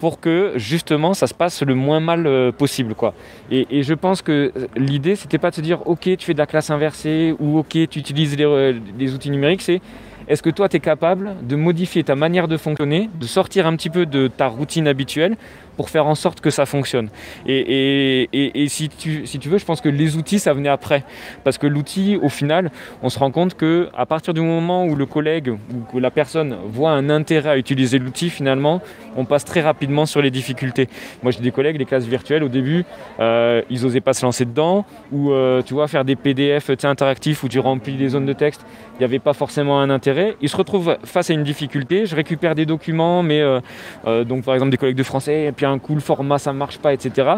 pour 0.00 0.20
que 0.20 0.52
justement 0.56 1.14
ça 1.14 1.26
se 1.26 1.34
passe 1.34 1.62
le 1.62 1.74
moins 1.74 2.00
mal 2.00 2.26
euh, 2.26 2.52
possible 2.52 2.94
quoi. 2.94 3.14
Et, 3.50 3.82
je 3.82 3.94
pense 3.94 4.22
que 4.22 4.52
l'idée 4.76 5.16
c'était 5.16 5.38
pas 5.38 5.50
de 5.50 5.56
se 5.56 5.60
dire 5.60 5.86
ok 5.86 6.16
tu 6.16 6.26
fais 6.26 6.34
de 6.34 6.38
la 6.38 6.46
classe 6.46 6.70
inversée 6.70 7.34
ou 7.38 7.58
ok 7.58 7.70
tu 7.70 7.98
utilises 7.98 8.36
les, 8.36 8.44
euh, 8.44 8.74
les 8.98 9.14
outils 9.14 9.30
numériques, 9.30 9.62
c'est 9.62 9.80
est-ce 10.28 10.42
que 10.42 10.50
toi 10.50 10.68
tu 10.68 10.76
es 10.76 10.80
capable 10.80 11.34
de 11.42 11.56
modifier 11.56 12.04
ta 12.04 12.14
manière 12.14 12.48
de 12.48 12.56
fonctionner, 12.56 13.08
de 13.18 13.26
sortir 13.26 13.66
un 13.66 13.76
petit 13.76 13.90
peu 13.90 14.04
de 14.04 14.28
ta 14.28 14.46
routine 14.46 14.86
habituelle 14.86 15.36
pour 15.78 15.88
faire 15.90 16.06
en 16.06 16.14
sorte 16.16 16.40
que 16.40 16.50
ça 16.50 16.66
fonctionne. 16.66 17.08
Et, 17.46 18.24
et- 18.32 18.62
et- 18.62 18.68
si, 18.68 18.88
tu, 18.90 19.26
si 19.26 19.38
tu 19.38 19.48
veux, 19.48 19.58
je 19.58 19.64
pense 19.64 19.80
que 19.80 19.88
les 19.88 20.16
outils, 20.16 20.40
ça 20.40 20.52
venait 20.52 20.68
après. 20.68 21.04
Parce 21.44 21.56
que 21.56 21.66
l'outil, 21.68 22.18
au 22.20 22.28
final, 22.28 22.70
on 23.02 23.08
se 23.08 23.18
rend 23.18 23.30
compte 23.30 23.54
que 23.54 23.88
à 23.96 24.04
partir 24.04 24.34
du 24.34 24.40
moment 24.40 24.84
où 24.84 24.96
le 24.96 25.06
collègue 25.06 25.48
ou 25.50 25.90
que 25.92 25.98
la 25.98 26.10
personne 26.10 26.56
voit 26.66 26.90
un 26.90 27.08
intérêt 27.10 27.50
à 27.50 27.56
utiliser 27.56 27.98
l'outil, 28.00 28.28
finalement, 28.28 28.82
on 29.16 29.24
passe 29.24 29.44
très 29.44 29.60
rapidement 29.60 30.04
sur 30.04 30.20
les 30.20 30.32
difficultés. 30.32 30.88
Moi, 31.22 31.30
j'ai 31.30 31.40
des 31.40 31.52
collègues, 31.52 31.78
les 31.78 31.84
classes 31.84 32.04
virtuelles, 32.06 32.42
au 32.42 32.48
début, 32.48 32.84
euh, 33.20 33.62
ils 33.70 33.82
n'osaient 33.82 34.00
pas 34.00 34.14
se 34.14 34.26
lancer 34.26 34.44
dedans, 34.44 34.84
ou 35.12 35.30
euh, 35.30 35.62
tu 35.62 35.74
vois, 35.74 35.86
faire 35.86 36.04
des 36.04 36.16
PDF 36.16 36.70
interactifs 36.82 37.44
où 37.44 37.48
tu 37.48 37.60
remplis 37.60 37.94
des 37.96 38.08
zones 38.08 38.26
de 38.26 38.32
texte, 38.32 38.62
il 38.96 38.98
n'y 38.98 39.04
avait 39.04 39.20
pas 39.20 39.32
forcément 39.32 39.80
un 39.80 39.90
intérêt. 39.90 40.34
Ils 40.42 40.48
se 40.48 40.56
retrouvent 40.56 40.96
face 41.04 41.30
à 41.30 41.34
une 41.34 41.44
difficulté, 41.44 42.04
je 42.06 42.16
récupère 42.16 42.56
des 42.56 42.66
documents, 42.66 43.22
mais 43.22 43.40
euh, 43.40 44.24
donc 44.24 44.42
par 44.44 44.54
exemple 44.54 44.70
des 44.72 44.76
collègues 44.76 44.96
de 44.96 45.02
français, 45.04 45.44
et 45.44 45.52
puis 45.52 45.66
un 45.68 45.78
coup 45.78 45.94
format 46.00 46.38
ça 46.38 46.52
marche 46.52 46.78
pas, 46.78 46.92
etc. 46.92 47.30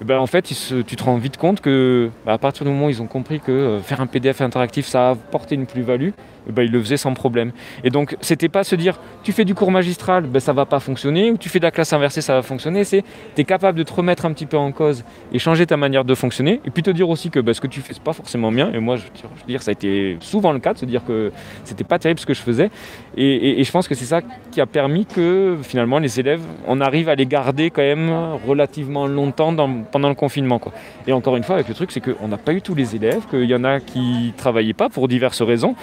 Et 0.00 0.04
ben, 0.04 0.18
en 0.18 0.26
fait, 0.26 0.42
tu 0.86 0.96
te 0.96 1.04
rends 1.04 1.16
vite 1.18 1.36
compte 1.36 1.60
que 1.60 2.08
bah, 2.24 2.32
à 2.32 2.38
partir 2.38 2.64
du 2.64 2.72
moment 2.72 2.86
où 2.86 2.90
ils 2.90 3.02
ont 3.02 3.06
compris 3.06 3.38
que 3.38 3.52
euh, 3.52 3.80
faire 3.80 4.00
un 4.00 4.06
PDF 4.06 4.40
interactif, 4.40 4.86
ça 4.86 5.10
apportait 5.10 5.54
une 5.56 5.66
plus-value, 5.66 6.08
et 6.48 6.52
ben, 6.52 6.62
ils 6.62 6.72
le 6.72 6.80
faisaient 6.80 6.96
sans 6.96 7.12
problème. 7.12 7.52
Et 7.84 7.90
donc, 7.90 8.16
c'était 8.22 8.48
pas 8.48 8.64
se 8.64 8.74
dire, 8.76 8.98
tu 9.24 9.32
fais 9.32 9.44
du 9.44 9.54
cours 9.54 9.70
magistral, 9.70 10.24
ben, 10.24 10.40
ça 10.40 10.54
va 10.54 10.64
pas 10.64 10.80
fonctionner, 10.80 11.30
ou 11.30 11.36
tu 11.36 11.50
fais 11.50 11.58
de 11.58 11.64
la 11.64 11.70
classe 11.70 11.92
inversée, 11.92 12.22
ça 12.22 12.32
va 12.32 12.40
fonctionner. 12.42 12.84
C'est, 12.84 13.02
tu 13.34 13.42
es 13.42 13.44
capable 13.44 13.76
de 13.76 13.82
te 13.82 13.92
remettre 13.92 14.24
un 14.24 14.32
petit 14.32 14.46
peu 14.46 14.56
en 14.56 14.72
cause 14.72 15.04
et 15.34 15.38
changer 15.38 15.66
ta 15.66 15.76
manière 15.76 16.06
de 16.06 16.14
fonctionner, 16.14 16.62
et 16.64 16.70
puis 16.70 16.82
te 16.82 16.90
dire 16.90 17.10
aussi 17.10 17.28
que 17.28 17.38
ben, 17.40 17.52
ce 17.52 17.60
que 17.60 17.66
tu 17.66 17.82
fais, 17.82 17.92
c'est 17.92 18.02
pas 18.02 18.14
forcément 18.14 18.50
bien. 18.50 18.72
Et 18.72 18.78
moi, 18.78 18.96
je, 18.96 19.02
je 19.16 19.22
veux 19.24 19.46
dire, 19.46 19.60
ça 19.62 19.70
a 19.70 19.72
été 19.72 20.16
souvent 20.20 20.52
le 20.52 20.60
cas 20.60 20.72
de 20.72 20.78
se 20.78 20.86
dire 20.86 21.04
que 21.04 21.30
c'était 21.64 21.84
pas 21.84 21.98
terrible 21.98 22.20
ce 22.20 22.24
que 22.26 22.32
je 22.34 22.40
faisais. 22.40 22.70
Et, 23.18 23.26
et- 23.26 23.60
et 23.60 23.64
je 23.64 23.70
pense 23.70 23.86
que 23.86 23.94
c'est 23.94 24.06
ça 24.06 24.22
qui 24.50 24.62
a 24.62 24.66
permis 24.66 25.04
que 25.04 25.58
finalement 25.62 25.98
les 25.98 26.18
élèves, 26.20 26.40
on 26.66 26.80
arrive 26.80 27.10
à 27.10 27.14
les 27.16 27.26
garder 27.26 27.68
quand 27.68 27.82
même 27.82 28.10
relativement 28.48 29.06
longtemps 29.06 29.52
dans- 29.52 29.68
pendant 29.90 30.08
le 30.08 30.14
confinement. 30.14 30.58
Quoi. 30.58 30.72
Et 31.06 31.12
encore 31.12 31.36
une 31.36 31.42
fois, 31.42 31.56
avec 31.56 31.68
le 31.68 31.74
truc, 31.74 31.90
c'est 31.92 32.00
qu'on 32.00 32.28
n'a 32.28 32.36
pas 32.38 32.52
eu 32.52 32.62
tous 32.62 32.74
les 32.74 32.94
élèves, 32.96 33.22
qu'il 33.30 33.44
y 33.44 33.54
en 33.54 33.64
a 33.64 33.80
qui 33.80 34.32
travaillaient 34.36 34.72
pas 34.74 34.88
pour 34.88 35.08
diverses 35.08 35.42
raisons. 35.42 35.74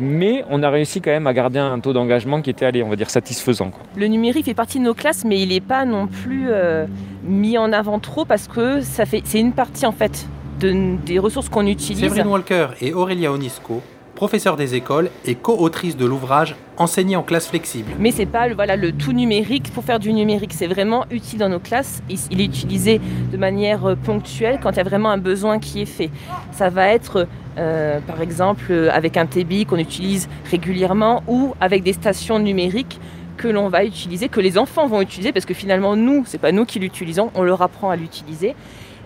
mais 0.00 0.42
on 0.50 0.62
a 0.62 0.70
réussi 0.70 1.00
quand 1.00 1.10
même 1.10 1.26
à 1.26 1.34
garder 1.34 1.58
un 1.58 1.78
taux 1.78 1.92
d'engagement 1.92 2.40
qui 2.40 2.50
était, 2.50 2.64
allez, 2.64 2.82
on 2.82 2.88
va 2.88 2.96
dire, 2.96 3.10
satisfaisant. 3.10 3.70
quoi. 3.70 3.82
Le 3.94 4.06
numérique 4.06 4.46
fait 4.46 4.54
partie 4.54 4.78
de 4.78 4.84
nos 4.84 4.94
classes, 4.94 5.24
mais 5.24 5.38
il 5.40 5.50
n'est 5.50 5.60
pas 5.60 5.84
non 5.84 6.06
plus 6.06 6.46
euh, 6.48 6.86
mis 7.22 7.58
en 7.58 7.72
avant 7.72 7.98
trop 7.98 8.24
parce 8.24 8.48
que 8.48 8.80
ça 8.80 9.04
fait, 9.04 9.20
c'est 9.24 9.38
une 9.38 9.52
partie 9.52 9.84
en 9.86 9.92
fait 9.92 10.26
de- 10.60 10.96
des 11.04 11.18
ressources 11.18 11.48
qu'on 11.50 11.66
utilise. 11.66 12.00
Séverine 12.00 12.26
Walker 12.32 12.68
et 12.80 12.94
Aurélia 12.94 13.30
Onisco, 13.32 13.82
professeurs 14.22 14.54
des 14.54 14.76
écoles 14.76 15.10
et 15.24 15.34
co-autrices 15.34 15.96
de 15.96 16.06
l'ouvrage 16.06 16.54
Enseigner 16.76 17.16
en 17.16 17.24
classe 17.24 17.48
flexible. 17.48 17.90
Mais 17.98 18.12
c'est 18.12 18.24
pas 18.24 18.48
voilà, 18.54 18.76
le 18.76 18.92
tout 18.92 19.12
numérique 19.12 19.72
pour 19.72 19.82
faire 19.82 19.98
du 19.98 20.12
numérique. 20.12 20.52
C'est 20.54 20.68
vraiment 20.68 21.06
utile 21.10 21.40
dans 21.40 21.48
nos 21.48 21.58
classes. 21.58 22.04
Il, 22.08 22.40
est 22.40 22.44
utilisé 22.44 23.00
de 23.32 23.36
manière 23.36 23.84
euh, 23.84 23.96
ponctuelle 23.96 24.60
quand 24.62 24.70
il 24.70 24.76
y 24.76 24.80
a 24.80 24.84
vraiment 24.84 25.10
un 25.10 25.18
besoin 25.18 25.58
qui 25.58 25.82
est 25.82 25.86
fait. 25.86 26.08
Ça 26.52 26.70
va 26.70 26.86
être, 26.86 27.26
euh, 27.58 27.98
par 28.06 28.20
exemple, 28.20 28.66
euh, 28.70 28.90
avec 28.92 29.16
un 29.16 29.26
TBI 29.26 29.66
qu'on 29.66 29.78
utilise 29.78 30.28
régulièrement 30.48 31.24
ou 31.26 31.56
avec 31.60 31.82
des 31.82 31.92
stations 31.92 32.38
numériques 32.38 33.00
que 33.36 33.48
l'on 33.48 33.68
va 33.70 33.84
utiliser, 33.84 34.28
que 34.28 34.40
les 34.40 34.56
enfants 34.56 34.86
vont 34.86 35.00
utiliser, 35.00 35.32
parce 35.32 35.46
que 35.46 35.54
finalement, 35.54 35.96
nous, 35.96 36.22
c'est 36.26 36.38
pas 36.38 36.52
nous 36.52 36.64
qui 36.64 36.78
l'utilisons, 36.78 37.32
on 37.34 37.42
leur 37.42 37.60
apprend 37.60 37.90
à 37.90 37.96
l'utiliser. 37.96 38.54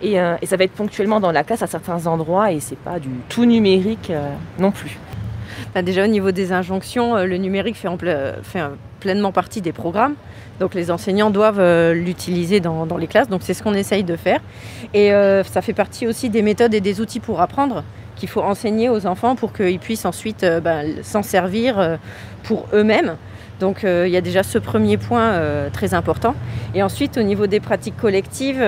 Et, 0.02 0.18
ça 0.44 0.56
va 0.58 0.64
être 0.64 0.72
ponctuellement 0.72 1.20
dans 1.20 1.32
la 1.32 1.42
classe 1.42 1.62
à 1.62 1.66
certains 1.66 2.06
endroits 2.06 2.52
et 2.52 2.60
c'est 2.60 2.78
pas 2.78 3.00
du 3.00 3.08
tout 3.30 3.46
numérique 3.46 4.12
non 4.58 4.70
plus. 4.70 4.98
Bah, 5.74 5.82
déjà 5.82 6.04
au 6.04 6.08
niveau 6.08 6.30
des 6.30 6.52
injonctions, 6.52 7.16
euh, 7.16 7.24
le 7.24 7.36
numérique 7.36 7.76
fait, 7.76 7.88
euh, 7.88 8.68
pleinement 9.00 9.32
partie 9.32 9.60
des 9.60 9.72
programmes. 9.72 10.14
Donc 10.60 10.74
les 10.74 10.90
enseignants 10.90 11.30
doivent 11.30 11.60
euh, 11.60 11.92
l'utiliser 11.92 12.60
dans, 12.60 12.86
les 12.96 13.06
classes. 13.06 13.28
Donc 13.28 13.42
c'est 13.42 13.54
ce 13.54 13.62
qu'on 13.62 13.74
essaye 13.74 14.04
de 14.04 14.16
faire. 14.16 14.40
Et 14.94 15.10
ça 15.44 15.62
fait 15.62 15.72
partie 15.72 16.06
aussi 16.06 16.30
des 16.30 16.42
méthodes 16.42 16.74
et 16.74 16.80
des 16.80 17.00
outils 17.00 17.20
pour 17.20 17.40
apprendre 17.40 17.84
qu'il 18.14 18.28
faut 18.28 18.40
enseigner 18.40 18.88
aux 18.88 19.06
enfants 19.06 19.36
pour 19.36 19.52
qu'ils 19.52 19.78
puissent 19.78 20.06
ensuite 20.06 20.46
bah, 20.62 20.80
s'en 21.02 21.22
servir 21.22 21.98
pour 22.44 22.66
eux-mêmes. 22.72 23.16
Donc 23.60 23.82
il 23.82 24.08
y 24.08 24.16
a 24.16 24.20
déjà 24.22 24.42
ce 24.42 24.58
premier 24.58 24.96
point 24.96 25.38
très 25.72 25.92
important. 25.92 26.34
Et 26.74 26.82
ensuite 26.82 27.18
au 27.18 27.22
niveau 27.22 27.46
des 27.46 27.60
pratiques 27.60 27.96
collectives, 27.96 28.64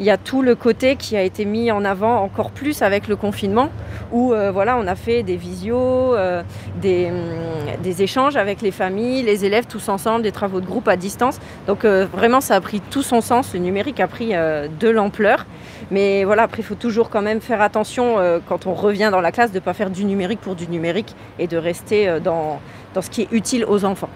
il 0.00 0.06
y 0.06 0.10
a 0.10 0.16
tout 0.16 0.40
le 0.40 0.54
côté 0.54 0.96
qui 0.96 1.14
a 1.14 1.22
été 1.22 1.44
mis 1.44 1.70
en 1.70 1.84
avant 1.84 2.22
encore 2.22 2.50
plus 2.50 2.80
avec 2.80 3.06
le 3.06 3.16
confinement, 3.16 3.68
où 4.12 4.32
euh, 4.32 4.50
voilà, 4.50 4.78
on 4.78 4.86
a 4.86 4.94
fait 4.94 5.22
des 5.22 5.36
visios, 5.36 6.14
euh, 6.16 6.42
des, 6.80 7.10
hum, 7.10 7.82
des 7.82 8.02
échanges 8.02 8.36
avec 8.36 8.62
les 8.62 8.70
familles, 8.70 9.22
les 9.22 9.44
élèves 9.44 9.66
tous 9.66 9.90
ensemble, 9.90 10.22
des 10.22 10.32
travaux 10.32 10.62
de 10.62 10.66
groupe 10.66 10.88
à 10.88 10.96
distance. 10.96 11.38
Donc 11.66 11.84
euh, 11.84 12.06
vraiment, 12.10 12.40
ça 12.40 12.56
a 12.56 12.60
pris 12.62 12.80
tout 12.80 13.02
son 13.02 13.20
sens. 13.20 13.52
Le 13.52 13.60
numérique 13.60 14.00
a 14.00 14.08
pris 14.08 14.30
de 14.30 14.88
l'ampleur. 14.88 15.44
Mais 15.90 16.24
voilà, 16.24 16.44
après, 16.44 16.62
il 16.62 16.64
faut 16.64 16.74
toujours 16.74 17.10
quand 17.10 17.22
même 17.22 17.42
faire 17.42 17.60
attention 17.60 18.16
quand 18.48 18.66
on 18.66 18.74
revient 18.74 19.10
dans 19.12 19.20
la 19.20 19.32
classe 19.32 19.50
de 19.50 19.56
ne 19.56 19.64
pas 19.64 19.74
faire 19.74 19.90
du 19.90 20.04
numérique 20.04 20.40
pour 20.40 20.54
du 20.54 20.66
numérique 20.66 21.14
et 21.38 21.46
de 21.46 21.58
rester 21.58 22.18
dans, 22.22 22.60
dans 22.94 23.02
ce 23.02 23.10
qui 23.10 23.22
est 23.22 23.28
utile 23.32 23.66
aux 23.66 23.84
enfants. 23.84 24.08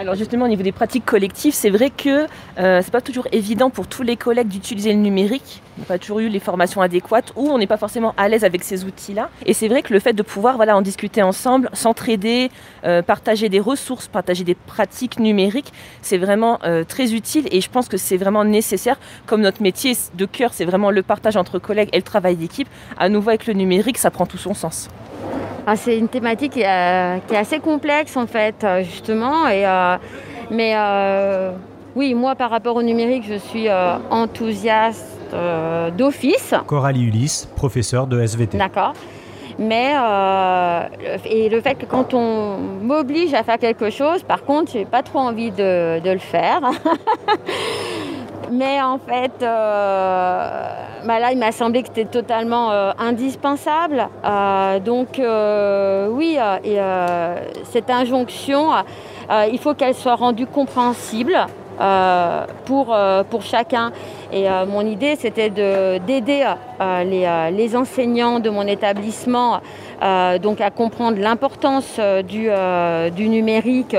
Alors 0.00 0.14
justement 0.14 0.46
au 0.46 0.48
niveau 0.48 0.62
des 0.62 0.72
pratiques 0.72 1.04
collectives, 1.04 1.52
c'est 1.52 1.68
vrai 1.68 1.90
que 1.90 2.26
euh, 2.58 2.80
c'est 2.82 2.90
pas 2.90 3.02
toujours 3.02 3.28
évident 3.32 3.68
pour 3.68 3.86
tous 3.86 4.02
les 4.02 4.16
collègues 4.16 4.48
d'utiliser 4.48 4.94
le 4.94 4.98
numérique. 4.98 5.60
On 5.76 5.82
n'a 5.82 5.86
pas 5.86 5.98
toujours 5.98 6.20
eu 6.20 6.30
les 6.30 6.40
formations 6.40 6.80
adéquates 6.80 7.34
ou 7.36 7.50
on 7.50 7.58
n'est 7.58 7.66
pas 7.66 7.76
forcément 7.76 8.14
à 8.16 8.26
l'aise 8.30 8.42
avec 8.42 8.64
ces 8.64 8.86
outils-là. 8.86 9.28
Et 9.44 9.52
c'est 9.52 9.68
vrai 9.68 9.82
que 9.82 9.92
le 9.92 10.00
fait 10.00 10.14
de 10.14 10.22
pouvoir 10.22 10.56
voilà, 10.56 10.74
en 10.74 10.80
discuter 10.80 11.22
ensemble, 11.22 11.68
s'entraider, 11.74 12.50
euh, 12.84 13.02
partager 13.02 13.50
des 13.50 13.60
ressources, 13.60 14.08
partager 14.08 14.42
des 14.42 14.54
pratiques 14.54 15.18
numériques, 15.20 15.70
c'est 16.00 16.16
vraiment 16.16 16.60
euh, 16.64 16.82
très 16.82 17.12
utile 17.12 17.46
et 17.50 17.60
je 17.60 17.68
pense 17.68 17.86
que 17.86 17.98
c'est 17.98 18.16
vraiment 18.16 18.46
nécessaire. 18.46 18.98
Comme 19.26 19.42
notre 19.42 19.60
métier 19.60 19.94
de 20.14 20.24
cœur, 20.24 20.54
c'est 20.54 20.64
vraiment 20.64 20.90
le 20.90 21.02
partage 21.02 21.36
entre 21.36 21.58
collègues 21.58 21.90
et 21.92 21.98
le 21.98 22.02
travail 22.02 22.36
d'équipe. 22.36 22.68
À 22.96 23.10
nouveau 23.10 23.28
avec 23.28 23.46
le 23.46 23.52
numérique, 23.52 23.98
ça 23.98 24.10
prend 24.10 24.24
tout 24.24 24.38
son 24.38 24.54
sens. 24.54 24.88
Ah, 25.66 25.76
c'est 25.76 25.98
une 25.98 26.08
thématique 26.08 26.52
qui, 26.52 26.64
euh, 26.64 27.18
qui 27.26 27.34
est 27.34 27.38
assez 27.38 27.60
complexe 27.60 28.16
en 28.16 28.26
fait, 28.26 28.56
euh, 28.64 28.82
justement. 28.82 29.46
Et, 29.48 29.66
euh, 29.66 29.96
mais 30.50 30.72
euh, 30.74 31.50
oui, 31.94 32.14
moi 32.14 32.34
par 32.34 32.50
rapport 32.50 32.76
au 32.76 32.82
numérique, 32.82 33.24
je 33.28 33.36
suis 33.36 33.68
enthousiaste 34.10 35.06
d'office. 35.96 36.54
Coralie 36.66 37.04
Ulysse, 37.04 37.48
professeure 37.56 38.06
de 38.06 38.20
SVT. 38.20 38.58
D'accord. 38.58 38.94
Mais 39.58 39.92
le- 39.94 41.26
et 41.30 41.48
le 41.50 41.60
fait 41.60 41.74
que 41.74 41.84
quand 41.84 42.14
on 42.14 42.56
m'oblige 42.82 43.34
à 43.34 43.42
faire 43.42 43.58
quelque 43.58 43.90
chose, 43.90 44.22
par 44.22 44.42
contre, 44.44 44.72
j'ai 44.72 44.86
pas 44.86 45.02
trop 45.02 45.18
envie 45.18 45.50
de, 45.50 46.00
de 46.00 46.10
le 46.10 46.18
faire. 46.18 46.60
Mais 48.50 48.82
en 48.82 48.98
fait, 48.98 49.42
euh, 49.42 50.68
bah 51.04 51.18
là, 51.20 51.32
il 51.32 51.38
m'a 51.38 51.52
semblé 51.52 51.82
que 51.82 51.88
c'était 51.88 52.04
totalement 52.04 52.72
euh, 52.72 52.90
indispensable. 52.98 54.08
Euh, 54.24 54.80
donc, 54.80 55.20
oui, 56.16 56.38
et, 56.64 56.78
cette 57.64 57.90
injonction, 57.90 58.70
il 59.50 59.58
faut 59.58 59.74
qu'elle 59.74 59.94
soit 59.94 60.16
rendue 60.16 60.46
compréhensible 60.46 61.36
pour, 62.64 62.96
pour 63.30 63.42
chacun. 63.42 63.92
Et 64.32 64.46
mon 64.66 64.84
idée, 64.86 65.16
c'était 65.16 65.50
de- 65.50 65.98
d'aider 65.98 66.44
les, 67.04 67.76
enseignants 67.76 68.40
de 68.40 68.50
mon 68.50 68.66
établissement 68.66 69.60
donc 70.42 70.60
à 70.60 70.70
comprendre 70.70 71.18
l'importance 71.20 72.00
du, 72.26 73.28
numérique 73.28 73.96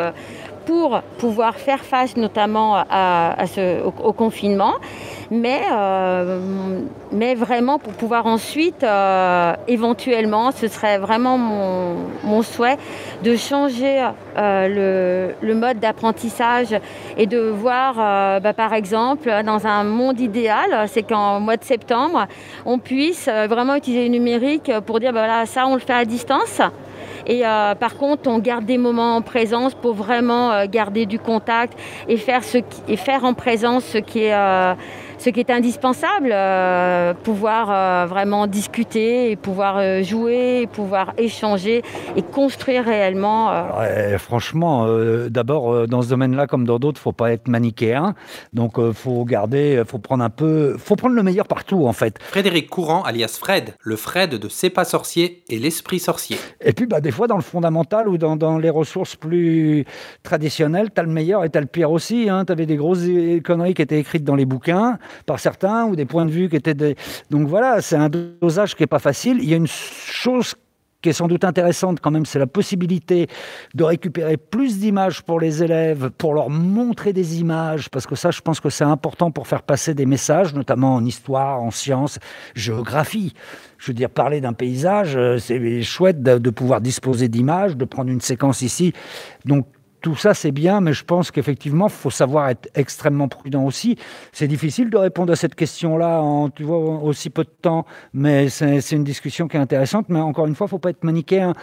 pour 0.72 1.02
pouvoir 1.18 1.56
faire 1.58 1.84
face 1.84 2.16
notamment 2.16 2.86
au, 4.04 4.14
confinement, 4.14 4.76
mais, 5.30 5.64
euh, 5.70 6.40
mais 7.12 7.36
vraiment 7.36 7.78
pour 7.78 7.92
pouvoir 7.92 8.26
ensuite, 8.26 8.82
euh, 8.82 9.54
éventuellement, 9.68 10.52
ce 10.54 10.70
serait 10.70 10.98
vraiment 10.98 11.38
mon, 11.38 12.42
souhait 12.42 12.78
de 13.22 13.36
changer 13.36 14.08
euh, 14.38 15.36
le, 15.42 15.54
mode 15.56 15.80
d'apprentissage 15.80 16.74
et 17.18 17.28
de 17.28 17.40
voir, 17.40 17.96
bah, 18.40 18.54
par 18.54 18.74
exemple, 18.74 19.30
dans 19.46 19.68
un 19.68 19.84
monde 19.84 20.22
idéal, 20.22 20.88
c'est 20.88 21.04
qu'en 21.04 21.42
mois 21.42 21.58
de 21.58 21.66
septembre, 21.66 22.28
on 22.66 22.80
puisse 22.80 23.28
vraiment 23.28 23.76
utiliser 23.76 24.04
le 24.04 24.12
numérique 24.12 24.72
pour 24.86 25.02
dire, 25.02 25.12
bah, 25.12 25.26
voilà, 25.26 25.46
ça, 25.46 25.68
on 25.68 25.74
le 25.74 25.82
fait 25.82 25.94
à 25.94 26.06
distance. 26.06 26.62
Et 27.26 27.46
euh, 27.46 27.76
par 27.76 27.96
contre, 27.98 28.30
on 28.30 28.40
garde 28.40 28.66
des 28.66 28.78
moments 28.78 29.16
en 29.16 29.22
présence 29.22 29.74
pour 29.74 29.94
vraiment 29.94 30.52
euh, 30.52 30.66
garder 30.70 31.06
du 31.06 31.20
contact 31.20 31.78
et 32.08 32.18
faire, 32.18 32.44
en 33.24 33.34
présence 33.34 33.86
ce 33.86 33.98
qui 33.98 34.24
est, 34.24 34.34
euh, 34.34 34.74
ce 35.22 35.30
qui 35.30 35.40
est 35.40 35.52
indispensable, 35.52 36.32
euh, 36.34 37.14
pouvoir 37.14 37.70
euh, 37.70 38.08
vraiment 38.08 38.48
discuter 38.48 39.30
et 39.30 39.36
pouvoir 39.36 39.78
euh, 39.78 40.02
jouer, 40.02 40.62
et 40.64 40.68
pouvoir 40.68 41.14
échanger 41.20 41.84
et 42.16 42.24
construire 42.24 42.86
réellement. 42.86 43.52
euh, 43.52 43.62
Ouais, 44.12 44.18
franchement, 44.18 44.86
euh, 44.88 45.30
d'abord, 45.30 45.72
euh, 45.72 45.86
dans 45.86 46.02
ce 46.02 46.10
domaine-là, 46.10 46.48
comme 46.48 46.66
dans 46.66 46.80
d'autres, 46.80 47.00
faut 47.00 47.12
pas 47.12 47.32
être 47.32 47.48
manichéen. 47.48 48.16
Donc, 48.54 48.80
euh, 48.80 48.94
faut 48.94 49.24
garder, 49.24 49.84
faut 49.86 50.00
prendre 50.00 50.24
un 50.24 50.32
peu, 50.32 50.76
faut 50.80 50.96
prendre 50.96 51.14
le 51.14 51.22
meilleur 51.22 51.48
partout, 51.48 51.86
en 51.86 51.94
fait. 51.94 52.18
Frédéric 52.20 52.68
Courant, 52.70 53.04
alias 53.04 53.38
Fred, 53.40 53.76
le 53.80 53.96
Fred 53.98 54.32
de 54.32 54.50
C'est 54.50 54.72
pas 54.72 54.86
sorcier 54.86 55.44
et 55.50 55.60
l'esprit 55.60 56.00
sorcier. 56.00 56.38
Et 56.62 56.74
puis, 56.74 56.88
bah, 56.88 57.00
des 57.00 57.12
fois, 57.12 57.28
dans 57.28 57.36
le 57.36 57.44
fondamental 57.44 58.10
ou 58.10 58.18
dans, 58.18 58.36
dans 58.36 58.58
les 58.58 58.72
ressources 58.72 59.16
plus 59.16 59.86
traditionnelles, 60.24 60.90
tu 60.94 61.00
as 61.00 61.04
le 61.04 61.12
meilleur 61.12 61.44
et 61.46 61.50
tu 61.52 61.58
as 61.60 61.62
le 61.62 61.68
pire 61.68 61.92
aussi. 61.92 62.28
Hein. 62.28 62.44
Tu 62.46 62.52
avais 62.52 62.66
des 62.66 62.76
grosses 62.76 63.06
conneries 63.44 63.76
qui 63.76 63.84
étaient 63.84 64.00
écrites 64.00 64.24
dans 64.24 64.36
les 64.36 64.46
bouquins 64.46 64.98
par 65.26 65.39
certains 65.39 65.86
ou 65.86 65.95
des 65.95 66.06
points 66.06 66.26
de 66.26 66.32
vue 66.32 66.50
qui 66.50 66.56
étaient 66.56 66.74
des... 66.74 66.95
Donc 67.30 67.47
voilà, 67.47 67.82
c'est 67.82 67.95
un 67.95 68.10
dosage 68.10 68.76
qui 68.76 68.84
n'est 68.84 68.88
pas 68.88 69.00
facile. 69.00 69.38
Il 69.41 69.50
y 69.50 69.54
a 69.54 69.58
une 69.58 69.67
chose 69.67 70.56
qui 71.02 71.10
est 71.10 71.13
sans 71.13 71.28
doute 71.28 71.43
intéressante 71.43 72.00
quand 72.00 72.12
même, 72.12 72.26
c'est 72.26 72.39
la 72.39 72.47
possibilité 72.47 73.28
de 73.74 73.84
récupérer 73.84 74.38
plus 74.38 74.80
d'images 74.80 75.24
pour 75.24 75.39
les 75.39 75.63
élèves, 75.63 76.12
pour 76.17 76.34
leur 76.34 76.50
montrer 76.50 77.12
des 77.12 77.39
images, 77.39 77.89
parce 77.89 78.06
que 78.06 78.15
ça, 78.15 78.32
je 78.32 78.41
pense 78.41 78.60
que 78.60 78.69
c'est 78.69 78.84
important 78.84 79.32
pour 79.32 79.47
faire 79.47 79.63
passer 79.63 79.93
des 79.93 80.06
messages, 80.06 80.54
notamment 80.54 80.95
en 80.95 81.06
histoire, 81.06 81.62
en 81.62 81.71
sciences, 81.71 82.19
géographie. 82.54 83.34
Je 83.78 83.88
veux 83.88 83.95
dire, 83.95 84.10
parler 84.10 84.41
d'un 84.41 84.54
paysage, 84.54 85.15
euh, 85.15 85.39
c'est 85.39 85.82
chouette 85.82 86.21
de, 86.21 86.38
de 86.38 86.50
pouvoir 86.52 86.82
disposer 86.82 87.28
d'images, 87.28 87.76
de 87.76 87.86
prendre 87.86 88.12
une 88.12 88.21
séquence 88.21 88.62
ici. 88.62 88.93
Donc, 89.45 89.65
tout 90.02 90.16
ça, 90.16 90.34
c'est 90.34 90.52
bien, 90.52 90.82
mais 90.82 90.94
je 90.94 91.04
pense 91.04 91.32
qu'effectivement, 91.32 91.88
il 91.88 91.94
faut 91.94 92.10
savoir 92.10 92.50
être 92.50 92.70
extrêmement 92.76 93.28
prudent 93.28 93.64
aussi. 93.66 93.98
C'est 94.32 94.48
difficile 94.48 94.90
de 94.90 94.98
répondre 94.98 95.32
à 95.32 95.36
cette 95.36 95.56
question-là 95.56 96.22
en 96.22 96.50
tu 96.50 96.64
vois, 96.64 96.78
aussi 96.78 97.30
peu 97.30 97.44
de 97.44 97.50
temps, 97.62 97.86
mais 98.14 98.50
c'est 98.50 98.82
c'est 98.82 98.96
une 98.96 99.04
discussion 99.04 99.48
qui 99.48 99.58
est 99.58 99.60
intéressante. 99.60 100.08
Mais 100.10 100.20
encore 100.20 100.48
une 100.48 100.56
fois, 100.56 100.66
il 100.66 100.70
ne 100.70 100.72
faut 100.72 100.80
pas 100.80 100.90
être 100.90 101.04
manichéen. 101.04 101.54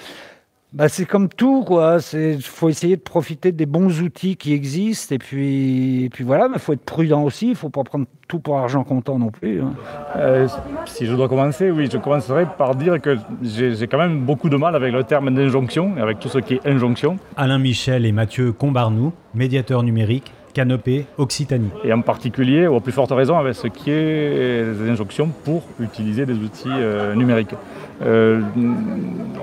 Bah, 0.75 0.91
c'est 0.91 1.07
comme 1.07 1.31
tout, 1.31 1.65
quoi. 1.65 1.97
Il 2.13 2.43
faut 2.43 2.69
essayer 2.69 2.97
de 2.97 3.01
profiter 3.01 3.53
des 3.53 3.65
bons 3.65 4.03
outils 4.03 4.37
qui 4.37 4.53
existent, 4.53 5.15
et 5.15 5.19
puis, 5.19 6.05
et 6.05 6.09
puis 6.11 6.25
voilà, 6.25 6.47
mais 6.49 6.57
il 6.57 6.61
faut 6.61 6.75
être 6.75 6.85
prudent 6.85 7.23
aussi. 7.23 7.47
Il 7.47 7.51
ne 7.51 7.55
faut 7.57 7.71
pas 7.71 7.85
prendre 7.85 8.05
tout 8.29 8.39
pour 8.39 8.59
argent 8.59 8.85
comptant 8.85 9.19
non 9.19 9.31
plus. 9.31 9.63
hein. 9.63 9.73
Euh, 10.17 10.47
si 10.85 11.07
je 11.07 11.15
dois 11.15 11.27
commencer, 11.27 11.71
oui, 11.71 11.89
je 11.91 11.97
commencerai 11.97 12.45
par 12.59 12.75
dire 12.75 13.01
que 13.01 13.17
j'ai 13.43 13.87
quand 13.87 13.97
même 13.97 14.21
beaucoup 14.21 14.51
de 14.51 14.57
mal 14.59 14.77
avec 14.77 14.93
le 14.93 15.05
terme 15.05 15.35
d'injonction, 15.35 15.97
et 15.97 16.01
avec 16.03 16.19
tout 16.19 16.29
ce 16.29 16.39
qui 16.39 16.55
est 16.55 16.67
injonction. 16.67 17.17
Alain 17.39 17.59
Michel 17.59 18.05
et 18.05 18.13
Mathieu 18.13 18.53
Combarnou, 18.53 19.15
médiateurs 19.35 19.83
numériques, 19.83 20.33
Canopée, 20.53 21.07
Occitanie. 21.19 21.71
Et 21.85 21.93
en 21.93 22.03
particulier, 22.03 22.67
ou 22.67 22.75
à 22.77 22.81
plus 22.81 22.93
forte 22.93 23.13
raison, 23.13 23.39
avec 23.39 23.55
ce 23.55 23.69
qui 23.69 23.91
est 23.91 24.65
les 24.65 24.91
injonctions 24.91 25.29
pour 25.45 25.63
utiliser 25.81 26.27
des 26.27 26.35
outils 26.35 26.69
euh, 26.69 27.15
numériques. 27.15 27.55
Euh, 28.03 28.41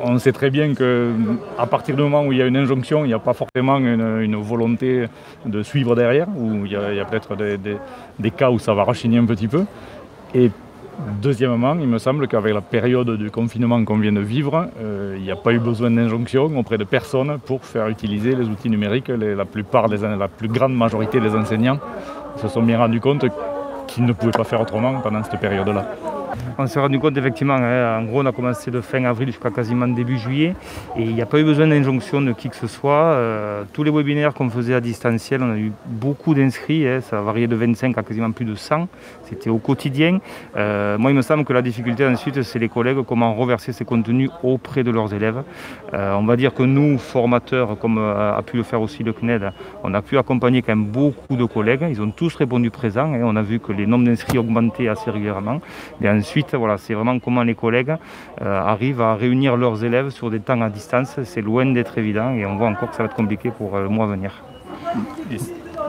on 0.03 0.17
sait 0.17 0.31
très 0.31 0.49
bien 0.49 0.73
qu'à 0.73 1.65
partir 1.65 1.95
du 1.95 2.01
moment 2.01 2.23
où 2.23 2.31
il 2.31 2.37
y 2.37 2.41
a 2.41 2.45
une 2.45 2.57
injonction, 2.57 3.03
il 3.03 3.07
n'y 3.07 3.13
a 3.13 3.19
pas 3.19 3.33
forcément 3.33 3.77
une, 3.77 4.35
volonté 4.35 5.05
de 5.45 5.63
suivre 5.63 5.95
derrière, 5.95 6.27
ou 6.37 6.65
il 6.65 6.71
y 6.71 6.75
a, 6.75 7.05
peut-être 7.05 7.35
des, 7.35 8.31
cas 8.31 8.51
où 8.51 8.59
ça 8.59 8.73
va 8.73 8.83
rachigner 8.83 9.17
un 9.17 9.25
petit 9.25 9.47
peu. 9.47 9.65
Et 10.33 10.51
deuxièmement, 11.21 11.75
il 11.79 11.87
me 11.87 11.97
semble 11.97 12.27
qu'avec 12.27 12.53
la 12.53 12.61
période 12.61 13.17
du 13.17 13.31
confinement 13.31 13.83
qu'on 13.83 13.97
vient 13.97 14.13
de 14.13 14.21
vivre, 14.21 14.67
euh, 14.81 15.15
il 15.17 15.23
n'y 15.23 15.31
a 15.31 15.35
pas 15.35 15.51
eu 15.51 15.59
besoin 15.59 15.91
d'injonction 15.91 16.57
auprès 16.57 16.77
de 16.77 16.83
personne 16.83 17.39
pour 17.45 17.65
faire 17.65 17.87
utiliser 17.87 18.35
les 18.35 18.47
outils 18.47 18.69
numériques. 18.69 19.09
La 19.09 19.35
la 19.35 20.27
plus 20.27 20.47
grande 20.47 20.75
majorité 20.75 21.19
des 21.19 21.35
enseignants 21.35 21.79
se 22.37 22.47
sont 22.47 22.61
bien 22.61 22.77
rendus 22.77 22.99
compte 22.99 23.25
qu'ils 23.87 24.05
ne 24.05 24.13
pouvaient 24.13 24.31
pas 24.31 24.43
faire 24.43 24.61
autrement 24.61 24.99
pendant 25.01 25.23
cette 25.23 25.39
période-là. 25.39 25.85
On 26.57 26.67
s'est 26.67 26.79
rendu 26.79 26.99
compte 26.99 27.17
effectivement, 27.17 27.55
hein, 27.55 27.99
en 27.99 28.03
gros 28.05 28.21
on 28.21 28.25
a 28.25 28.31
commencé 28.31 28.71
de 28.71 28.79
fin 28.79 29.03
avril 29.03 29.27
jusqu'à 29.27 29.51
quasiment 29.51 29.87
début 29.87 30.17
juillet 30.17 30.55
et 30.97 31.01
il 31.01 31.13
n'y 31.13 31.21
a 31.21 31.25
pas 31.25 31.39
eu 31.39 31.43
besoin 31.43 31.67
d'injonction 31.67 32.21
de 32.21 32.31
qui 32.31 32.49
que 32.49 32.55
ce 32.55 32.67
soit. 32.67 32.93
Euh, 32.93 33.63
tous 33.73 33.83
les 33.83 33.91
webinaires 33.91 34.33
qu'on 34.33 34.49
faisait 34.49 34.73
à 34.73 34.79
distanciel, 34.79 35.43
on 35.43 35.51
a 35.51 35.57
eu 35.57 35.73
beaucoup 35.85 36.33
d'inscrits, 36.33 36.87
hein, 36.87 37.01
ça 37.01 37.19
a 37.19 37.21
varié 37.21 37.47
de 37.47 37.55
25 37.55 37.97
à 37.97 38.03
quasiment 38.03 38.31
plus 38.31 38.45
de 38.45 38.55
100, 38.55 38.87
c'était 39.23 39.49
au 39.49 39.57
quotidien. 39.57 40.19
Euh, 40.55 40.97
moi 40.97 41.11
il 41.11 41.17
me 41.17 41.21
semble 41.21 41.43
que 41.43 41.51
la 41.51 41.61
difficulté 41.61 42.07
ensuite 42.07 42.41
c'est 42.43 42.59
les 42.59 42.69
collègues, 42.69 43.01
comment 43.01 43.33
reverser 43.33 43.73
ces 43.73 43.83
contenus 43.83 44.29
auprès 44.41 44.83
de 44.83 44.91
leurs 44.91 45.13
élèves. 45.13 45.43
Euh, 45.93 46.13
on 46.13 46.25
va 46.25 46.37
dire 46.37 46.53
que 46.53 46.63
nous, 46.63 46.97
formateurs, 46.97 47.77
comme 47.77 47.97
a 47.97 48.41
pu 48.43 48.55
le 48.55 48.63
faire 48.63 48.81
aussi 48.81 49.03
le 49.03 49.11
CNED, 49.11 49.51
on 49.83 49.93
a 49.93 50.01
pu 50.01 50.17
accompagner 50.17 50.61
quand 50.61 50.73
même 50.73 50.85
beaucoup 50.85 51.35
de 51.35 51.45
collègues, 51.45 51.85
ils 51.89 52.01
ont 52.01 52.11
tous 52.11 52.33
répondu 52.35 52.69
présents, 52.69 53.13
hein. 53.13 53.21
on 53.23 53.35
a 53.35 53.41
vu 53.41 53.59
que 53.59 53.73
les 53.73 53.85
nombres 53.85 54.05
d'inscrits 54.05 54.37
augmentaient 54.37 54.87
assez 54.87 55.11
régulièrement. 55.11 55.59
Et 56.01 56.07
ensuite, 56.25 56.55
voilà, 56.55 56.77
c'est 56.79 56.95
vraiment 56.95 57.19
comment 57.19 57.43
les 57.43 57.53
collègues 57.53 57.93
euh, 58.41 58.59
arrivent 58.73 59.01
à 59.01 59.13
réunir 59.13 59.57
leurs 59.57 59.83
élèves 59.83 60.09
sur 60.09 60.31
des 60.31 60.39
temps 60.39 60.59
à 60.61 60.69
distance. 60.69 61.19
C'est 61.23 61.41
loin 61.41 61.65
d'être 61.67 61.95
évident 61.99 62.31
et 62.33 62.47
on 62.47 62.55
voit 62.57 62.67
encore 62.69 62.89
que 62.89 62.95
ça 62.95 63.03
va 63.03 63.09
être 63.09 63.15
compliqué 63.15 63.51
pour 63.51 63.75
euh, 63.75 63.83
le 63.83 63.89
mois 63.89 64.05
à 64.05 64.09
venir. 64.09 64.31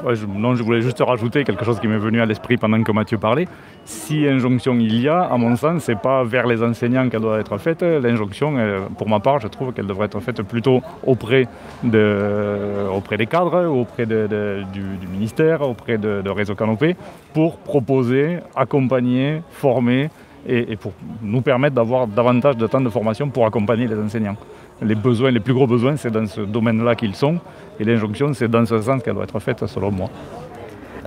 Ouais, 0.04 0.14
je, 0.14 0.26
non, 0.26 0.54
je 0.54 0.62
voulais 0.62 0.82
juste 0.82 1.02
rajouter 1.04 1.42
quelque 1.42 1.64
chose 1.64 1.80
qui 1.80 1.88
m'est 1.88 1.96
venu 1.96 2.20
à 2.20 2.26
l'esprit 2.26 2.58
pendant 2.58 2.80
que 2.82 2.92
Mathieu 2.92 3.16
parlait. 3.16 3.48
Si 3.86 4.26
injonction 4.28 4.74
il 4.78 5.00
y 5.00 5.08
a, 5.08 5.20
à 5.22 5.36
mon 5.38 5.56
sens, 5.56 5.84
c'est 5.84 5.98
pas 5.98 6.22
vers 6.22 6.46
les 6.46 6.62
enseignants 6.62 7.08
qu'elle 7.08 7.22
doit 7.22 7.40
être 7.40 7.56
faite. 7.56 7.82
L'injonction, 7.82 8.56
euh, 8.58 8.80
pour 8.98 9.08
ma 9.08 9.20
part, 9.20 9.40
je 9.40 9.48
trouve 9.48 9.72
qu'elle 9.72 9.86
devrait 9.86 10.06
être 10.06 10.20
faite 10.20 10.42
plutôt 10.42 10.82
auprès, 11.04 11.48
de, 11.82 12.86
auprès 12.94 13.16
des 13.16 13.26
cadres, 13.26 13.64
auprès 13.66 14.04
de- 14.04 14.26
de- 14.26 14.64
du, 14.72 14.82
du 15.00 15.06
ministère, 15.08 15.62
auprès 15.62 15.96
de, 15.96 16.20
de 16.22 16.30
Réseau 16.30 16.54
Canopé, 16.54 16.94
pour 17.32 17.56
proposer, 17.56 18.38
accompagner, 18.54 19.42
former 19.50 20.10
et, 20.48 20.72
et 20.72 20.76
pour 20.76 20.92
nous 21.22 21.40
permettre 21.42 21.74
d'avoir 21.74 22.06
davantage 22.06 22.56
de 22.56 22.66
temps 22.66 22.80
de 22.80 22.88
formation 22.88 23.28
pour 23.28 23.46
accompagner 23.46 23.86
les 23.86 23.96
enseignants. 23.98 24.36
Les 24.82 24.94
besoins, 24.94 25.30
les 25.30 25.40
plus 25.40 25.54
gros 25.54 25.66
besoins, 25.66 25.96
c'est 25.96 26.10
dans 26.10 26.26
ce 26.26 26.42
domaine-là 26.42 26.94
qu'ils 26.94 27.14
sont, 27.14 27.38
et 27.80 27.84
l'injonction, 27.84 28.32
c'est 28.34 28.48
dans 28.48 28.66
ce 28.66 28.80
sens 28.80 29.02
qu'elle 29.02 29.14
doit 29.14 29.24
être 29.24 29.40
faite, 29.40 29.64
selon 29.66 29.90
moi. 29.90 30.10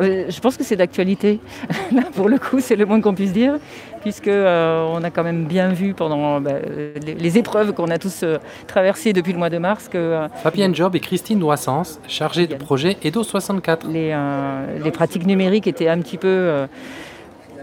Euh, 0.01 0.25
Je 0.29 0.39
pense 0.39 0.55
que 0.57 0.63
c'est 0.63 0.77
d'actualité. 0.77 1.39
Là, 1.91 2.03
pour 2.15 2.29
le 2.29 2.37
coup, 2.39 2.59
c'est 2.61 2.75
le 2.77 2.85
moins 2.85 3.01
qu'on 3.01 3.13
puisse 3.13 3.33
dire, 3.33 3.55
puisque 4.01 4.27
euh, 4.29 4.87
on 4.91 5.03
a 5.03 5.09
quand 5.11 5.23
même 5.23 5.43
bien 5.45 5.69
vu 5.69 5.93
pendant 5.93 6.39
bah, 6.39 6.51
euh, 6.53 6.93
les, 7.05 7.15
les 7.15 7.37
épreuves 7.37 7.73
qu'on 7.73 7.89
a 7.89 7.97
tous 7.97 8.23
euh, 8.23 8.37
traversées 8.65 9.11
depuis 9.13 9.33
le 9.33 9.37
mois 9.39 9.49
de 9.49 9.57
mars 9.57 9.89
que 9.89 9.97
euh, 9.97 10.27
Fabienne 10.41 10.73
Job 10.73 10.95
et 10.95 10.99
Christine 10.99 11.37
Noissens, 11.37 11.99
chargées 12.07 12.47
de 12.47 12.55
projet 12.55 12.97
EDO 13.03 13.23
64. 13.23 13.87
les, 13.87 14.11
euh, 14.13 14.79
les 14.83 14.91
pratiques 14.91 15.25
numériques 15.27 15.67
étaient 15.67 15.89
un 15.89 15.99
petit 15.99 16.17
peu 16.17 16.65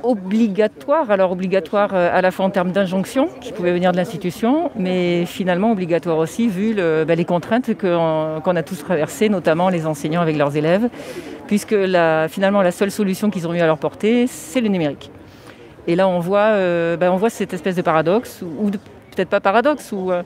obligatoires. 0.06 1.10
Alors 1.10 1.32
obligatoires 1.32 1.90
euh, 1.94 2.08
à 2.12 2.22
la 2.22 2.30
fois 2.30 2.46
en 2.46 2.50
termes 2.50 2.72
d'injonction 2.72 3.28
qui 3.40 3.52
pouvaient 3.52 3.72
venir 3.72 3.92
de 3.92 3.96
l'institution, 3.96 4.70
mais 4.76 5.26
finalement 5.26 5.72
obligatoires 5.72 6.18
aussi 6.18 6.48
vu 6.48 6.74
bah, 6.74 7.14
les 7.14 7.24
contraintes 7.24 7.76
qu'on 7.78 8.56
a 8.56 8.62
tous 8.62 8.76
traversées, 8.76 9.28
notamment 9.28 9.68
les 9.68 9.86
enseignants 9.86 10.20
avec 10.20 10.36
leurs 10.36 10.56
élèves, 10.56 10.88
puisque 11.46 11.74
finalement 12.28 12.62
la 12.62 12.70
seule 12.70 12.90
solution 12.90 13.30
qu'ils 13.30 13.46
ont 13.46 13.54
eu 13.54 13.60
à 13.60 13.66
leur 13.66 13.78
portée, 13.78 14.26
c'est 14.26 14.60
le 14.60 14.68
numérique. 14.68 15.10
Et 15.88 15.94
là, 15.94 16.08
on 16.08 16.18
voit, 16.18 16.54
euh, 16.54 16.96
bah, 16.96 17.12
on 17.12 17.16
voit 17.16 17.30
cette 17.30 17.54
espèce 17.54 17.76
de 17.76 17.82
paradoxe, 17.82 18.42
ou 18.42 18.70
peut-être 18.70 19.28
pas 19.28 19.40
paradoxe, 19.40 19.92
où, 19.92 20.10
euh, 20.10 20.22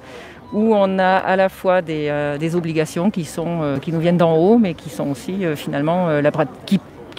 où 0.55 0.75
on 0.75 0.99
a 0.99 1.17
à 1.17 1.37
la 1.37 1.49
fois 1.49 1.83
des, 1.83 2.55
obligations 2.55 3.11
qui, 3.11 3.25
sont, 3.25 3.79
qui 3.83 3.93
nous 3.93 4.01
viennent 4.01 4.17
d'en 4.17 4.37
haut, 4.37 4.59
mais 4.59 4.75
qui 4.75 4.89
sont 4.89 5.11
aussi 5.11 5.45
finalement 5.55 6.09
la 6.09 6.31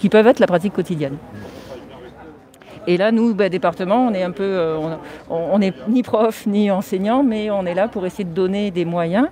qui 0.02 0.08
peuvent 0.08 0.26
être 0.26 0.40
la 0.40 0.48
pratique 0.48 0.72
quotidienne. 0.72 1.16
Et 2.86 2.96
là, 2.96 3.12
nous, 3.12 3.34
bah, 3.34 3.48
département, 3.48 4.06
on 4.08 4.12
est 4.14 4.22
un 4.22 4.30
peu, 4.32 4.42
euh, 4.42 4.76
on- 5.30 5.58
n'est 5.58 5.72
ni 5.88 6.02
prof 6.02 6.46
ni 6.46 6.70
enseignant, 6.70 7.22
mais 7.22 7.50
on 7.50 7.64
est 7.64 7.74
là 7.74 7.88
pour 7.88 8.04
essayer 8.06 8.24
de 8.24 8.34
donner 8.34 8.70
des 8.70 8.84
moyens, 8.84 9.28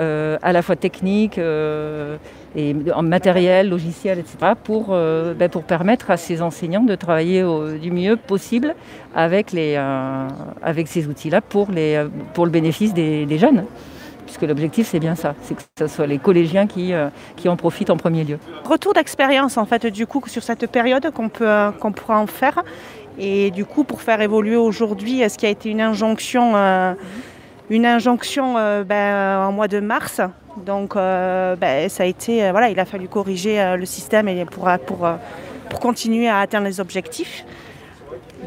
euh, 0.00 0.36
à 0.42 0.52
la 0.52 0.62
fois 0.62 0.74
techniques 0.74 1.38
euh, 1.38 2.16
et 2.56 2.74
en 2.94 3.02
matériel, 3.02 3.68
logiciel, 3.68 4.18
etc., 4.18 4.52
pour, 4.64 4.86
euh, 4.90 5.32
bah, 5.34 5.48
pour 5.48 5.62
permettre 5.62 6.10
à 6.10 6.16
ces 6.16 6.42
enseignants 6.42 6.82
de 6.82 6.94
travailler 6.96 7.44
au- 7.44 7.72
du 7.72 7.90
mieux 7.90 8.16
possible 8.16 8.74
avec, 9.14 9.52
les, 9.52 9.76
avec 10.62 10.88
ces 10.88 11.06
outils-là 11.06 11.40
pour, 11.40 11.70
les, 11.70 12.04
pour 12.34 12.44
le 12.46 12.50
bénéfice 12.50 12.92
des 12.94 13.38
jeunes. 13.38 13.64
Puisque 14.32 14.48
l'objectif, 14.48 14.88
c'est 14.88 14.98
bien 14.98 15.14
ça, 15.14 15.34
c'est 15.42 15.54
que 15.54 15.60
ce 15.78 15.86
soit 15.86 16.06
les 16.06 16.16
collégiens 16.16 16.66
qui, 16.66 16.94
euh, 16.94 17.10
qui 17.36 17.50
en 17.50 17.56
profitent 17.56 17.90
en 17.90 17.98
premier 17.98 18.24
lieu. 18.24 18.38
Retour 18.64 18.94
d'expérience 18.94 19.58
en 19.58 19.66
fait 19.66 19.84
du 19.88 20.06
coup 20.06 20.22
sur 20.26 20.42
cette 20.42 20.66
période 20.68 21.10
qu'on 21.10 21.28
peut 21.28 21.46
euh, 21.46 21.70
qu'on 21.70 21.92
pourra 21.92 22.18
en 22.18 22.26
faire. 22.26 22.62
Et 23.18 23.50
du 23.50 23.66
coup 23.66 23.84
pour 23.84 24.00
faire 24.00 24.22
évoluer 24.22 24.56
aujourd'hui 24.56 25.22
ce 25.28 25.36
qui 25.36 25.44
a 25.44 25.50
été 25.50 25.68
une 25.68 25.82
injonction 25.82 26.56
euh, 26.56 26.94
une 27.68 27.84
injonction 27.84 28.54
ben, 28.84 29.46
en 29.46 29.52
mois 29.52 29.68
de 29.68 29.80
mars? 29.80 30.22
Donc 30.64 30.94
ben, 30.94 31.88
ça 31.90 32.04
a 32.04 32.06
été 32.06 32.50
voilà 32.52 32.70
il 32.70 32.80
a 32.80 32.86
fallu 32.86 33.08
corriger 33.08 33.76
le 33.76 33.84
système 33.84 34.30
pour 34.46 34.66
pour 34.86 35.06
pour 35.68 35.78
continuer 35.78 36.28
à 36.28 36.38
atteindre 36.38 36.66
les 36.68 36.80
objectifs. 36.80 37.44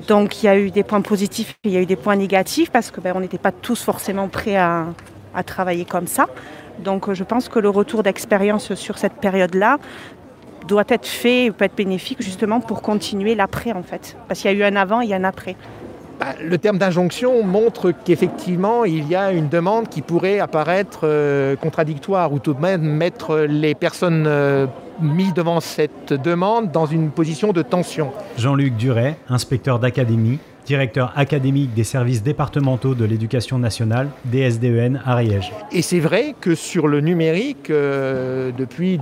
Donc 0.08 0.42
il 0.42 0.48
y 0.48 0.50
a 0.50 0.58
eu 0.58 0.72
des 0.72 0.84
points 0.84 1.02
positifs 1.02 1.52
et 1.64 1.70
il 1.70 1.74
y 1.74 1.78
a 1.78 1.82
eu 1.82 1.86
des 1.86 1.96
points 1.96 2.16
négatifs 2.16 2.72
parce 2.72 2.90
que 2.90 3.00
ben, 3.02 3.14
on 3.16 3.20
n'était 3.20 3.38
pas 3.38 3.52
tous 3.52 3.84
forcément 3.84 4.28
prêts 4.28 4.58
à, 4.58 4.88
à 5.36 5.44
travailler 5.44 5.86
comme 5.86 6.08
ça. 6.08 6.28
Donc 6.80 7.08
euh, 7.08 7.14
je 7.14 7.24
pense 7.24 7.50
que 7.50 7.60
le 7.60 7.70
retour 7.70 8.04
d'expérience 8.04 8.74
sur 8.76 8.98
cette 8.98 9.14
période-là 9.14 9.78
doit 10.68 10.84
être 10.90 11.06
fait, 11.06 11.52
peut 11.56 11.66
être 11.66 11.76
bénéfique 11.76 12.22
justement 12.22 12.60
pour 12.60 12.82
continuer 12.82 13.36
l'après 13.36 13.72
en 13.72 13.84
fait. 13.84 14.18
Parce 14.28 14.42
qu'il 14.42 14.52
y 14.52 14.54
a 14.54 14.58
eu 14.58 14.64
un 14.64 14.76
avant 14.76 15.02
et 15.02 15.14
un 15.14 15.24
après. 15.24 15.56
Bah, 16.20 16.28
le 16.42 16.58
terme 16.58 16.78
d'injonction 16.78 17.44
montre 17.44 17.92
qu'effectivement, 17.92 18.86
il 18.86 19.08
y 19.10 19.16
a 19.16 19.34
une 19.34 19.50
demande 19.50 19.90
qui 19.90 20.02
pourrait 20.02 20.40
apparaître 20.40 21.02
euh, 21.04 21.58
contradictoire 21.58 22.32
ou 22.32 22.40
tout 22.40 22.54
de 22.54 22.62
même 22.62 22.84
mettre 22.84 23.40
les 23.50 23.76
personnes 23.76 24.26
euh, 24.26 24.66
mises 25.02 25.34
devant 25.34 25.60
cette 25.60 26.14
demande 26.14 26.72
dans 26.72 26.86
une 26.86 27.10
position 27.12 27.52
de 27.52 27.62
tension. 27.62 28.12
Jean-Luc 28.38 28.78
Duret, 28.78 29.18
inspecteur 29.28 29.80
d'académie, 29.80 30.40
directeur 30.66 31.14
académique 31.16 31.74
des 31.74 31.84
services 31.84 32.24
départementaux 32.24 32.96
de 32.96 33.06
l'éducation 33.06 33.60
nationale, 33.60 34.10
DSDEN 34.26 35.02
Ariège. 35.06 35.52
Et 35.72 35.82
c'est 35.82 36.00
vrai 36.00 36.36
que 36.40 36.56
sur 36.56 36.88
le 36.88 37.02
numérique, 37.02 37.70
euh, 37.70 38.52
depuis, 38.58 39.00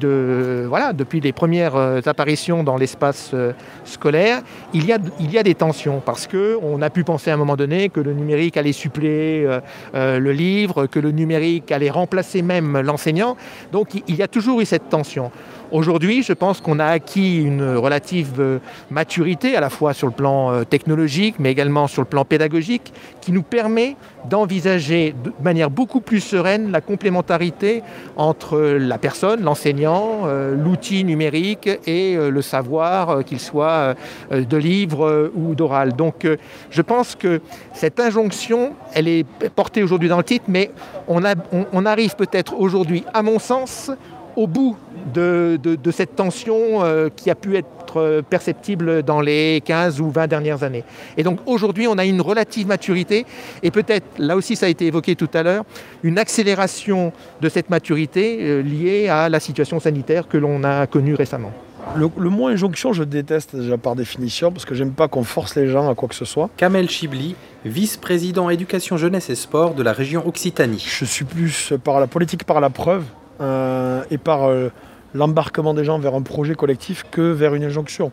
les 1.22 1.32
premières 1.32 1.76
euh, 1.76 2.02
apparitions 2.06 2.64
dans 2.64 2.78
l'espace 2.78 3.32
euh, 3.34 3.54
scolaire, 3.86 4.42
il 4.74 4.86
y, 4.86 4.92
a, 4.92 5.44
des 5.44 5.56
tensions 5.56 6.02
parce 6.06 6.28
qu'on 6.28 6.82
a 6.82 6.90
pu 6.90 7.04
penser 7.04 7.32
à 7.32 7.36
un 7.36 7.38
moment 7.38 7.56
donné 7.56 7.90
que 7.90 8.00
le 8.00 8.14
numérique 8.14 8.58
allait 8.58 8.72
suppléer 8.74 9.48
le 9.94 10.32
livre, 10.32 10.86
que 10.88 11.00
le 11.00 11.12
numérique 11.12 11.72
allait 11.72 11.90
remplacer 11.90 12.42
même 12.42 12.80
l'enseignant. 12.80 13.36
Donc 13.72 13.90
il 14.08 14.16
y 14.16 14.22
a 14.22 14.28
toujours 14.28 14.62
eu 14.62 14.66
cette 14.66 14.90
tension. 14.90 15.32
Aujourd'hui, 15.74 16.22
je 16.22 16.34
pense 16.34 16.62
qu'on 16.62 16.78
a 16.78 16.86
acquis 16.86 17.42
une 17.42 17.78
relative 17.78 18.36
euh, 18.38 18.60
maturité, 18.92 19.56
à 19.56 19.60
la 19.60 19.72
fois 19.72 19.94
sur 19.94 20.06
le 20.06 20.14
plan 20.14 20.52
euh, 20.52 20.64
technologique, 20.66 21.38
mais 21.40 21.50
également 21.52 21.88
sur 21.88 22.04
le 22.04 22.08
plan 22.08 22.26
pédagogique, 22.26 22.94
qui 23.22 23.32
nous 23.32 23.42
permet 23.42 23.96
d'envisager 24.30 25.16
de 25.24 25.34
manière 25.44 25.72
beaucoup 25.72 26.00
plus 26.00 26.20
sereine 26.20 26.72
la 26.72 26.80
complémentarité 26.80 27.82
entre 28.18 28.60
la 28.60 29.00
personne, 29.00 29.42
l'enseignant, 29.42 30.22
euh, 30.26 30.56
l'outil 30.56 31.04
numérique 31.06 31.68
et 31.88 32.16
euh, 32.18 32.30
le 32.30 32.42
savoir, 32.44 33.10
euh, 33.10 33.22
qu'il 33.24 33.40
soit 33.40 33.96
euh, 34.32 34.46
de 34.46 34.58
livre 34.58 35.08
euh, 35.08 35.34
ou 35.36 35.56
d'oral. 35.56 35.94
Donc 35.94 36.26
euh, 36.26 36.38
je 36.70 36.84
pense 36.84 37.16
que 37.16 37.42
cette 37.74 38.00
injonction, 38.00 38.74
elle 38.94 39.08
est 39.08 39.26
portée 39.56 39.82
aujourd'hui 39.82 40.08
dans 40.08 40.18
le 40.18 40.24
titre, 40.24 40.46
mais 40.48 40.70
on 41.08 41.86
arrive 41.86 42.16
peut-être 42.16 42.54
aujourd'hui, 42.60 43.04
à 43.14 43.24
mon 43.24 43.40
sens, 43.40 43.92
au 44.36 44.48
bout 44.48 44.78
de, 45.14 45.60
de- 45.62 45.76
de 45.76 45.92
cette 45.92 46.16
tension 46.16 46.84
euh, 46.84 47.10
qui 47.16 47.30
a 47.30 47.36
pu 47.36 47.56
être 47.58 47.68
être 47.96 48.22
perceptible 48.22 49.04
dans 49.04 49.22
les 49.22 49.62
15 49.64 50.02
ou 50.02 50.10
20 50.10 50.26
dernières 50.26 50.64
années. 50.64 50.84
Et 51.16 51.22
donc 51.22 51.38
aujourd'hui, 51.46 51.88
on 51.88 51.98
a 52.00 52.06
une 52.06 52.22
relative 52.22 52.66
maturité 52.66 53.26
et 53.62 53.70
peut-être, 53.70 54.06
là 54.18 54.36
aussi 54.36 54.56
ça 54.56 54.66
a 54.66 54.70
été 54.70 54.88
évoqué 54.88 55.16
tout 55.16 55.30
à 55.34 55.44
l'heure, 55.44 55.64
une 56.02 56.18
accélération 56.18 57.12
de 57.42 57.50
cette 57.50 57.70
maturité 57.70 58.40
euh, 58.42 58.62
liée 58.64 59.10
à 59.10 59.30
la 59.30 59.40
situation 59.40 59.80
sanitaire 59.80 60.28
que 60.28 60.38
l'on 60.38 60.64
a 60.64 60.88
connue 60.88 61.14
récemment. 61.14 61.52
Le, 61.96 62.08
le, 62.18 62.30
mot 62.32 62.48
injonction, 62.48 62.94
je 62.94 63.04
déteste 63.04 63.56
déjà 63.56 63.78
par 63.78 63.96
définition 63.96 64.52
parce 64.52 64.66
que 64.66 64.74
j'aime 64.74 64.94
pas 64.94 65.08
qu'on 65.08 65.24
force 65.26 65.56
les 65.56 65.68
gens 65.68 65.88
à 65.90 65.94
quoi 65.94 66.08
que 66.10 66.16
ce 66.16 66.26
soit. 66.26 66.50
Kamel 66.58 66.90
Chibli, 66.90 67.36
vice-président 67.66 68.50
éducation 68.50 68.98
jeunesse 68.98 69.30
et 69.30 69.36
sport 69.36 69.74
de 69.76 69.84
la 69.84 69.94
région 69.94 70.26
Occitanie. 70.28 70.84
Je 71.00 71.06
suis 71.06 71.26
plus 71.26 71.74
par 71.84 72.00
la 72.00 72.08
politique, 72.08 72.46
par 72.46 72.62
la 72.62 72.70
preuve 72.70 73.04
euh, 73.04 73.23
et 73.40 74.18
par 74.18 74.46
euh, 74.46 74.70
l'embarquement 75.14 75.74
des 75.74 75.84
gens 75.84 76.00
vers 76.00 76.16
un 76.16 76.22
projet 76.22 76.56
collectif 76.56 77.06
que 77.12 77.22
vers 77.22 77.56
une 77.56 77.64
injonction. 77.64 78.12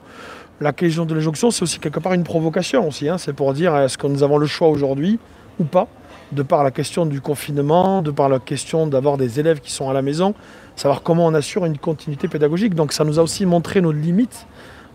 La 0.61 0.73
question 0.73 1.07
de 1.07 1.14
l'injonction, 1.14 1.51
c'est 1.51 1.62
aussi 1.62 1.79
quelque 1.79 2.01
part 2.01 2.12
une 2.12 2.25
provocation 2.25 2.87
aussi. 2.87 3.09
Hein. 3.09 3.18
C'est 3.18 3.33
pour 3.33 3.55
dire 3.55 3.77
est-ce 3.77 3.97
que 3.97 4.07
nous 4.07 4.23
avons 4.23 4.39
le 4.39 4.47
choix 4.47 4.68
aujourd'hui 4.68 5.18
ou 5.59 5.64
pas 5.64 5.89
de 6.33 6.43
par 6.43 6.62
la 6.62 6.71
question 6.71 7.07
du 7.07 7.21
confinement, 7.21 8.03
de 8.03 8.11
par 8.11 8.29
la 8.29 8.39
question 8.39 8.87
d'avoir 8.87 9.16
des 9.16 9.41
élèves 9.41 9.61
qui 9.61 9.73
sont 9.73 9.91
à 9.91 9.93
la 9.93 10.03
maison, 10.03 10.35
savoir 10.77 11.03
comment 11.03 11.27
on 11.27 11.35
assure 11.35 11.64
une 11.66 11.79
continuité 11.79 12.29
pédagogique. 12.29 12.75
Donc 12.75 12.93
ça 12.93 13.05
nous 13.05 13.18
a 13.18 13.23
aussi 13.23 13.47
montré 13.47 13.81
nos 13.81 13.93
limites 13.93 14.47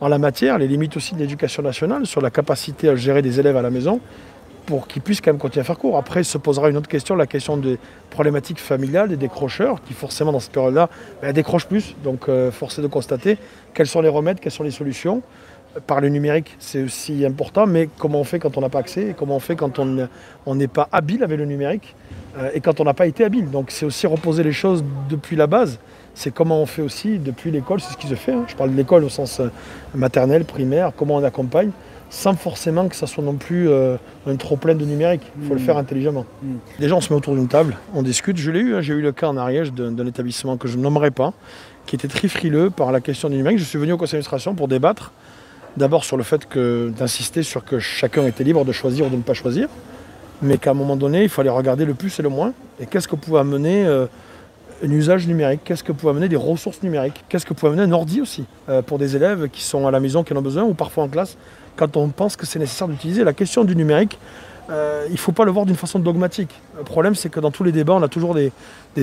en 0.02 0.08
la 0.08 0.18
matière, 0.18 0.58
les 0.58 0.68
limites 0.68 0.98
aussi 0.98 1.14
de 1.16 1.20
l'éducation 1.20 1.64
nationale 1.64 2.06
sur 2.06 2.22
la 2.22 2.30
capacité 2.30 2.90
à 2.90 2.96
gérer 2.96 3.22
des 3.22 3.40
élèves 3.40 3.58
à 3.58 3.62
la 3.62 3.70
maison 3.70 4.00
pour 4.66 4.88
qu'ils 4.88 5.02
puissent 5.02 5.22
quand 5.22 5.32
même 5.32 5.40
continuer 5.40 5.62
à 5.62 5.64
faire 5.66 5.78
cours. 5.78 5.98
Après 5.98 6.24
se 6.24 6.38
posera 6.38 6.70
une 6.70 6.78
autre 6.78 6.88
question, 6.88 7.16
la 7.16 7.28
question 7.28 7.58
des 7.58 7.78
problématiques 8.10 8.60
familiales, 8.60 9.10
des 9.10 9.18
décrocheurs, 9.18 9.84
qui 9.84 9.94
forcément 9.94 10.32
dans 10.32 10.40
cette 10.40 10.52
période-là 10.52 10.90
ben, 11.22 11.34
décrochent 11.34 11.68
plus. 11.68 11.96
Donc 12.04 12.30
euh, 12.30 12.52
force 12.52 12.80
est 12.80 12.82
de 12.82 12.88
constater 12.88 13.38
quels 13.74 13.88
sont 13.88 14.02
les 14.02 14.10
remèdes, 14.10 14.40
quelles 14.40 14.52
sont 14.52 14.64
les 14.64 14.72
solutions 14.72 15.22
par 15.88 16.02
le 16.02 16.10
numérique, 16.10 16.56
c'est 16.60 16.84
aussi 16.84 17.26
important, 17.26 17.68
mais 17.68 17.90
comment 17.98 18.20
on 18.20 18.24
fait 18.24 18.40
quand 18.40 18.58
on 18.58 18.62
n'a 18.62 18.70
pas 18.70 18.80
accès 18.80 19.10
et 19.10 19.14
comment 19.14 19.36
on 19.36 19.40
fait 19.40 19.56
quand 19.56 19.80
on 19.80 20.56
n'est 20.56 20.68
pas 20.68 20.88
habile 20.92 21.24
avec 21.24 21.38
le 21.38 21.46
numérique 21.46 21.96
euh, 22.38 22.50
et 22.54 22.62
quand 22.62 22.80
on 22.80 22.84
n'a 22.84 22.94
pas 22.94 23.08
été 23.08 23.24
habile. 23.24 23.50
Donc 23.50 23.72
c'est 23.72 23.86
aussi 23.86 24.08
reposer 24.08 24.44
les 24.44 24.54
choses 24.54 24.84
depuis 25.10 25.36
la 25.36 25.48
base. 25.48 25.80
C'est 26.14 26.34
comment 26.34 26.62
on 26.62 26.66
fait 26.66 26.82
aussi 26.82 27.20
depuis 27.20 27.52
l'école, 27.52 27.82
c'est 27.82 27.94
ce 27.94 27.98
qui 27.98 28.08
se 28.08 28.16
fait. 28.16 28.32
Hein. 28.32 28.46
Je 28.48 28.56
parle 28.56 28.72
de 28.72 28.78
l'école 28.78 29.04
au 29.04 29.10
sens 29.10 29.40
euh, 29.40 29.50
maternel, 29.94 30.46
primaire, 30.46 30.92
comment 30.96 31.16
on 31.16 31.24
accompagne, 31.24 31.72
sans 32.10 32.36
forcément 32.36 32.88
que 32.88 32.96
ça 32.96 33.08
soit 33.08 33.24
non 33.24 33.34
plus 33.34 33.70
euh, 33.70 33.98
un 34.28 34.36
trop 34.36 34.58
plein 34.58 34.76
de 34.76 34.86
numérique. 34.86 35.24
Il 35.40 35.48
faut 35.48 35.54
le 35.54 35.60
mmh. 35.60 35.64
faire 35.64 35.78
intelligemment. 35.78 36.26
Mmh. 36.44 36.56
Déjà, 36.80 36.96
on 36.96 37.02
se 37.02 37.12
met 37.12 37.18
autour 37.18 37.36
d'une 37.36 37.48
table, 37.48 37.78
on 37.94 38.04
discute. 38.04 38.38
Je 38.38 38.52
l'ai 38.52 38.60
eu, 38.60 38.76
hein. 38.76 38.82
j'ai 38.82 38.94
eu 38.94 39.02
le 39.02 39.12
cas 39.12 39.28
en 39.28 39.38
Ariège 39.38 39.74
d'un 39.74 40.06
établissement 40.06 40.58
que 40.58 40.68
je 40.68 40.78
ne 40.78 40.84
nommerai 40.84 41.12
pas, 41.12 41.34
qui 41.86 41.96
était 41.96 42.08
très 42.08 42.28
frileux 42.28 42.70
par 42.70 42.92
la 42.92 43.02
question 43.02 43.30
du 43.30 43.38
numérique. 43.38 43.60
Je 43.60 43.64
suis 43.64 43.80
venu 43.80 43.94
au 43.94 43.98
conseil 43.98 44.14
d'administration 44.14 44.56
pour 44.56 44.68
débattre 44.68 45.12
D'abord 45.78 46.06
sur 46.06 46.16
le 46.16 46.24
fait 46.24 46.48
que 46.48 46.94
d'insister 46.98 47.44
sur 47.44 47.66
que 47.66 47.80
chacun 47.80 48.26
était 48.26 48.46
libre 48.46 48.64
de 48.64 48.72
choisir 48.72 49.08
ou 49.08 49.10
de 49.10 49.18
ne 49.18 49.22
pas 49.22 49.34
choisir, 49.34 49.68
mais 50.42 50.58
qu'à 50.58 50.72
un 50.72 50.74
moment 50.74 50.96
donné, 50.96 51.24
il 51.24 51.30
fallait 51.30 51.50
regarder 51.50 51.84
le 51.84 51.94
plus 51.94 52.18
et 52.18 52.24
le 52.24 52.30
moins. 52.30 52.54
Et 52.80 52.86
qu'est-ce 52.86 53.10
que 53.10 53.18
pouvait 53.18 53.40
amener 53.40 53.86
euh, 53.86 54.06
un 54.82 54.90
usage 54.90 55.28
numérique? 55.28 55.62
Qu'est-ce 55.66 55.84
que 55.84 55.92
pouvait 55.92 56.12
amener 56.12 56.30
des 56.30 56.38
ressources 56.38 56.82
numériques? 56.82 57.26
Qu'est-ce 57.28 57.46
que 57.46 57.54
pouvait 57.54 57.74
amener 57.74 57.84
un 57.84 57.92
ordi 57.92 58.22
aussi 58.22 58.46
euh, 58.70 58.82
pour 58.82 59.00
des 59.00 59.18
élèves 59.18 59.50
qui 59.50 59.64
sont 59.64 59.86
à 59.86 59.92
la 59.92 60.00
maison, 60.00 60.24
qui 60.24 60.32
en 60.32 60.38
ont 60.38 60.42
besoin, 60.42 60.64
ou 60.64 60.74
parfois 60.74 61.04
en 61.04 61.10
classe, 61.10 61.38
quand 61.76 61.98
on 61.98 62.10
pense 62.10 62.36
que 62.36 62.46
c'est 62.46 62.60
nécessaire 62.60 62.88
d'utiliser. 62.88 63.24
La 63.24 63.34
question 63.34 63.64
du 63.64 63.76
numérique, 63.76 64.18
euh, 64.70 65.06
il 65.08 65.14
ne 65.14 65.18
faut 65.18 65.32
pas 65.32 65.46
le 65.46 65.52
voir 65.52 65.66
d'une 65.66 65.76
façon 65.76 66.00
dogmatique. 66.00 66.50
Le 66.78 66.84
problème, 66.84 67.16
c'est 67.16 67.30
que 67.30 67.40
dans 67.40 67.52
tous 67.52 67.64
les 67.64 67.72
débats, 67.72 67.94
on 67.94 68.04
a 68.04 68.08
toujours 68.08 68.36
des, 68.36 68.52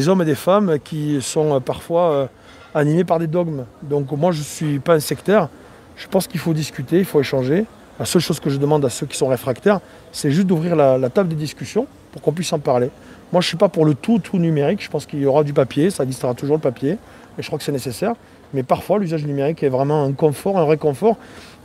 hommes 0.09 0.23
et 0.23 0.25
des 0.25 0.35
femmes 0.35 0.79
qui 0.83 1.21
sont 1.21 1.61
parfois 1.61 2.29
animés 2.75 3.05
par 3.05 3.19
des 3.19 3.27
dogmes. 3.27 3.65
Donc 3.83 4.11
moi, 4.13 4.33
je 4.33 4.39
ne 4.39 4.45
suis 4.45 4.79
pas 4.79 4.95
un 4.95 5.01
sectaire. 5.01 5.49
Je 5.97 6.09
pense 6.09 6.27
qu'il 6.27 6.41
faut 6.41 6.55
discuter, 6.55 6.99
il 6.99 7.05
faut 7.05 7.21
échanger. 7.21 7.67
La 7.99 8.07
seule 8.07 8.23
chose 8.23 8.41
que 8.41 8.51
je 8.51 8.57
demande 8.57 8.85
à 8.85 8.91
ceux 8.91 9.07
qui 9.07 9.17
sont 9.17 9.29
réfractaires, 9.29 9.81
c'est 10.13 10.31
juste 10.31 10.47
d'ouvrir 10.47 10.75
la, 10.75 11.11
table 11.11 11.29
des 11.29 11.37
discussions 11.37 11.87
pour 12.11 12.23
qu'on 12.23 12.33
puisse 12.33 12.53
en 12.53 12.59
parler. 12.59 12.91
Moi, 13.33 13.41
je 13.41 13.47
ne 13.47 13.49
suis 13.49 13.57
pas 13.57 13.69
pour 13.69 13.85
le 13.85 13.95
tout, 13.95 14.19
tout 14.19 14.39
numérique. 14.39 14.83
Je 14.83 14.91
pense 14.91 15.07
qu'il 15.07 15.21
y 15.21 15.27
aura 15.27 15.45
du 15.45 15.53
papier, 15.53 15.91
ça 15.91 16.03
existera 16.03 16.35
toujours 16.35 16.57
le 16.57 16.61
papier, 16.61 16.93
et 16.93 17.43
je 17.43 17.47
crois 17.47 17.59
que 17.59 17.65
c'est 17.65 17.73
nécessaire. 17.73 18.15
Mais 18.55 18.63
parfois, 18.63 18.99
l'usage 18.99 19.25
numérique 19.25 19.63
est 19.63 19.69
vraiment 19.69 20.05
un 20.05 20.13
confort, 20.13 20.59
un 20.59 20.67
réconfort, 20.67 21.17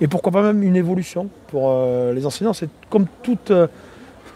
et 0.01 0.07
pourquoi 0.07 0.31
pas 0.31 0.41
même 0.41 0.63
une 0.63 0.75
évolution 0.75 1.29
pour 1.47 1.69
euh, 1.71 2.13
les 2.13 2.25
enseignants. 2.25 2.53
C'est 2.53 2.69
comme 2.89 3.07
toute, 3.23 3.51
euh, 3.51 3.67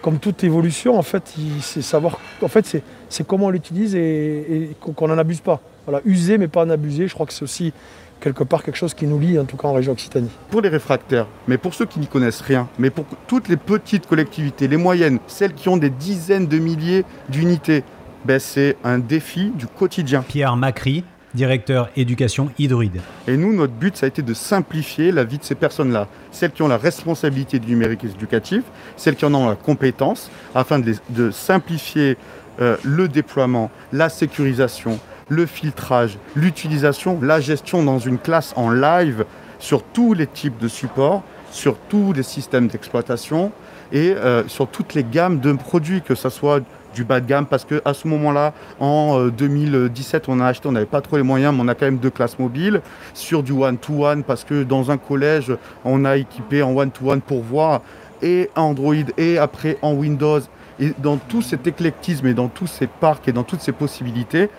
comme 0.01 0.17
toute 0.19 0.43
évolution, 0.43 0.97
en 0.97 1.03
fait, 1.03 1.33
c'est 1.61 1.81
savoir, 1.81 2.19
en 2.41 2.47
fait, 2.47 2.81
c'est 3.09 3.27
comment 3.27 3.47
on 3.47 3.49
l'utilise 3.51 3.95
et, 3.95 3.99
et 3.99 4.75
qu'on 4.79 5.07
n'en 5.07 5.17
abuse 5.17 5.41
pas. 5.41 5.61
Voilà, 5.85 6.01
user 6.05 6.37
mais 6.37 6.47
pas 6.47 6.63
en 6.63 6.69
abuser. 6.69 7.07
Je 7.07 7.13
crois 7.13 7.25
que 7.25 7.33
c'est 7.33 7.43
aussi 7.43 7.73
quelque 8.21 8.43
part 8.43 8.63
quelque 8.63 8.77
chose 8.77 8.93
qui 8.93 9.07
nous 9.07 9.19
lie, 9.19 9.37
en 9.37 9.45
tout 9.45 9.57
cas 9.57 9.67
en 9.67 9.73
région 9.73 9.91
Occitanie. 9.93 10.29
Pour 10.49 10.61
les 10.61 10.69
réfractaires, 10.69 11.27
mais 11.47 11.57
pour 11.57 11.73
ceux 11.73 11.85
qui 11.85 11.99
n'y 11.99 12.07
connaissent 12.07 12.41
rien, 12.41 12.69
mais 12.79 12.89
pour 12.89 13.05
toutes 13.27 13.49
les 13.49 13.57
petites 13.57 14.07
collectivités, 14.07 14.67
les 14.67 14.77
moyennes, 14.77 15.19
celles 15.27 15.53
qui 15.53 15.67
ont 15.67 15.77
des 15.77 15.89
dizaines 15.89 16.47
de 16.47 16.59
milliers 16.59 17.03
d'unités, 17.29 17.83
ben 18.23 18.39
c'est 18.39 18.77
un 18.83 18.99
défi 18.99 19.51
du 19.55 19.65
quotidien. 19.65 20.21
Pierre 20.21 20.55
Macri, 20.55 21.03
directeur 21.33 21.89
éducation 21.95 22.49
hydroïde. 22.59 23.01
Et 23.27 23.37
nous, 23.37 23.53
notre 23.53 23.73
but, 23.73 23.95
ça 23.95 24.05
a 24.05 24.09
été 24.09 24.21
de 24.21 24.33
simplifier 24.33 25.11
la 25.11 25.23
vie 25.23 25.37
de 25.37 25.43
ces 25.43 25.55
personnes-là. 25.55 26.07
Celles 26.31 26.51
qui 26.51 26.61
ont 26.61 26.67
la 26.67 26.77
responsabilité 26.77 27.59
du 27.59 27.69
numérique 27.71 28.03
éducatif, 28.03 28.63
celles 28.97 29.15
qui 29.15 29.25
en 29.25 29.33
ont 29.33 29.49
la 29.49 29.55
compétence, 29.55 30.29
afin 30.55 30.79
de, 30.79 30.95
de 31.09 31.31
simplifier 31.31 32.17
euh, 32.59 32.77
le 32.83 33.07
déploiement, 33.07 33.71
la 33.93 34.09
sécurisation, 34.09 34.99
le 35.29 35.45
filtrage, 35.45 36.17
l'utilisation, 36.35 37.19
la 37.21 37.39
gestion 37.39 37.83
dans 37.83 37.99
une 37.99 38.17
classe 38.17 38.53
en 38.57 38.69
live 38.69 39.25
sur 39.59 39.83
tous 39.83 40.13
les 40.13 40.27
types 40.27 40.57
de 40.57 40.67
supports, 40.67 41.23
sur 41.51 41.77
tous 41.77 42.13
les 42.13 42.23
systèmes 42.23 42.67
d'exploitation 42.67 43.51
et 43.91 44.11
euh, 44.11 44.47
sur 44.47 44.67
toutes 44.67 44.93
les 44.93 45.03
gammes 45.03 45.39
de 45.39 45.53
produits, 45.53 46.01
que 46.01 46.15
ce 46.15 46.29
soit 46.29 46.61
du 46.93 47.03
bas 47.03 47.19
de 47.19 47.27
gamme, 47.27 47.45
parce 47.45 47.65
qu'à 47.65 47.93
ce 47.93 48.07
moment-là, 48.07 48.53
en 48.79 49.27
2017, 49.27 50.23
euh, 50.23 50.31
on 50.31 50.39
a 50.39 50.47
acheté, 50.47 50.67
on 50.67 50.71
n'avait 50.71 50.85
pas 50.85 51.01
trop 51.01 51.17
les 51.17 51.23
moyens, 51.23 51.53
mais 51.55 51.61
on 51.63 51.67
a 51.67 51.75
quand 51.75 51.85
même 51.85 51.97
deux 51.97 52.09
classes 52.09 52.39
mobiles, 52.39 52.81
sur 53.13 53.43
du 53.43 53.51
one-to-one, 53.51 54.23
parce 54.23 54.43
que 54.43 54.63
dans 54.63 54.91
un 54.91 54.97
collège, 54.97 55.53
on 55.85 56.05
a 56.05 56.17
équipé 56.17 56.63
en 56.63 56.75
one-to-one 56.75 57.21
pour 57.21 57.41
voir 57.41 57.81
et 58.21 58.49
Android 58.55 58.95
et 59.17 59.37
après 59.37 59.77
en 59.81 59.93
Windows. 59.93 60.39
Et 60.79 60.93
dans 60.97 61.17
tout 61.17 61.41
cet 61.41 61.67
éclectisme 61.67 62.27
et 62.27 62.33
dans 62.33 62.47
tous 62.47 62.67
ces 62.67 62.87
parcs 62.87 63.27
et 63.27 63.31
dans 63.31 63.43
toutes 63.43 63.61
ces 63.61 63.71
possibilités, 63.71 64.49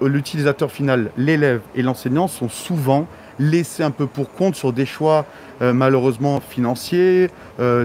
l'utilisateur 0.00 0.70
final, 0.70 1.10
l'élève 1.16 1.60
et 1.74 1.82
l'enseignant 1.82 2.28
sont 2.28 2.48
souvent 2.48 3.06
laissés 3.38 3.82
un 3.82 3.90
peu 3.90 4.06
pour 4.06 4.32
compte 4.32 4.54
sur 4.54 4.72
des 4.72 4.86
choix 4.86 5.26
euh, 5.62 5.72
malheureusement 5.72 6.40
financiers, 6.40 7.30
euh, 7.60 7.84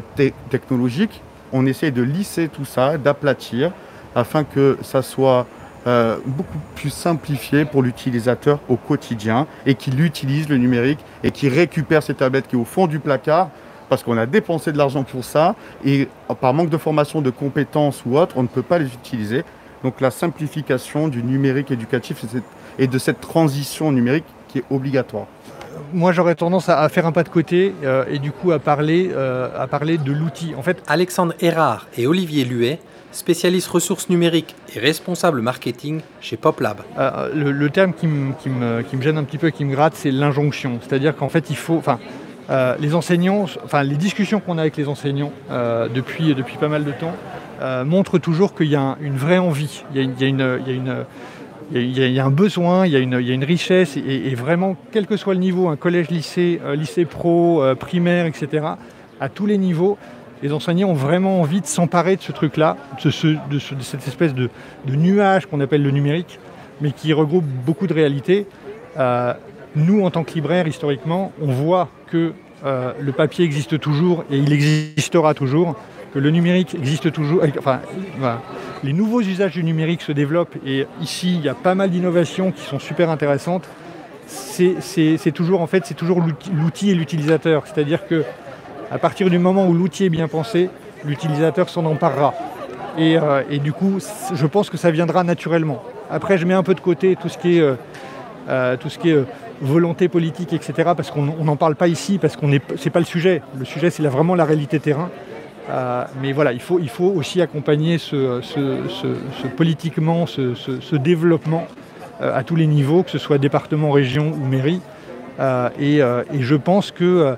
technologiques. 0.50 1.22
On 1.54 1.66
essaye 1.66 1.92
de 1.92 2.02
lisser 2.02 2.48
tout 2.48 2.66
ça, 2.66 2.98
d'aplatir, 2.98 3.72
afin 4.16 4.44
que 4.44 4.78
ça 4.82 5.02
soit 5.02 5.46
euh, 5.88 6.18
beaucoup 6.26 6.60
plus 6.76 6.92
simplifié 6.92 7.66
pour 7.66 7.82
l'utilisateur 7.82 8.60
au 8.70 8.76
quotidien 8.76 9.48
et 9.66 9.74
qu'il 9.74 10.00
utilise 10.00 10.48
le 10.48 10.58
numérique 10.58 11.00
et 11.24 11.32
qu'il 11.32 11.52
récupère 11.52 12.04
ces 12.04 12.14
tablettes 12.14 12.48
qui 12.48 12.56
est 12.56 12.60
au 12.60 12.66
fond 12.66 12.86
du 12.86 13.00
placard 13.00 13.50
parce 13.90 14.04
qu'on 14.04 14.18
a 14.18 14.26
dépensé 14.26 14.72
de 14.72 14.78
l'argent 14.78 15.04
pour 15.04 15.26
ça 15.26 15.56
et 15.84 16.08
par 16.40 16.54
manque 16.54 16.70
de 16.70 16.78
formation, 16.78 17.22
de 17.22 17.32
compétences 17.32 18.04
ou 18.06 18.16
autre, 18.18 18.36
on 18.38 18.44
ne 18.44 18.48
peut 18.48 18.62
pas 18.62 18.78
les 18.78 18.86
utiliser. 18.86 19.44
Donc 19.84 20.00
la 20.02 20.12
simplification 20.12 21.08
du 21.08 21.24
numérique 21.24 21.72
éducatif 21.72 22.24
et 22.78 22.88
de 22.88 22.98
cette 23.00 23.20
transition 23.20 23.92
numérique 23.92 24.26
qui 24.48 24.60
est 24.60 24.66
obligatoire. 24.70 25.26
Moi, 25.94 26.12
j'aurais 26.12 26.36
tendance 26.36 26.70
à 26.70 26.88
faire 26.90 27.06
un 27.06 27.12
pas 27.12 27.24
de 27.24 27.30
côté 27.30 27.74
euh, 27.84 28.06
et 28.10 28.20
du 28.20 28.32
coup 28.32 28.52
à 28.52 28.60
parler, 28.60 29.10
euh, 29.14 29.50
à 29.58 29.68
parler 29.68 29.98
de 29.98 30.12
l'outil. 30.12 30.54
En 30.58 30.62
fait, 30.62 30.82
Alexandre 30.88 31.34
Erard 31.42 31.88
et 31.98 32.08
Olivier 32.08 32.46
Luet, 32.46 32.80
spécialistes 33.12 33.68
ressources 33.68 34.10
numériques 34.10 34.56
et 34.74 34.80
responsables 34.80 35.42
marketing 35.42 36.02
chez 36.22 36.38
PopLab. 36.38 36.82
Euh, 36.98 37.30
le, 37.34 37.70
terme 37.70 37.94
qui, 37.94 38.08
me, 38.08 39.02
gêne 39.02 39.18
un 39.18 39.24
petit 39.24 39.38
peu, 39.38 39.50
qui 39.50 39.66
me 39.66 39.72
gratte, 39.72 39.96
c'est 39.96 40.12
l'injonction. 40.12 40.80
C'est-à-dire 40.82 41.16
qu'en 41.16 41.30
fait, 41.30 41.50
il 41.50 41.58
faut, 41.58 41.78
enfin, 41.78 42.00
les 42.80 42.96
enseignants, 42.96 43.46
enfin, 43.64 43.84
les 43.84 43.96
discussions 43.96 44.40
qu'on 44.40 44.58
a 44.58 44.62
avec 44.62 44.76
les 44.76 44.90
enseignants 44.90 45.32
depuis, 45.50 46.36
depuis 46.36 46.58
pas 46.58 46.68
mal 46.68 46.84
de 46.84 46.92
temps, 46.92 47.14
euh, 47.62 47.86
montre 47.86 48.18
toujours 48.18 48.56
qu'il 48.56 48.70
y 48.70 48.76
a 48.76 48.98
une 49.02 49.18
vraie 49.18 49.38
envie, 49.38 49.84
il 49.94 50.02
y 50.02 50.26
a, 50.26 51.06
un 51.74 52.30
besoin, 52.30 52.86
il 52.86 52.94
y 52.94 52.96
a 52.96 53.00
une, 53.00 53.44
richesse, 53.44 53.98
et, 53.98 54.36
vraiment, 54.36 54.76
quel 54.92 55.08
que 55.08 55.18
soit 55.18 55.34
le 55.34 55.40
niveau, 55.40 55.70
un 55.70 55.76
collège, 55.76 56.10
lycée, 56.10 56.60
euh, 56.64 56.76
lycée 56.76 57.06
pro, 57.06 57.64
euh, 57.64 57.76
primaire, 57.76 58.26
etc., 58.26 58.66
à 59.20 59.30
tous 59.30 59.46
les 59.46 59.58
niveaux, 59.58 59.98
les 60.42 60.52
enseignants 60.52 60.90
ont 60.90 60.96
vraiment 60.96 61.42
envie 61.42 61.62
de 61.62 61.68
s'emparer 61.68 62.16
de 62.16 62.22
ce 62.22 62.32
truc-là, 62.32 62.78
de, 63.04 63.10
cette 63.10 64.08
espèce 64.08 64.34
de, 64.34 64.50
nuage 64.88 65.46
qu'on 65.46 65.62
appelle 65.62 65.84
le 65.84 65.92
numérique, 65.92 66.40
mais 66.82 66.92
qui 66.92 67.14
regroupe 67.14 67.46
beaucoup 67.46 67.86
de 67.86 67.94
réalités. 67.94 68.48
nous, 69.76 70.04
en 70.04 70.10
tant 70.10 70.24
que 70.24 70.34
libraire, 70.34 70.68
historiquement, 70.68 71.32
on 71.40 71.52
voit 71.52 71.90
que 72.08 72.34
le 72.66 73.12
papier 73.12 73.46
existe 73.46 73.80
toujours 73.80 74.24
et 74.32 74.38
il 74.38 74.52
existera 74.52 75.36
toujours 75.36 75.76
que 76.14 76.20
le 76.20 76.30
numérique 76.30 76.76
existe 76.76 77.12
toujours. 77.12 77.44
Enfin, 77.58 77.80
Les 78.84 78.94
nouveaux 78.94 79.22
usages 79.22 79.54
du 79.54 79.64
numérique 79.64 80.02
se 80.02 80.12
développent 80.12 80.56
et 80.66 80.86
ici, 81.02 81.36
il 81.36 81.42
y 81.42 81.50
a 81.50 81.54
pas 81.54 81.76
mal 81.76 81.90
d'innovations 81.90 82.52
qui 82.52 82.64
sont 82.64 82.80
super 82.80 83.10
intéressantes. 83.10 83.68
c'est 84.28 85.32
toujours 85.34 85.62
en 85.62 85.68
fait 85.68 85.86
c'est 85.86 85.94
toujours 85.94 86.22
l'outil 86.54 86.92
et 86.92 86.96
l'utilisateur. 86.96 87.64
C'est-à-dire 87.66 88.08
que 88.08 88.24
à 88.92 88.98
partir 88.98 89.30
du 89.30 89.40
moment 89.40 89.68
où 89.68 89.74
l'outil 89.74 90.06
est 90.06 90.10
bien 90.10 90.28
pensé, 90.28 90.70
l'utilisateur 91.06 91.70
s'en 91.70 91.86
emparera. 91.86 92.34
Et, 92.98 93.18
euh, 93.18 93.44
du 93.64 93.72
coup, 93.72 94.00
je 94.34 94.46
pense 94.46 94.70
que 94.70 94.78
ça 94.78 94.92
viendra 94.92 95.24
naturellement. 95.24 95.82
Après, 96.10 96.38
je 96.38 96.46
mets 96.46 96.54
un 96.54 96.64
peu 96.64 96.74
de 96.74 96.82
côté 96.82 97.16
tout 97.16 97.30
ce 97.30 97.38
qui 97.38 97.58
est, 97.58 97.62
euh, 97.62 97.76
euh, 98.50 99.24
volonté 99.62 100.10
politique, 100.10 100.52
etc., 100.54 100.74
parce 100.96 101.12
qu'on 101.12 101.24
n'en 101.24 101.56
parle 101.56 101.76
pas 101.76 101.88
ici, 101.88 102.18
parce 102.18 102.36
qu'on 102.36 102.48
n'est 102.48 102.60
pas 102.60 103.00
le 103.00 103.06
sujet. 103.06 103.42
Le 103.58 103.64
sujet, 103.64 103.90
c'est 103.92 104.04
vraiment 104.04 104.36
la 104.36 104.44
réalité 104.44 104.80
terrain. 104.80 105.10
Mais 106.22 106.32
voilà, 106.34 106.54
il 106.54 106.60
faut, 106.60 106.80
aussi 107.06 107.42
accompagner 107.42 107.98
ce, 107.98 108.42
politiquement 109.56 110.26
ce, 110.26 110.96
développement 110.96 111.68
à 112.20 112.44
tous 112.44 112.56
les 112.56 112.68
niveaux, 112.68 113.04
que 113.04 113.12
ce 113.12 113.18
soit 113.18 113.38
département, 113.38 113.92
région 113.92 114.32
ou 114.32 114.46
mairie. 114.46 114.82
Et, 115.80 115.98
et, 115.98 116.42
je 116.42 116.56
pense 116.56 116.92
que 116.92 117.36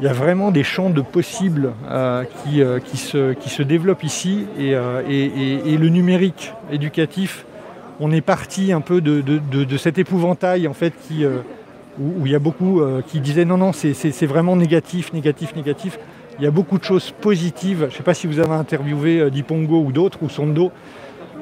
il 0.00 0.04
y 0.04 0.08
a 0.08 0.12
vraiment 0.12 0.50
des 0.50 0.64
champs 0.64 0.90
de 0.90 1.00
possibles 1.00 1.72
euh, 1.88 2.24
qui, 2.42 2.62
euh, 2.62 2.80
se, 2.94 3.62
développent 3.62 4.02
ici 4.02 4.46
euh, 4.58 5.02
et, 5.08 5.76
le 5.76 5.88
numérique 5.88 6.52
éducatif, 6.72 7.46
on 8.00 8.10
est 8.10 8.20
parti 8.20 8.72
un 8.72 8.80
peu 8.80 9.00
de, 9.00 9.76
cet 9.76 9.98
épouvantail 9.98 10.66
en 10.66 10.74
fait 10.74 10.94
où, 12.00 12.26
il 12.26 12.32
y 12.32 12.34
a 12.34 12.40
beaucoup 12.40 12.82
qui 13.06 13.20
disaient 13.20 13.44
non 13.44 13.56
non 13.56 13.72
c'est 13.72 14.26
vraiment 14.26 14.56
négatif, 14.56 15.12
négatif, 15.12 15.54
négatif. 15.54 15.98
Il 16.38 16.44
y 16.44 16.46
a 16.46 16.50
beaucoup 16.50 16.78
de 16.78 16.84
choses 16.84 17.10
positives. 17.10 17.80
Je 17.80 17.84
ne 17.86 17.90
sais 17.90 18.02
pas 18.02 18.14
si 18.14 18.26
vous 18.26 18.40
avez 18.40 18.52
interviewé 18.52 19.30
Dipongo 19.30 19.80
ou 19.80 19.92
d'autres 19.92 20.18
ou 20.22 20.28
Sondo, 20.28 20.72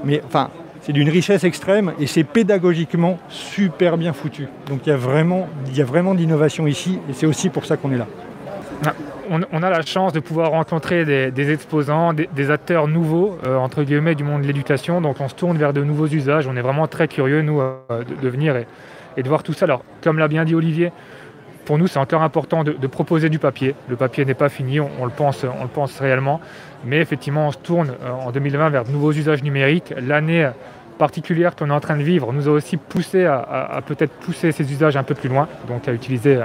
mais 0.04 0.22
enfin 0.24 0.50
c'est 0.82 0.92
d'une 0.92 1.08
richesse 1.08 1.44
extrême 1.44 1.92
et 2.00 2.06
c'est 2.06 2.24
pédagogiquement 2.24 3.18
super 3.28 3.96
bien 3.96 4.12
foutu. 4.12 4.48
Donc 4.68 4.80
il 4.84 4.90
y 4.90 4.92
a 4.92 4.96
vraiment, 4.96 5.48
vraiment 5.86 6.14
d'innovation 6.14 6.66
ici 6.66 6.98
et 7.08 7.12
c'est 7.12 7.26
aussi 7.26 7.48
pour 7.48 7.64
ça 7.64 7.76
qu'on 7.76 7.92
est 7.92 7.98
là. 7.98 8.06
On, 9.30 9.62
a 9.62 9.70
la 9.70 9.80
chance 9.80 10.12
de 10.12 10.20
pouvoir 10.20 10.50
rencontrer 10.50 11.04
des, 11.30 11.52
exposants, 11.52 12.12
des, 12.12 12.50
acteurs 12.50 12.86
nouveaux, 12.86 13.38
euh, 13.46 13.56
entre 13.56 13.82
guillemets, 13.82 14.14
du 14.14 14.24
monde 14.24 14.42
de 14.42 14.46
l'éducation. 14.46 15.00
Donc 15.00 15.20
on 15.20 15.28
se 15.28 15.34
tourne 15.34 15.56
vers 15.56 15.72
de 15.72 15.82
nouveaux 15.82 16.08
usages. 16.08 16.46
On 16.48 16.56
est 16.56 16.60
vraiment 16.60 16.86
très 16.86 17.08
curieux, 17.08 17.40
nous, 17.40 17.60
euh, 17.60 17.78
de, 18.04 18.28
venir 18.28 18.56
et, 19.16 19.22
de 19.22 19.28
voir 19.28 19.42
tout 19.42 19.54
ça. 19.54 19.64
Alors, 19.64 19.84
comme 20.02 20.18
l'a 20.18 20.28
bien 20.28 20.44
dit 20.44 20.54
Olivier, 20.54 20.92
pour 21.64 21.78
nous, 21.78 21.86
c'est 21.86 21.98
encore 21.98 22.22
important 22.22 22.64
de, 22.64 22.86
proposer 22.86 23.28
du 23.28 23.38
papier. 23.38 23.74
Le 23.88 23.96
papier 23.96 24.24
n'est 24.24 24.34
pas 24.34 24.48
fini, 24.48 24.80
on, 24.80 25.04
le 25.04 25.10
pense, 25.10 25.44
on 25.44 25.62
le 25.62 25.68
pense 25.68 25.98
réellement. 25.98 26.40
Mais 26.84 26.98
effectivement, 26.98 27.48
on 27.48 27.52
se 27.52 27.58
tourne 27.58 27.92
euh, 28.02 28.10
en 28.10 28.32
2020 28.32 28.70
vers 28.70 28.84
de 28.84 28.90
nouveaux 28.90 29.12
usages 29.12 29.42
numériques. 29.42 29.94
L'année 29.96 30.50
particulière 30.98 31.54
qu'on 31.54 31.70
est 31.70 31.74
en 31.74 31.80
train 31.80 31.96
de 31.96 32.02
vivre 32.02 32.32
nous 32.32 32.48
a 32.48 32.52
aussi 32.52 32.76
poussé 32.76 33.24
à, 33.24 33.40
à 33.40 33.80
peut-être 33.82 34.12
pousser 34.12 34.52
ces 34.52 34.70
usages 34.70 34.96
un 34.96 35.02
peu 35.02 35.14
plus 35.14 35.28
loin, 35.28 35.48
donc 35.68 35.88
à 35.88 35.92
utiliser 35.92 36.38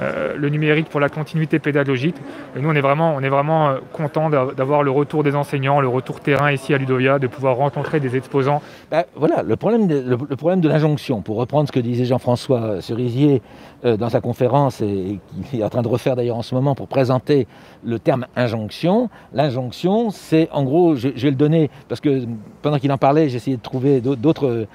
euh, 0.00 0.34
le 0.34 0.48
numérique 0.48 0.88
pour 0.88 1.00
la 1.00 1.10
continuité 1.10 1.58
pédagogique. 1.58 2.16
Nous, 2.56 2.68
on 2.68 2.74
est 2.74 2.80
vraiment, 2.80 3.16
on 3.16 3.22
euh, 3.22 3.78
content 3.92 4.30
d'avoir 4.30 4.82
le 4.82 4.90
retour 4.90 5.22
des 5.22 5.34
enseignants, 5.34 5.80
le 5.80 5.88
retour 5.88 6.20
terrain 6.20 6.50
ici 6.50 6.72
à 6.72 6.78
Ludovia, 6.78 7.18
de 7.18 7.26
pouvoir 7.26 7.56
rencontrer 7.56 8.00
des 8.00 8.16
exposants. 8.16 8.62
Ben, 8.90 9.04
voilà, 9.14 9.42
le 9.42 9.56
problème 9.56 9.88
de, 9.88 10.68
l'injonction, 10.68 11.20
pour 11.20 11.36
reprendre 11.36 11.68
ce 11.68 11.72
que 11.72 11.80
disait 11.80 12.06
Jean-François 12.06 12.80
Cerisier 12.80 13.42
euh, 13.84 13.98
dans 13.98 14.08
sa 14.08 14.22
conférence, 14.22 14.80
et, 14.80 15.18
qu'il 15.50 15.60
est 15.60 15.64
en 15.64 15.68
train 15.68 15.82
de 15.82 15.88
refaire 15.88 16.16
d'ailleurs 16.16 16.36
en 16.36 16.42
ce 16.42 16.54
moment 16.54 16.74
pour 16.74 16.88
présenter 16.88 17.46
le 17.84 17.98
terme 17.98 18.26
injonction. 18.36 19.10
L'injonction, 19.34 20.10
c'est 20.10 20.48
en 20.52 20.64
gros, 20.64 20.96
je, 20.96 21.08
vais 21.08 21.30
le 21.30 21.36
donner, 21.36 21.70
parce 21.88 22.00
que 22.00 22.22
pendant 22.62 22.78
qu'il 22.78 22.92
en 22.92 22.98
parlait, 22.98 23.28
j'essayais 23.28 23.58
de 23.58 23.62
trouver 23.62 24.00
d'autres 24.00 24.66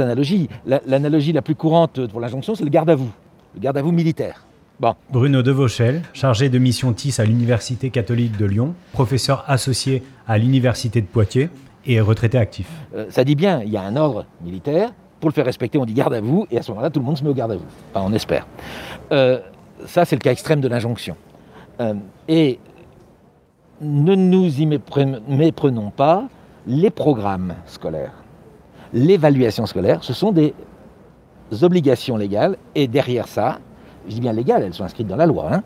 analogies. 0.00 0.48
L'analogie 0.64 1.32
la 1.32 1.42
plus 1.42 1.54
courante 1.54 2.06
pour 2.06 2.20
l'injonction, 2.20 2.54
c'est 2.54 2.64
le 2.64 2.70
garde 2.70 2.88
à 2.88 2.94
vous 2.94 3.10
le 3.54 3.60
garde 3.60 3.78
à 3.78 3.82
vous 3.82 3.92
militaire. 3.92 4.46
Bon. 4.80 4.94
Bruno 5.10 5.42
Devauchel, 5.42 6.02
chargé 6.12 6.48
de 6.48 6.58
mission 6.58 6.92
TIS 6.92 7.16
à 7.18 7.24
l'Université 7.24 7.90
catholique 7.90 8.36
de 8.36 8.44
Lyon, 8.44 8.74
professeur 8.92 9.44
associé 9.46 10.02
à 10.26 10.36
l'Université 10.36 11.00
de 11.00 11.06
Poitiers 11.06 11.48
et 11.86 12.00
retraité 12.00 12.38
actif. 12.38 12.66
Euh, 12.94 13.06
ça 13.10 13.24
dit 13.24 13.36
bien, 13.36 13.62
il 13.62 13.70
y 13.70 13.76
a 13.76 13.82
un 13.82 13.94
ordre 13.94 14.26
militaire. 14.42 14.90
Pour 15.20 15.30
le 15.30 15.34
faire 15.34 15.44
respecter, 15.44 15.78
on 15.78 15.86
dit 15.86 15.94
garde 15.94 16.14
à 16.14 16.20
vous, 16.20 16.46
et 16.50 16.58
à 16.58 16.62
ce 16.62 16.72
moment-là, 16.72 16.90
tout 16.90 16.98
le 16.98 17.06
monde 17.06 17.16
se 17.16 17.22
met 17.22 17.30
au 17.30 17.34
garde 17.34 17.52
à 17.52 17.56
vous. 17.56 17.64
Enfin, 17.92 18.04
on 18.06 18.12
espère. 18.12 18.46
Euh, 19.12 19.38
ça, 19.86 20.04
c'est 20.04 20.16
le 20.16 20.20
cas 20.20 20.32
extrême 20.32 20.60
de 20.60 20.68
l'injonction. 20.68 21.16
Euh, 21.80 21.94
et 22.26 22.58
ne 23.80 24.14
nous 24.14 24.60
y 24.60 24.66
méprenons 24.66 25.90
pas, 25.90 26.24
les 26.66 26.90
programmes 26.90 27.54
scolaires, 27.66 28.12
l'évaluation 28.92 29.66
scolaire, 29.66 30.02
ce 30.02 30.12
sont 30.12 30.32
des 30.32 30.54
obligations 31.62 32.16
légales, 32.16 32.56
et 32.74 32.88
derrière 32.88 33.28
ça, 33.28 33.58
je 34.08 34.14
dis 34.14 34.20
bien 34.20 34.32
légales, 34.32 34.62
elles 34.62 34.74
sont 34.74 34.84
inscrites 34.84 35.06
dans 35.06 35.16
la 35.16 35.26
loi, 35.26 35.48
hein, 35.52 35.62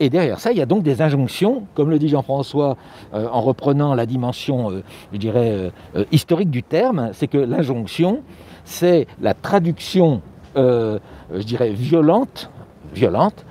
et 0.00 0.10
derrière 0.10 0.40
ça, 0.40 0.52
il 0.52 0.58
y 0.58 0.62
a 0.62 0.66
donc 0.66 0.82
des 0.82 1.02
injonctions, 1.02 1.64
comme 1.74 1.90
le 1.90 1.98
dit 1.98 2.08
Jean-François 2.08 2.76
euh, 3.14 3.26
en 3.30 3.40
reprenant 3.40 3.94
la 3.94 4.06
dimension, 4.06 4.70
euh, 4.70 4.82
je 5.12 5.18
dirais, 5.18 5.70
euh, 5.96 6.04
historique 6.10 6.50
du 6.50 6.62
terme, 6.62 7.10
c'est 7.12 7.28
que 7.28 7.38
l'injonction, 7.38 8.22
c'est 8.64 9.06
la 9.20 9.34
traduction, 9.34 10.22
je 10.54 10.98
dirais, 11.44 11.70
violente, 11.70 12.50
violente 12.94 13.44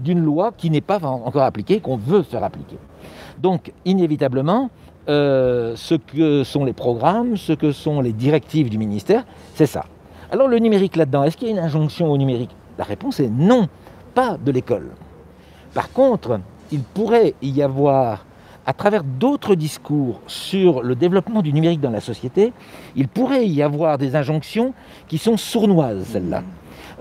d'une 0.00 0.20
loi 0.20 0.52
qui 0.56 0.70
n'est 0.70 0.80
pas 0.80 0.98
encore 1.04 1.42
appliquée, 1.42 1.80
qu'on 1.80 1.96
veut 1.96 2.22
faire 2.22 2.42
appliquer. 2.42 2.76
Donc, 3.38 3.72
inévitablement, 3.84 4.70
ce 5.06 5.94
que 5.94 6.42
sont 6.42 6.64
les 6.64 6.72
programmes, 6.72 7.36
ce 7.36 7.52
que 7.52 7.70
sont 7.70 8.00
les 8.00 8.12
directives 8.12 8.70
du 8.70 8.78
ministère, 8.78 9.24
c'est 9.54 9.66
ça. 9.66 9.84
Alors 10.30 10.48
le 10.48 10.58
numérique 10.58 10.96
là-dedans, 10.96 11.24
est-ce 11.24 11.36
qu'il 11.36 11.48
y 11.48 11.50
a 11.50 11.54
une 11.54 11.60
injonction 11.60 12.10
au 12.10 12.18
numérique? 12.18 12.50
La 12.78 12.84
réponse 12.84 13.20
est 13.20 13.30
non, 13.30 13.68
pas 14.14 14.36
de 14.36 14.50
l'école. 14.50 14.90
Par 15.72 15.92
contre, 15.92 16.40
il 16.72 16.80
pourrait 16.80 17.34
y 17.42 17.62
avoir, 17.62 18.26
à 18.66 18.72
travers 18.72 19.04
d'autres 19.04 19.54
discours 19.54 20.20
sur 20.26 20.82
le 20.82 20.94
développement 20.94 21.42
du 21.42 21.52
numérique 21.52 21.80
dans 21.80 21.90
la 21.90 22.00
société, 22.00 22.52
il 22.96 23.08
pourrait 23.08 23.46
y 23.46 23.62
avoir 23.62 23.98
des 23.98 24.16
injonctions 24.16 24.74
qui 25.06 25.18
sont 25.18 25.36
sournoises, 25.36 26.04
celles-là. 26.12 26.42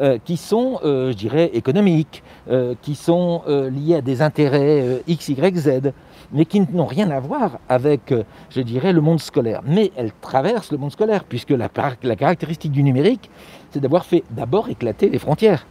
Euh, 0.02 0.18
qui 0.24 0.36
sont, 0.36 0.82
euh, 0.84 1.12
je 1.12 1.16
dirais, 1.16 1.52
économiques, 1.54 2.22
euh, 2.50 2.76
qui 2.82 2.96
sont 2.96 3.44
liées 3.48 3.96
à 3.96 4.02
des 4.02 4.22
intérêts 4.22 5.02
X, 5.08 5.30
Y, 5.30 5.58
Z, 5.58 5.94
mais 6.36 6.46
qui 6.46 6.60
n'ont 6.60 6.86
rien 6.86 7.10
à 7.10 7.20
voir 7.20 7.60
avec, 7.70 8.12
euh, 8.12 8.24
je 8.50 8.62
dirais, 8.62 8.94
le 8.94 9.02
monde 9.02 9.20
scolaire. 9.20 9.62
Mais 9.66 9.92
elles 9.96 10.12
traversent 10.22 10.72
le 10.72 10.78
monde 10.78 10.92
scolaire, 10.92 11.24
puisque 11.24 11.52
la, 11.52 11.70
caractéristique 11.70 12.74
du 12.74 12.84
numérique, 12.84 13.32
c'est 13.72 13.80
d'avoir 13.80 14.06
fait 14.06 14.24
d'abord 14.30 14.70
éclater 14.70 15.10
les 15.10 15.18
frontières. 15.18 15.66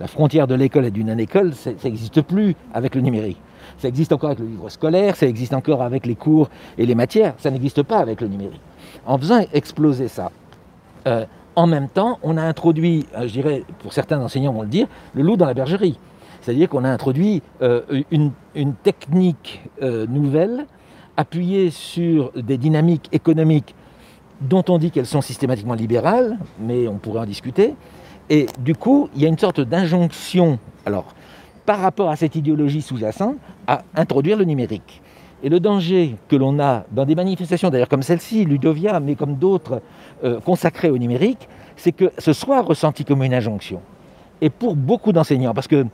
La 0.00 0.06
frontière 0.06 0.46
de 0.46 0.54
l'école 0.54 0.86
et 0.86 0.90
d'une 0.90 1.20
école, 1.20 1.54
ça 1.54 1.70
n'existe 1.84 2.22
plus 2.22 2.56
avec 2.72 2.94
le 2.94 3.02
numérique. 3.02 3.40
Ça 3.76 3.88
existe 3.88 4.12
encore 4.12 4.30
avec 4.30 4.40
le 4.40 4.46
livre 4.46 4.68
scolaire, 4.70 5.14
ça 5.14 5.26
existe 5.26 5.52
encore 5.52 5.82
avec 5.82 6.06
les 6.06 6.14
cours 6.14 6.48
et 6.78 6.86
les 6.86 6.94
matières, 6.94 7.34
ça 7.38 7.50
n'existe 7.50 7.82
pas 7.82 7.98
avec 7.98 8.20
le 8.20 8.28
numérique. 8.28 8.60
En 9.06 9.18
faisant 9.18 9.44
exploser 9.52 10.08
ça, 10.08 10.32
euh, 11.06 11.26
en 11.54 11.66
même 11.66 11.88
temps, 11.88 12.18
on 12.22 12.36
a 12.36 12.42
introduit, 12.42 13.06
euh, 13.16 13.22
je 13.22 13.32
dirais, 13.32 13.64
pour 13.80 13.92
certains 13.92 14.20
enseignants 14.20 14.52
vont 14.52 14.62
le 14.62 14.68
dire, 14.68 14.86
le 15.14 15.22
loup 15.22 15.36
dans 15.36 15.46
la 15.46 15.54
bergerie. 15.54 15.98
C'est-à-dire 16.40 16.68
qu'on 16.68 16.84
a 16.84 16.90
introduit 16.90 17.42
euh, 17.62 17.82
une, 18.10 18.74
technique 18.82 19.62
euh, 19.82 20.06
nouvelle 20.06 20.66
appuyée 21.16 21.70
sur 21.70 22.32
des 22.32 22.58
dynamiques 22.58 23.08
économiques 23.12 23.74
dont 24.40 24.64
on 24.68 24.78
dit 24.78 24.90
qu'elles 24.90 25.06
sont 25.06 25.20
systématiquement 25.20 25.74
libérales, 25.74 26.38
mais 26.60 26.86
on 26.86 26.98
pourrait 26.98 27.20
en 27.20 27.26
discuter. 27.26 27.74
Et 28.30 28.46
du 28.60 28.74
coup, 28.74 29.08
il 29.16 29.22
y 29.22 29.26
a 29.26 29.28
une 29.28 29.38
sorte 29.38 29.60
d'injonction, 29.60 30.58
alors, 30.86 31.14
par 31.66 31.80
rapport 31.80 32.08
à 32.08 32.16
cette 32.16 32.36
idéologie 32.36 32.82
sous-jacente, 32.82 33.36
à 33.66 33.82
introduire 33.96 34.36
le 34.36 34.44
numérique. 34.44 35.02
Et 35.42 35.48
le 35.48 35.60
danger 35.60 36.16
que 36.28 36.36
l'on 36.36 36.58
a 36.58 36.84
dans 36.90 37.04
des 37.04 37.14
manifestations, 37.14 37.70
d'ailleurs 37.70 37.88
comme 37.88 38.02
celle-ci, 38.02 38.44
Ludovia, 38.44 38.98
mais 39.00 39.14
comme 39.14 39.36
d'autres 39.36 39.82
euh, 40.24 40.40
consacrées 40.40 40.90
au 40.90 40.98
numérique, 40.98 41.48
c'est 41.76 41.92
que 41.92 42.10
ce 42.18 42.32
soit 42.32 42.60
ressenti 42.62 43.04
comme 43.04 43.22
une 43.22 43.34
injonction. 43.34 43.80
Et 44.40 44.50
pour 44.50 44.74
beaucoup 44.76 45.12
d'enseignants, 45.12 45.54
parce 45.54 45.68
que 45.68 45.86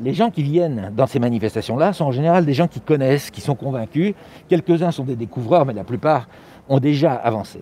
les 0.00 0.12
gens 0.12 0.30
qui 0.30 0.42
viennent 0.42 0.92
dans 0.96 1.06
ces 1.06 1.18
manifestations-là 1.18 1.92
sont 1.92 2.06
en 2.06 2.12
général 2.12 2.44
des 2.44 2.54
gens 2.54 2.68
qui 2.68 2.80
connaissent, 2.80 3.30
qui 3.30 3.40
sont 3.40 3.54
convaincus. 3.54 4.14
Quelques-uns 4.48 4.90
sont 4.90 5.04
des 5.04 5.16
découvreurs, 5.16 5.64
mais 5.64 5.72
la 5.72 5.84
plupart 5.84 6.28
ont 6.68 6.78
déjà 6.78 7.12
avancé. 7.12 7.60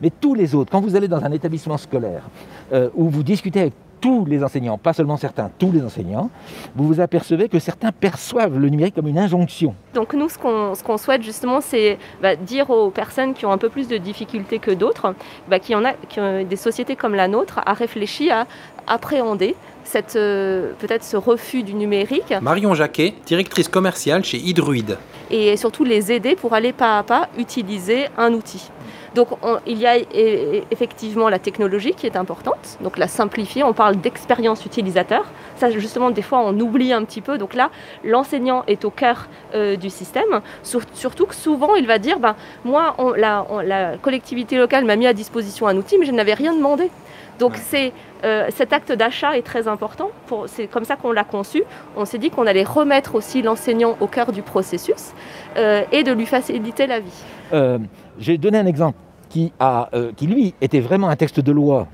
Mais 0.00 0.10
tous 0.10 0.34
les 0.34 0.54
autres, 0.54 0.70
quand 0.70 0.80
vous 0.80 0.96
allez 0.96 1.08
dans 1.08 1.24
un 1.24 1.32
établissement 1.32 1.76
scolaire 1.76 2.28
euh, 2.72 2.90
où 2.94 3.08
vous 3.08 3.22
discutez 3.22 3.60
avec 3.60 3.74
tous 4.00 4.26
les 4.26 4.44
enseignants, 4.44 4.76
pas 4.76 4.92
seulement 4.92 5.16
certains, 5.16 5.50
tous 5.58 5.72
les 5.72 5.82
enseignants, 5.82 6.28
vous 6.76 6.86
vous 6.86 7.00
apercevez 7.00 7.48
que 7.48 7.58
certains 7.58 7.90
perçoivent 7.90 8.58
le 8.58 8.68
numérique 8.68 8.94
comme 8.94 9.06
une 9.06 9.18
injonction. 9.18 9.74
Donc 9.94 10.12
nous, 10.12 10.28
ce 10.28 10.82
qu'on 10.82 10.98
souhaite 10.98 11.22
justement, 11.22 11.62
c'est 11.62 11.98
bah, 12.20 12.36
dire 12.36 12.68
aux 12.68 12.90
personnes 12.90 13.32
qui 13.32 13.46
ont 13.46 13.52
un 13.52 13.56
peu 13.56 13.70
plus 13.70 13.88
de 13.88 13.96
difficultés 13.96 14.58
que 14.58 14.72
d'autres, 14.72 15.14
bah, 15.48 15.58
qui, 15.58 15.74
en 15.74 15.86
a, 15.86 15.94
qui 15.94 16.20
ont 16.20 16.44
des 16.44 16.56
sociétés 16.56 16.96
comme 16.96 17.14
la 17.14 17.28
nôtre, 17.28 17.60
à 17.64 17.72
réfléchir 17.72 18.44
à 18.86 18.94
appréhender 18.94 19.56
cette, 19.84 20.16
euh, 20.16 20.72
peut-être 20.78 21.04
ce 21.04 21.16
refus 21.16 21.62
du 21.62 21.74
numérique 21.74 22.32
Marion 22.40 22.74
Jacquet, 22.74 23.14
directrice 23.26 23.68
commerciale 23.68 24.24
chez 24.24 24.38
Hydruide. 24.38 24.98
et 25.30 25.56
surtout 25.56 25.84
les 25.84 26.12
aider 26.12 26.36
pour 26.36 26.52
aller 26.54 26.72
pas 26.72 26.98
à 26.98 27.02
pas 27.02 27.28
utiliser 27.38 28.06
un 28.18 28.32
outil. 28.34 28.70
Donc 29.14 29.28
on- 29.42 29.58
il 29.66 29.78
y 29.78 29.86
a 29.86 29.96
e- 29.98 30.02
e- 30.14 30.62
effectivement 30.72 31.28
la 31.28 31.38
technologie 31.38 31.94
qui 31.94 32.04
est 32.06 32.16
importante, 32.16 32.78
donc 32.80 32.98
la 32.98 33.06
simplifier, 33.08 33.62
on 33.62 33.72
parle 33.72 33.96
d'expérience 33.96 34.66
utilisateur. 34.66 35.24
Ça 35.56 35.70
justement 35.70 36.10
des 36.10 36.20
fois 36.22 36.40
on 36.40 36.58
oublie 36.58 36.92
un 36.92 37.04
petit 37.04 37.20
peu, 37.20 37.38
donc 37.38 37.54
là 37.54 37.70
l'enseignant 38.04 38.64
est 38.66 38.84
au 38.84 38.90
cœur 38.90 39.28
euh, 39.54 39.76
du 39.76 39.88
système, 39.88 40.40
Sur- 40.62 40.82
surtout 40.94 41.26
que 41.26 41.34
souvent 41.34 41.74
il 41.76 41.86
va 41.86 41.98
dire, 41.98 42.18
ben, 42.18 42.34
moi 42.64 42.94
on- 42.98 43.12
la, 43.12 43.46
on- 43.50 43.60
la 43.60 43.96
collectivité 43.98 44.56
locale 44.58 44.84
m'a 44.84 44.96
mis 44.96 45.06
à 45.06 45.12
disposition 45.12 45.66
un 45.68 45.76
outil 45.76 45.96
mais 45.98 46.06
je 46.06 46.12
n'avais 46.12 46.34
rien 46.34 46.52
demandé. 46.52 46.90
Donc 47.38 47.56
c'est 47.56 47.92
euh, 48.24 48.46
cet 48.50 48.72
acte 48.72 48.92
d'achat 48.92 49.36
est 49.36 49.42
très 49.42 49.68
important. 49.68 50.10
C'est 50.46 50.66
comme 50.66 50.84
ça 50.84 50.96
qu'on 50.96 51.12
l'a 51.12 51.24
conçu. 51.24 51.62
On 51.96 52.04
s'est 52.04 52.18
dit 52.18 52.30
qu'on 52.30 52.46
allait 52.46 52.64
remettre 52.64 53.14
aussi 53.14 53.42
l'enseignant 53.42 53.96
au 54.00 54.06
cœur 54.06 54.32
du 54.32 54.42
processus 54.42 55.12
euh, 55.56 55.82
et 55.92 56.02
de 56.02 56.12
lui 56.12 56.26
faciliter 56.26 56.86
la 56.86 57.00
vie. 57.00 57.24
Euh, 57.52 57.78
J'ai 58.18 58.38
donné 58.38 58.58
un 58.58 58.66
exemple 58.66 58.98
qui, 59.28 59.52
a, 59.58 59.90
qui, 60.16 60.26
lui, 60.28 60.54
était 60.60 60.80
vraiment 60.80 61.08
un 61.08 61.16
texte 61.16 61.40
de 61.40 61.50
loi 61.50 61.88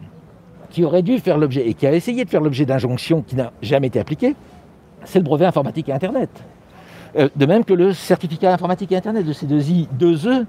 qui 0.69 0.85
aurait 0.85 1.03
dû 1.03 1.19
faire 1.19 1.39
l'objet 1.39 1.67
et 1.67 1.75
qui 1.75 1.87
a 1.87 1.93
essayé 1.93 2.25
de 2.25 2.31
faire 2.31 2.43
l'objet 2.43 2.67
d'injonctions 2.67 3.23
qui 3.23 3.35
n'a 3.35 3.51
jamais 3.63 3.87
été 3.87 3.99
appliquée. 3.99 4.37
C'est 5.05 5.19
le 5.19 5.25
brevet 5.25 5.47
informatique 5.47 5.89
et 5.89 5.93
Internet. 5.93 6.29
De 7.17 7.47
même 7.47 7.65
que 7.65 7.73
le 7.73 7.93
certificat 7.95 8.53
informatique 8.53 8.93
et 8.93 8.97
Internet 8.97 9.27
de 9.27 9.33
C2I 9.33 9.89
2E. 9.99 10.45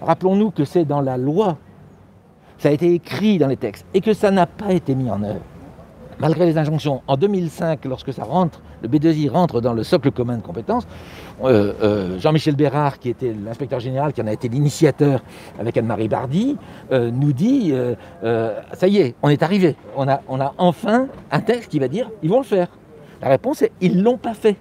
Rappelons-nous 0.00 0.50
que 0.50 0.64
c'est 0.64 0.84
dans 0.84 1.00
la 1.00 1.16
loi, 1.16 1.58
ça 2.62 2.68
a 2.68 2.72
été 2.72 2.94
écrit 2.94 3.38
dans 3.38 3.48
les 3.48 3.56
textes 3.56 3.84
et 3.92 4.00
que 4.00 4.14
ça 4.14 4.30
n'a 4.30 4.46
pas 4.46 4.72
été 4.72 4.94
mis 4.94 5.10
en 5.10 5.20
œuvre. 5.24 5.40
Malgré 6.20 6.46
les 6.46 6.56
injonctions, 6.58 7.02
en 7.08 7.16
2005, 7.16 7.84
lorsque 7.86 8.12
ça 8.12 8.22
rentre, 8.22 8.62
le 8.82 8.88
B2I 8.88 9.28
rentre 9.28 9.60
dans 9.60 9.72
le 9.72 9.82
socle 9.82 10.12
commun 10.12 10.36
de 10.36 10.42
compétences, 10.42 10.86
euh, 11.42 11.72
euh, 11.82 12.20
Jean-Michel 12.20 12.54
Bérard, 12.54 13.00
qui 13.00 13.08
était 13.08 13.34
l'inspecteur 13.34 13.80
général, 13.80 14.12
qui 14.12 14.22
en 14.22 14.28
a 14.28 14.32
été 14.32 14.48
l'initiateur 14.48 15.24
avec 15.58 15.76
Anne-Marie 15.76 16.06
Bardy, 16.06 16.56
euh, 16.92 17.10
nous 17.10 17.32
dit 17.32 17.74
ça 18.22 18.86
y 18.86 18.98
est, 18.98 19.16
on 19.22 19.28
est 19.28 19.42
arrivé. 19.42 19.74
On 19.96 20.08
a, 20.08 20.20
on 20.28 20.40
a 20.40 20.54
enfin 20.58 21.08
un 21.32 21.40
texte 21.40 21.68
qui 21.68 21.80
va 21.80 21.88
dire 21.88 22.10
ils 22.22 22.30
vont 22.30 22.38
le 22.38 22.44
faire. 22.44 22.68
La 23.22 23.28
réponse 23.28 23.62
est 23.62 23.72
ils 23.80 23.96
ne 23.96 24.02
l'ont 24.04 24.18
pas 24.18 24.34
fait. 24.34 24.56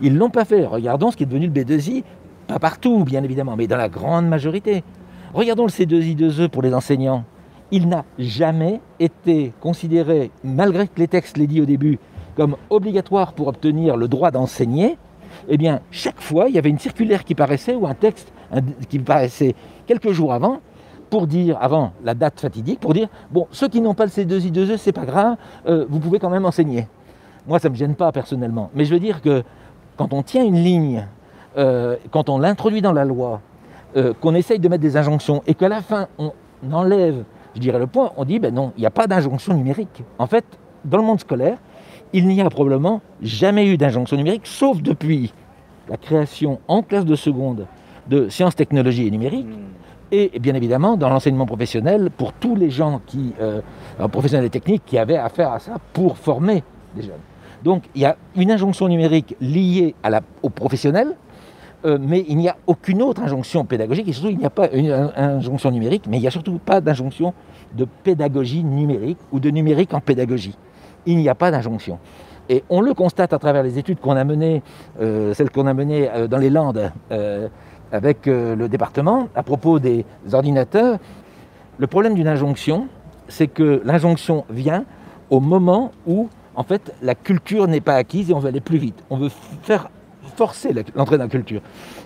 Ils 0.00 0.14
ne 0.14 0.18
l'ont 0.20 0.30
pas 0.30 0.44
fait. 0.44 0.64
Regardons 0.64 1.10
ce 1.10 1.16
qui 1.16 1.24
est 1.24 1.26
devenu 1.26 1.48
le 1.48 1.52
B2I, 1.52 2.04
pas 2.46 2.60
partout, 2.60 3.02
bien 3.02 3.24
évidemment, 3.24 3.56
mais 3.56 3.66
dans 3.66 3.76
la 3.76 3.88
grande 3.88 4.28
majorité. 4.28 4.84
Regardons 5.34 5.64
le 5.64 5.70
C2I2E 5.70 6.46
pour 6.46 6.62
les 6.62 6.72
enseignants. 6.72 7.24
Il 7.72 7.88
n'a 7.88 8.04
jamais 8.20 8.80
été 9.00 9.52
considéré, 9.60 10.30
malgré 10.44 10.86
que 10.86 11.00
les 11.00 11.08
textes 11.08 11.36
l'aient 11.36 11.48
dit 11.48 11.60
au 11.60 11.64
début, 11.64 11.98
comme 12.36 12.54
obligatoire 12.70 13.32
pour 13.32 13.48
obtenir 13.48 13.96
le 13.96 14.06
droit 14.06 14.30
d'enseigner. 14.30 14.96
Eh 15.48 15.56
bien, 15.56 15.80
chaque 15.90 16.20
fois, 16.20 16.48
il 16.48 16.54
y 16.54 16.58
avait 16.58 16.70
une 16.70 16.78
circulaire 16.78 17.24
qui 17.24 17.34
paraissait 17.34 17.74
ou 17.74 17.84
un 17.84 17.94
texte 17.94 18.32
qui 18.88 19.00
paraissait 19.00 19.56
quelques 19.88 20.12
jours 20.12 20.32
avant 20.32 20.60
pour 21.10 21.26
dire, 21.26 21.58
avant 21.60 21.90
la 22.04 22.14
date 22.14 22.38
fatidique, 22.38 22.78
pour 22.78 22.94
dire, 22.94 23.08
bon, 23.32 23.48
ceux 23.50 23.66
qui 23.66 23.80
n'ont 23.80 23.94
pas 23.94 24.04
le 24.04 24.12
C2I2E, 24.12 24.76
c'est 24.76 24.92
pas 24.92 25.04
grave, 25.04 25.36
euh, 25.66 25.84
vous 25.88 25.98
pouvez 25.98 26.20
quand 26.20 26.30
même 26.30 26.46
enseigner. 26.46 26.86
Moi, 27.48 27.58
ça 27.58 27.68
ne 27.68 27.72
me 27.72 27.76
gêne 27.76 27.96
pas 27.96 28.12
personnellement. 28.12 28.70
Mais 28.72 28.84
je 28.84 28.94
veux 28.94 29.00
dire 29.00 29.20
que 29.20 29.42
quand 29.96 30.12
on 30.12 30.22
tient 30.22 30.44
une 30.44 30.62
ligne, 30.62 31.08
euh, 31.58 31.96
quand 32.12 32.28
on 32.28 32.38
l'introduit 32.38 32.82
dans 32.82 32.92
la 32.92 33.04
loi, 33.04 33.40
euh, 33.96 34.12
qu'on 34.20 34.34
essaye 34.34 34.58
de 34.58 34.68
mettre 34.68 34.82
des 34.82 34.96
injonctions 34.96 35.42
et 35.46 35.54
qu'à 35.54 35.68
la 35.68 35.82
fin, 35.82 36.08
on 36.18 36.32
enlève, 36.72 37.24
je 37.54 37.60
dirais 37.60 37.78
le 37.78 37.86
point, 37.86 38.12
on 38.16 38.24
dit, 38.24 38.38
ben 38.38 38.52
non, 38.52 38.72
il 38.76 38.80
n'y 38.80 38.86
a 38.86 38.90
pas 38.90 39.06
d'injonction 39.06 39.54
numérique. 39.54 40.02
En 40.18 40.26
fait, 40.26 40.44
dans 40.84 40.98
le 40.98 41.04
monde 41.04 41.20
scolaire, 41.20 41.58
il 42.12 42.26
n'y 42.26 42.40
a 42.40 42.50
probablement 42.50 43.00
jamais 43.22 43.66
eu 43.66 43.76
d'injonction 43.76 44.16
numérique, 44.16 44.46
sauf 44.46 44.80
depuis 44.82 45.32
la 45.88 45.96
création 45.96 46.60
en 46.68 46.82
classe 46.82 47.04
de 47.04 47.14
seconde 47.16 47.66
de 48.08 48.28
sciences, 48.28 48.54
technologies 48.54 49.06
et 49.06 49.10
numériques, 49.10 49.48
et 50.12 50.38
bien 50.38 50.54
évidemment 50.54 50.96
dans 50.96 51.08
l'enseignement 51.08 51.46
professionnel 51.46 52.10
pour 52.16 52.32
tous 52.32 52.54
les 52.54 52.70
gens 52.70 53.00
qui, 53.06 53.32
euh, 53.40 53.60
professionnels 54.10 54.46
et 54.46 54.50
techniques 54.50 54.82
qui 54.84 54.98
avaient 54.98 55.16
affaire 55.16 55.52
à 55.52 55.58
ça 55.58 55.76
pour 55.92 56.18
former 56.18 56.62
des 56.94 57.02
jeunes. 57.02 57.20
Donc 57.62 57.84
il 57.94 58.02
y 58.02 58.04
a 58.04 58.16
une 58.36 58.50
injonction 58.50 58.88
numérique 58.88 59.36
liée 59.40 59.94
à 60.02 60.10
la, 60.10 60.20
aux 60.42 60.50
professionnels, 60.50 61.16
euh, 61.84 61.98
mais 62.00 62.24
il 62.28 62.36
n'y 62.36 62.48
a 62.48 62.56
aucune 62.66 63.02
autre 63.02 63.22
injonction 63.22 63.64
pédagogique, 63.64 64.08
et 64.08 64.12
surtout 64.12 64.30
il 64.30 64.38
n'y 64.38 64.46
a 64.46 64.50
pas 64.50 64.70
une 64.70 64.90
in- 64.90 65.12
injonction 65.16 65.70
numérique, 65.70 66.04
mais 66.08 66.18
il 66.18 66.20
n'y 66.20 66.26
a 66.26 66.30
surtout 66.30 66.58
pas 66.58 66.80
d'injonction 66.80 67.34
de 67.76 67.86
pédagogie 68.04 68.64
numérique 68.64 69.18
ou 69.32 69.40
de 69.40 69.50
numérique 69.50 69.92
en 69.94 70.00
pédagogie. 70.00 70.56
Il 71.06 71.16
n'y 71.18 71.28
a 71.28 71.34
pas 71.34 71.50
d'injonction. 71.50 71.98
Et 72.48 72.62
on 72.68 72.80
le 72.80 72.94
constate 72.94 73.32
à 73.32 73.38
travers 73.38 73.62
les 73.62 73.78
études 73.78 74.00
qu'on 74.00 74.16
a 74.16 74.24
menées, 74.24 74.62
euh, 75.00 75.32
celles 75.34 75.50
qu'on 75.50 75.66
a 75.66 75.74
menées 75.74 76.10
euh, 76.10 76.26
dans 76.28 76.38
les 76.38 76.50
Landes 76.50 76.92
avec 77.92 78.26
le 78.26 78.66
département, 78.68 79.28
à 79.36 79.44
propos 79.44 79.78
des 79.78 80.04
ordinateurs. 80.32 80.98
Le 81.78 81.86
problème 81.86 82.14
d'une 82.14 82.26
injonction, 82.26 82.88
c'est 83.28 83.46
que 83.46 83.82
l'injonction 83.84 84.44
vient 84.50 84.84
au 85.30 85.38
moment 85.38 85.92
où, 86.06 86.28
en 86.56 86.64
fait, 86.64 86.92
la 87.02 87.14
culture 87.14 87.68
n'est 87.68 87.80
pas 87.80 87.94
acquise 87.94 88.30
et 88.30 88.34
on 88.34 88.40
veut 88.40 88.48
aller 88.48 88.60
plus 88.60 88.78
vite. 88.78 89.04
On 89.10 89.16
veut 89.16 89.30
faire 89.62 89.90
forcer 90.36 90.74
l'entrée 90.94 91.18
dans 91.18 91.24
la 91.24 91.30
culture. 91.30 91.60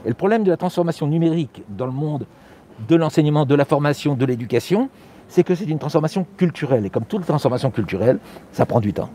Et 0.04 0.08
le 0.08 0.14
problème 0.14 0.44
de 0.44 0.50
la 0.50 0.56
transformation 0.56 1.06
numérique 1.06 1.62
dans 1.68 1.86
le 1.86 1.92
monde 1.92 2.26
de 2.88 2.96
l'enseignement, 2.96 3.44
de 3.44 3.54
la 3.54 3.64
formation, 3.64 4.14
de 4.14 4.24
l'éducation, 4.24 4.88
c'est 5.28 5.44
que 5.44 5.54
c'est 5.54 5.66
une 5.66 5.78
transformation 5.78 6.26
culturelle. 6.36 6.86
Et 6.86 6.90
comme 6.90 7.04
toute 7.04 7.24
transformation 7.24 7.70
culturelle, 7.70 8.18
ça 8.52 8.66
prend 8.66 8.80
du 8.80 8.92
temps. 8.92 9.10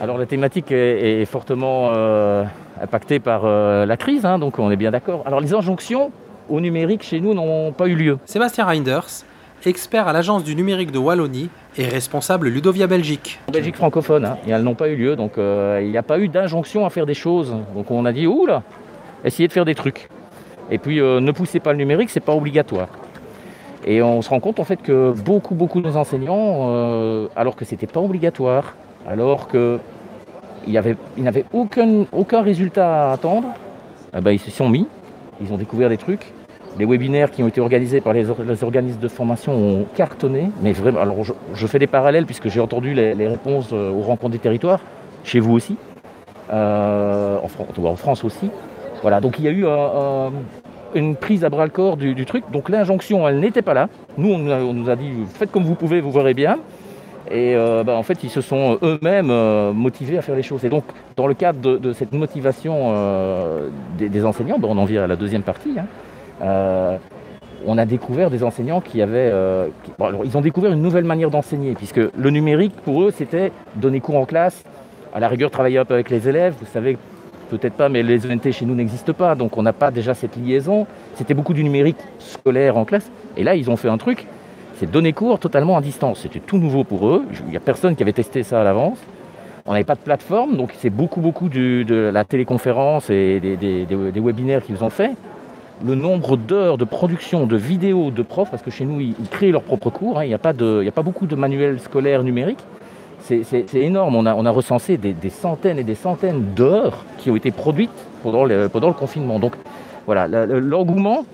Alors 0.00 0.18
la 0.18 0.26
thématique 0.26 0.72
est, 0.72 1.22
est 1.22 1.24
fortement 1.26 1.90
euh, 1.94 2.44
impactée 2.80 3.20
par 3.20 3.42
euh, 3.44 3.86
la 3.86 3.96
crise, 3.96 4.24
hein, 4.24 4.38
donc 4.38 4.58
on 4.58 4.70
est 4.70 4.76
bien 4.76 4.90
d'accord. 4.90 5.22
Alors 5.26 5.40
les 5.40 5.54
injonctions 5.54 6.10
au 6.48 6.60
numérique 6.60 7.02
chez 7.02 7.20
nous 7.20 7.34
n'ont 7.34 7.72
pas 7.72 7.86
eu 7.86 7.94
lieu. 7.94 8.18
Sébastien 8.24 8.64
Reinders, 8.64 9.24
expert 9.66 10.08
à 10.08 10.12
l'agence 10.12 10.44
du 10.44 10.54
numérique 10.54 10.90
de 10.90 10.98
Wallonie 10.98 11.48
et 11.76 11.86
responsable 11.86 12.48
Ludovia 12.48 12.86
Belgique. 12.86 13.40
En 13.48 13.52
Belgique 13.52 13.76
francophone, 13.76 14.24
hein, 14.24 14.36
elles 14.46 14.62
n'ont 14.62 14.74
pas 14.74 14.88
eu 14.88 14.96
lieu, 14.96 15.16
donc 15.16 15.38
euh, 15.38 15.80
il 15.82 15.90
n'y 15.90 15.96
a 15.96 16.02
pas 16.02 16.18
eu 16.18 16.28
d'injonction 16.28 16.84
à 16.86 16.90
faire 16.90 17.06
des 17.06 17.14
choses. 17.14 17.54
Donc 17.74 17.90
on 17.90 18.04
a 18.04 18.12
dit, 18.12 18.26
oula, 18.26 18.62
essayez 19.24 19.48
de 19.48 19.52
faire 19.52 19.64
des 19.64 19.74
trucs. 19.74 20.08
Et 20.70 20.78
puis 20.78 21.00
euh, 21.00 21.20
ne 21.20 21.32
poussez 21.32 21.60
pas 21.60 21.72
le 21.72 21.78
numérique, 21.78 22.10
c'est 22.10 22.20
pas 22.20 22.34
obligatoire. 22.34 22.88
Et 23.84 24.02
on 24.02 24.22
se 24.22 24.30
rend 24.30 24.40
compte 24.40 24.60
en 24.60 24.64
fait 24.64 24.80
que 24.80 25.12
beaucoup, 25.12 25.54
beaucoup 25.54 25.80
de 25.80 25.88
nos 25.88 25.96
enseignants, 25.96 26.70
euh, 26.70 27.28
alors 27.34 27.56
que 27.56 27.64
c'était 27.64 27.86
pas 27.86 28.00
obligatoire, 28.00 28.74
alors 29.06 29.48
que 29.48 29.78
il 30.66 30.74
n'avaient 31.18 31.44
aucun, 31.52 32.04
aucun 32.12 32.42
résultat 32.42 33.08
à 33.08 33.12
attendre, 33.12 33.48
eh 34.16 34.20
ben, 34.20 34.30
ils 34.30 34.38
se 34.38 34.50
sont 34.50 34.68
mis, 34.68 34.86
ils 35.40 35.52
ont 35.52 35.56
découvert 35.56 35.88
des 35.88 35.96
trucs. 35.96 36.32
Les 36.78 36.86
webinaires 36.86 37.30
qui 37.30 37.42
ont 37.42 37.48
été 37.48 37.60
organisés 37.60 38.00
par 38.00 38.12
les, 38.14 38.30
or- 38.30 38.38
les 38.46 38.64
organismes 38.64 39.00
de 39.00 39.08
formation 39.08 39.52
ont 39.52 39.86
cartonné, 39.94 40.50
mais 40.62 40.72
vraiment, 40.72 41.00
alors 41.00 41.18
je, 41.22 41.66
fais 41.66 41.78
des 41.78 41.86
parallèles 41.86 42.24
puisque 42.24 42.48
j'ai 42.48 42.60
entendu 42.60 42.94
les, 42.94 43.28
réponses 43.28 43.70
euh, 43.72 43.90
aux 43.90 44.00
rencontres 44.00 44.32
des 44.32 44.38
territoires, 44.38 44.80
chez 45.24 45.38
vous 45.38 45.52
aussi, 45.52 45.76
euh, 46.50 47.38
en, 47.42 47.48
Fran- 47.48 47.66
en 47.84 47.96
France 47.96 48.24
aussi. 48.24 48.50
Voilà, 49.02 49.20
donc 49.20 49.38
il 49.38 49.44
y 49.44 49.48
a 49.48 49.50
eu 49.50 49.66
un- 49.66 50.32
une 50.94 51.16
prise 51.16 51.44
à 51.44 51.50
bras 51.50 51.64
le 51.64 51.70
corps 51.70 51.96
du, 51.96 52.24
truc. 52.24 52.44
Donc 52.52 52.68
l'injonction, 52.68 53.28
elle 53.28 53.40
n'était 53.40 53.62
pas 53.62 53.74
là. 53.74 53.88
Nous, 54.16 54.32
on, 54.32 54.38
nous 54.38 54.90
a- 54.90 54.96
dit 54.96 55.10
faites 55.34 55.50
comme 55.50 55.64
vous 55.64 55.74
pouvez, 55.74 56.00
vous 56.00 56.10
verrez 56.12 56.34
bien. 56.34 56.58
Et 57.30 57.54
euh, 57.54 57.84
bah, 57.84 57.94
en 57.96 58.02
fait, 58.02 58.22
ils 58.24 58.30
se 58.30 58.40
sont 58.40 58.78
eux-mêmes 58.82 59.30
euh, 59.30 59.72
motivés 59.72 60.18
à 60.18 60.22
faire 60.22 60.34
les 60.34 60.42
choses. 60.42 60.64
Et 60.64 60.68
donc, 60.68 60.84
dans 61.16 61.26
le 61.26 61.34
cadre 61.34 61.78
de, 61.78 61.92
cette 61.92 62.12
motivation 62.12 62.92
euh, 62.94 63.68
des, 63.96 64.24
enseignants, 64.24 64.58
bah, 64.58 64.68
on 64.70 64.76
en 64.76 64.84
vient 64.84 65.04
à 65.04 65.06
la 65.06 65.16
deuxième 65.16 65.42
partie. 65.42 65.74
hein, 65.78 65.84
euh, 65.84 66.11
on 66.42 67.78
a 67.78 67.84
découvert 67.86 68.30
des 68.30 68.42
enseignants 68.42 68.80
qui 68.80 69.00
avaient. 69.02 69.30
euh, 69.32 69.68
ils 70.24 70.36
ont 70.36 70.40
découvert 70.40 70.72
une 70.72 70.82
nouvelle 70.82 71.04
manière 71.04 71.30
d'enseigner, 71.30 71.74
puisque 71.74 72.00
le 72.16 72.30
numérique, 72.30 72.74
pour 72.84 73.02
eux, 73.02 73.12
c'était 73.16 73.52
donner 73.76 74.00
cours 74.00 74.16
en 74.16 74.24
classe, 74.24 74.64
à 75.14 75.20
la 75.20 75.28
rigueur, 75.28 75.50
travailler 75.50 75.78
un 75.78 75.84
peu 75.84 75.94
avec 75.94 76.10
les 76.10 76.28
élèves. 76.28 76.54
Vous 76.58 76.66
savez, 76.66 76.98
peut-être 77.50 77.74
pas, 77.74 77.88
mais 77.88 78.02
les 78.02 78.26
ENT 78.26 78.50
chez 78.50 78.64
nous 78.64 78.74
n'existent 78.74 79.12
pas, 79.12 79.34
donc 79.34 79.56
on 79.58 79.62
n'a 79.62 79.72
pas 79.72 79.90
déjà 79.90 80.14
cette 80.14 80.36
liaison. 80.36 80.86
C'était 81.14 81.34
beaucoup 81.34 81.52
du 81.54 81.62
numérique 81.62 81.98
scolaire 82.18 82.76
en 82.76 82.84
classe. 82.84 83.10
Et 83.36 83.44
là, 83.44 83.54
ils 83.54 83.70
ont 83.70 83.76
fait 83.76 83.88
un 83.88 83.98
truc, 83.98 84.26
c'est 84.76 84.90
donner 84.90 85.12
cours 85.12 85.38
totalement 85.38 85.76
à 85.76 85.80
distance. 85.82 86.20
C'était 86.20 86.40
tout 86.40 86.58
nouveau 86.58 86.82
pour 86.82 87.06
eux. 87.08 87.24
Il 87.46 87.50
n'y 87.50 87.56
a 87.56 87.60
personne 87.60 87.94
qui 87.94 88.02
avait 88.02 88.12
testé 88.12 88.42
ça 88.42 88.60
à 88.62 88.64
l'avance. 88.64 88.98
On 89.66 89.72
n'avait 89.72 89.84
pas 89.84 89.94
de 89.94 90.00
plateforme, 90.00 90.56
donc 90.56 90.70
c'est 90.78 90.90
beaucoup, 90.90 91.20
beaucoup 91.20 91.48
de 91.48 92.10
la 92.12 92.24
téléconférence 92.24 93.08
et 93.10 93.38
des- 93.38 93.56
des 93.56 94.20
webinaires 94.20 94.62
qu'ils 94.64 94.82
ont 94.82 94.90
fait. 94.90 95.12
Le 95.84 95.94
nombre 95.96 96.36
d'heures 96.36 96.78
de 96.78 96.84
production 96.84 97.46
de 97.46 97.56
vidéos 97.56 98.10
de 98.10 98.22
profs, 98.22 98.50
parce 98.50 98.62
que 98.62 98.70
chez 98.70 98.84
nous, 98.84 99.00
ils, 99.00 99.14
créent 99.30 99.50
leurs 99.50 99.62
propres 99.62 99.90
cours, 99.90 100.18
hein, 100.18 100.24
il 100.24 100.28
n'y 100.28 100.34
a, 100.34 100.38
pas 100.38 100.50
a 100.50 100.90
pas 100.92 101.02
beaucoup 101.02 101.26
de 101.26 101.34
manuels 101.34 101.80
scolaires 101.80 102.22
numériques. 102.22 102.62
C'est 103.20 103.74
énorme, 103.74 104.16
on 104.16 104.26
a, 104.26 104.50
recensé 104.50 104.96
des, 104.96 105.30
centaines 105.30 105.78
et 105.78 105.84
des 105.84 105.94
centaines 105.94 106.54
d'heures 106.54 107.04
qui 107.18 107.30
ont 107.30 107.36
été 107.36 107.50
produites 107.50 107.90
pendant 108.22 108.44
le, 108.44 108.68
confinement. 108.92 109.38
Donc 109.38 109.54
voilà, 110.06 110.28
l'engouement 110.28 111.24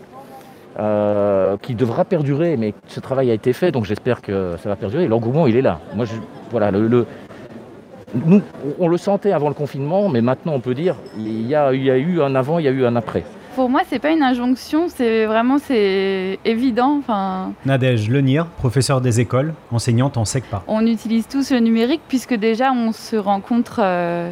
euh, 0.78 1.56
qui 1.60 1.74
devra 1.74 2.04
perdurer, 2.04 2.56
mais 2.56 2.74
ce 2.86 3.00
travail 3.00 3.30
a 3.30 3.34
été 3.34 3.52
fait, 3.52 3.72
donc 3.72 3.84
j'espère 3.84 4.22
que 4.22 4.56
ça 4.62 4.68
va 4.68 4.76
perdurer. 4.76 5.08
L'engouement, 5.08 5.46
il 5.46 5.56
est 5.56 5.62
là. 5.62 5.80
Moi, 5.94 6.04
je, 6.04 6.14
voilà, 6.50 6.70
nous, 6.70 8.42
on 8.78 8.88
le 8.88 8.96
sentait 8.96 9.32
avant 9.32 9.48
le 9.48 9.54
confinement, 9.54 10.08
mais 10.08 10.20
maintenant, 10.20 10.54
on 10.54 10.60
peut 10.60 10.74
dire, 10.74 10.94
il 11.18 11.46
y 11.46 11.54
a, 11.54 11.72
il 11.74 11.82
y 11.82 11.90
a 11.90 11.96
eu 11.96 12.22
un 12.22 12.34
avant, 12.34 12.58
il 12.58 12.64
y 12.64 12.68
a 12.68 12.70
eu 12.70 12.86
un 12.86 12.96
après. 12.96 13.24
Pour 13.58 13.68
moi, 13.68 13.80
c'est 13.88 13.98
pas 13.98 14.12
une 14.12 14.22
injonction, 14.22 14.86
c'est 14.88 15.26
vraiment 15.26 15.58
c'est 15.58 16.38
évident. 16.44 16.96
Enfin, 17.00 17.54
Nadège 17.66 18.08
Lenir, 18.08 18.46
professeur 18.46 19.00
des 19.00 19.18
écoles, 19.18 19.52
enseignante 19.72 20.16
en 20.16 20.24
SECPA. 20.24 20.62
on 20.68 20.86
utilise 20.86 21.26
tous 21.26 21.50
le 21.50 21.58
numérique 21.58 22.02
puisque 22.06 22.34
déjà 22.34 22.70
on 22.70 22.92
se 22.92 23.16
rencontre 23.16 23.80
euh, 23.82 24.30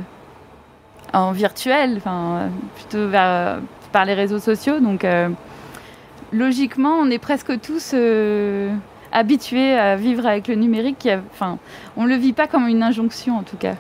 en 1.13 1.33
virtuel, 1.33 1.95
enfin 1.97 2.51
plutôt 2.77 3.09
vers- 3.09 3.59
par 3.91 4.05
les 4.05 4.15
réseaux 4.15 4.39
sociaux. 4.39 4.79
Donc 4.79 5.03
euh, 5.05 5.29
logiquement, 6.33 6.95
on 7.01 7.11
est 7.11 7.19
presque 7.19 7.61
tous 7.61 7.95
euh, 7.95 8.71
habitués 9.11 9.73
à 9.77 9.97
vivre 9.97 10.25
avec 10.25 10.47
le 10.47 10.55
numérique. 10.55 11.09
Enfin, 11.33 11.59
on 11.97 12.05
le 12.05 12.15
vit 12.15 12.33
pas 12.33 12.47
comme 12.47 12.69
une 12.69 12.85
injonction 12.85 13.39
en 13.39 13.43
tout 13.43 13.57
cas, 13.57 13.75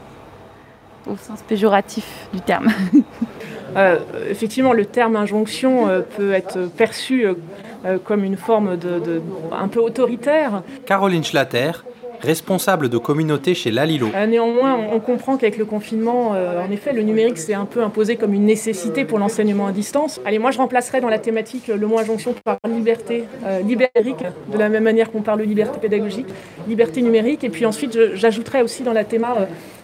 au 1.06 1.16
sens 1.16 1.40
péjoratif 1.42 2.26
du 2.34 2.40
terme. 2.40 2.66
Euh, 3.76 3.98
effectivement, 4.30 4.72
le 4.72 4.86
terme 4.86 5.16
injonction 5.16 5.88
euh, 5.88 6.00
peut 6.00 6.32
être 6.32 6.58
perçu 6.76 7.26
euh, 7.26 7.98
comme 8.04 8.24
une 8.24 8.36
forme 8.36 8.76
de, 8.76 8.98
de- 8.98 9.22
un 9.52 9.68
peu 9.68 9.80
autoritaire. 9.80 10.62
Caroline 10.86 11.22
Schlatter, 11.22 11.72
responsable 12.20 12.88
de 12.88 12.98
communauté 12.98 13.54
chez 13.54 13.70
Lalilo. 13.70 14.08
Néanmoins, 14.26 14.78
on, 14.92 15.00
comprend 15.00 15.36
qu'avec 15.36 15.58
le 15.58 15.66
confinement, 15.66 16.30
en 16.30 16.70
effet, 16.70 16.92
le 16.92 17.02
numérique 17.02 17.36
s'est 17.38 17.54
un 17.54 17.66
peu 17.66 17.82
imposé 17.82 18.16
comme 18.16 18.32
une 18.32 18.46
nécessité 18.46 19.04
pour 19.04 19.18
l'enseignement 19.18 19.66
à 19.66 19.72
distance. 19.72 20.20
Allez, 20.24 20.38
moi, 20.38 20.50
je 20.50 20.58
remplacerai 20.58 21.00
dans 21.00 21.10
la 21.10 21.18
thématique 21.18 21.68
le 21.68 21.86
mot 21.86 21.98
injonction 21.98 22.34
par 22.42 22.58
liberté, 22.68 23.24
euh, 23.44 23.60
libérique, 23.60 24.24
de 24.50 24.58
la 24.58 24.68
même 24.68 24.84
manière 24.84 25.12
qu'on 25.12 25.22
parle 25.22 25.40
de 25.40 25.44
liberté 25.44 25.78
pédagogique, 25.78 26.26
liberté 26.66 27.02
numérique. 27.02 27.44
Et 27.44 27.50
puis 27.50 27.66
ensuite, 27.66 27.98
j'ajouterai 28.14 28.62
aussi 28.62 28.82
dans 28.82 28.94
la 28.94 29.04
théma 29.04 29.36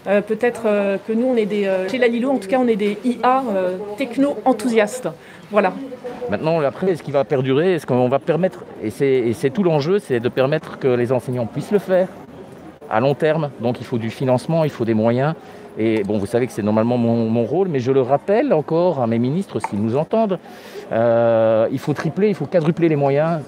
euh, 0.07 0.21
peut-être 0.21 0.63
euh, 0.67 0.97
que 1.07 1.13
nous, 1.13 1.27
on 1.27 1.37
est 1.37 1.47
des, 1.47 1.67
euh, 1.67 1.89
chez 1.89 1.99
Lalilo, 1.99 2.31
en 2.31 2.39
tout 2.39 2.49
cas, 2.49 2.59
on 2.59 2.67
est 2.67 2.77
des 2.77 2.99
IA 3.05 3.43
techno-enthousiastes. 3.97 5.09
Voilà. 5.51 5.73
Maintenant, 6.31 6.61
après, 6.61 6.91
est-ce 6.91 7.03
qu'il 7.03 7.13
va 7.13 7.25
perdurer? 7.25 7.75
Est-ce 7.75 7.87
qu'on 7.87 8.09
va 8.09 8.19
permettre, 8.19 8.65
et 8.83 8.91
c'est 8.91 9.51
tout 9.51 9.63
l'enjeu, 9.63 9.99
c'est 9.99 10.19
de 10.19 10.29
permettre 10.29 10.79
que 10.79 10.89
les 10.89 11.13
enseignants 11.13 11.47
puissent 11.47 11.73
le 11.73 11.79
faire 11.79 12.09
à 12.91 13.01
long 13.01 13.15
terme. 13.15 13.51
Donc 13.61 13.81
il 13.81 13.87
faut 13.87 13.99
du 13.99 14.11
financement, 14.11 14.65
il 14.65 14.71
faut 14.71 14.85
des 14.85 14.95
moyens. 14.95 15.35
Et 15.79 16.03
bon, 16.05 16.19
vous 16.19 16.27
savez 16.27 16.47
que 16.47 16.53
c'est 16.53 16.63
normalement 16.63 16.99
mon, 16.99 17.45
rôle, 17.45 17.69
mais 17.69 17.81
je 17.81 17.93
le 17.93 18.03
rappelle 18.03 18.53
encore 18.53 19.01
à 19.01 19.07
mes 19.07 19.19
ministres 19.19 19.61
s'ils 19.61 19.81
nous 19.81 19.97
entendent. 19.97 20.39
il 20.91 21.79
faut 21.79 21.95
tripler, 21.95 22.29
il 22.29 22.35
faut 22.35 22.47
quadrupler 22.47 22.89
les 22.89 22.97
moyens 22.97 23.41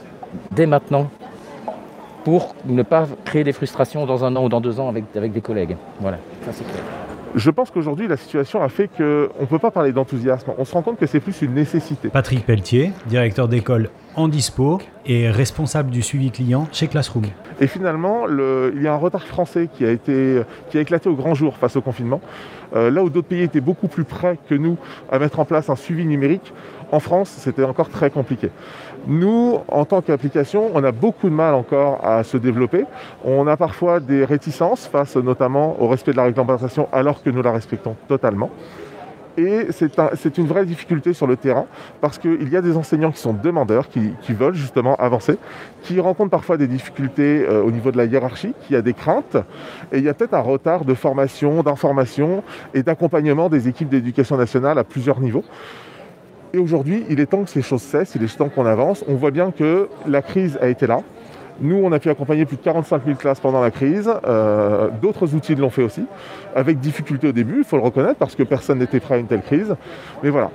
dès 0.50 0.66
maintenant 0.66 1.08
pour 2.24 2.54
ne 2.66 2.82
pas 2.82 3.06
créer 3.24 3.44
des 3.44 3.52
frustrations 3.52 4.06
dans 4.06 4.24
un 4.24 4.34
an 4.36 4.44
ou 4.44 4.48
dans 4.48 4.60
deux 4.60 4.80
ans 4.80 4.88
avec, 4.88 5.04
avec 5.14 5.32
des 5.32 5.40
collègues. 5.42 5.76
Voilà, 6.00 6.18
ça 6.44 6.52
c'est 6.52 6.64
clair. 6.64 6.82
Je 7.36 7.50
pense 7.50 7.72
qu'aujourd'hui, 7.72 8.06
la 8.06 8.16
situation 8.16 8.62
a 8.62 8.68
fait 8.68 8.86
qu'on 8.86 9.02
ne 9.02 9.46
peut 9.48 9.58
pas 9.58 9.72
parler 9.72 9.90
d'enthousiasme. 9.90 10.52
On 10.56 10.64
se 10.64 10.72
rend 10.72 10.82
compte 10.82 10.98
que 11.00 11.06
c'est 11.06 11.18
plus 11.18 11.42
une 11.42 11.52
nécessité. 11.54 12.08
Patrick 12.08 12.46
Pelletier, 12.46 12.92
directeur 13.06 13.48
d'école 13.48 13.90
en 14.14 14.28
dispo 14.28 14.78
et 15.04 15.28
responsable 15.28 15.90
du 15.90 16.00
suivi 16.00 16.30
client 16.30 16.68
chez 16.70 16.86
Classroom. 16.86 17.24
Et 17.60 17.66
finalement, 17.66 18.26
le- 18.26 18.72
il 18.76 18.82
y 18.82 18.86
a 18.86 18.92
un 18.94 18.98
retard 18.98 19.24
français 19.24 19.68
qui 19.76 19.84
a, 19.84 19.90
été, 19.90 20.42
qui 20.70 20.78
a 20.78 20.80
éclaté 20.80 21.08
au 21.08 21.14
grand 21.16 21.34
jour 21.34 21.56
face 21.56 21.74
au 21.74 21.80
confinement. 21.80 22.20
Euh, 22.76 22.88
là 22.92 23.02
où 23.02 23.10
d'autres 23.10 23.26
pays 23.26 23.42
étaient 23.42 23.60
beaucoup 23.60 23.88
plus 23.88 24.04
prêts 24.04 24.38
que 24.48 24.54
nous 24.54 24.76
à 25.10 25.18
mettre 25.18 25.40
en 25.40 25.44
place 25.44 25.68
un 25.68 25.76
suivi 25.76 26.06
numérique, 26.06 26.52
en 26.92 27.00
France, 27.00 27.30
c'était 27.36 27.64
encore 27.64 27.88
très 27.88 28.10
compliqué. 28.10 28.50
Nous, 29.06 29.58
en 29.68 29.84
tant 29.84 30.00
qu'application, 30.00 30.70
on 30.74 30.82
a 30.82 30.92
beaucoup 30.92 31.28
de 31.28 31.34
mal 31.34 31.54
encore 31.54 32.04
à 32.04 32.24
se 32.24 32.36
développer. 32.36 32.84
On 33.24 33.46
a 33.46 33.56
parfois 33.56 34.00
des 34.00 34.24
réticences 34.24 34.86
face 34.86 35.16
notamment 35.16 35.76
au 35.80 35.88
respect 35.88 36.12
de 36.12 36.16
la 36.16 36.24
réglementation 36.24 36.88
alors 36.92 37.22
que 37.22 37.30
nous 37.30 37.42
la 37.42 37.52
respectons 37.52 37.96
totalement. 38.08 38.50
Et 39.36 39.66
c'est 39.70 39.98
un- 39.98 40.10
c'est 40.14 40.38
une 40.38 40.46
vraie 40.46 40.64
difficulté 40.64 41.12
sur 41.12 41.26
le 41.26 41.36
terrain 41.36 41.66
parce 42.00 42.18
qu'il 42.18 42.48
y 42.48 42.56
a 42.56 42.62
des 42.62 42.76
enseignants 42.76 43.10
qui 43.10 43.18
sont 43.18 43.32
demandeurs, 43.32 43.88
qui, 43.88 44.12
qui 44.22 44.32
veulent 44.32 44.54
justement 44.54 44.94
avancer, 44.94 45.38
qui 45.82 45.98
rencontrent 45.98 46.30
parfois 46.30 46.56
des 46.56 46.68
difficultés 46.68 47.44
euh, 47.44 47.60
au 47.62 47.72
niveau 47.72 47.90
de 47.90 47.96
la 47.96 48.04
hiérarchie, 48.04 48.54
qui 48.68 48.76
a 48.76 48.80
des 48.80 48.94
craintes. 48.94 49.36
Et 49.90 49.98
il 49.98 50.04
y 50.04 50.08
a 50.08 50.14
peut-être 50.14 50.34
un 50.34 50.40
retard 50.40 50.84
de 50.84 50.94
formation, 50.94 51.64
d'information 51.64 52.44
et 52.74 52.84
d'accompagnement 52.84 53.48
des 53.48 53.66
équipes 53.66 53.88
d'éducation 53.88 54.36
nationale 54.36 54.78
à 54.78 54.84
plusieurs 54.84 55.18
niveaux. 55.20 55.44
Et 56.54 56.58
aujourd'hui, 56.58 57.04
il 57.10 57.18
est 57.18 57.26
temps 57.26 57.42
que 57.42 57.50
ces 57.50 57.62
choses 57.62 57.82
cessent, 57.82 58.14
il 58.14 58.22
est 58.22 58.36
temps 58.36 58.48
qu'on 58.48 58.64
avance. 58.64 59.04
On 59.08 59.14
voit 59.14 59.32
bien 59.32 59.50
que 59.50 59.88
la 60.06 60.22
crise 60.22 60.56
a 60.62 60.68
été 60.68 60.86
là. 60.86 61.00
Nous, 61.60 61.74
on 61.82 61.90
a 61.90 61.98
pu 61.98 62.10
accompagner 62.10 62.44
plus 62.44 62.56
de 62.56 62.62
45 62.62 63.04
000 63.04 63.16
classes 63.16 63.40
pendant 63.40 63.60
la 63.60 63.72
crise. 63.72 64.08
Euh, 64.24 64.88
D'autres 65.02 65.34
outils 65.34 65.56
l'ont 65.56 65.70
fait 65.70 65.82
aussi, 65.82 66.04
avec 66.54 66.78
difficulté 66.78 67.26
au 67.26 67.32
début, 67.32 67.58
il 67.58 67.64
faut 67.64 67.76
le 67.76 67.82
reconnaître, 67.82 68.14
parce 68.20 68.36
que 68.36 68.44
personne 68.44 68.78
n'était 68.78 69.00
prêt 69.00 69.16
à 69.16 69.18
une 69.18 69.26
telle 69.26 69.42
crise. 69.42 69.74
Mais 70.22 70.30
voilà, 70.30 70.52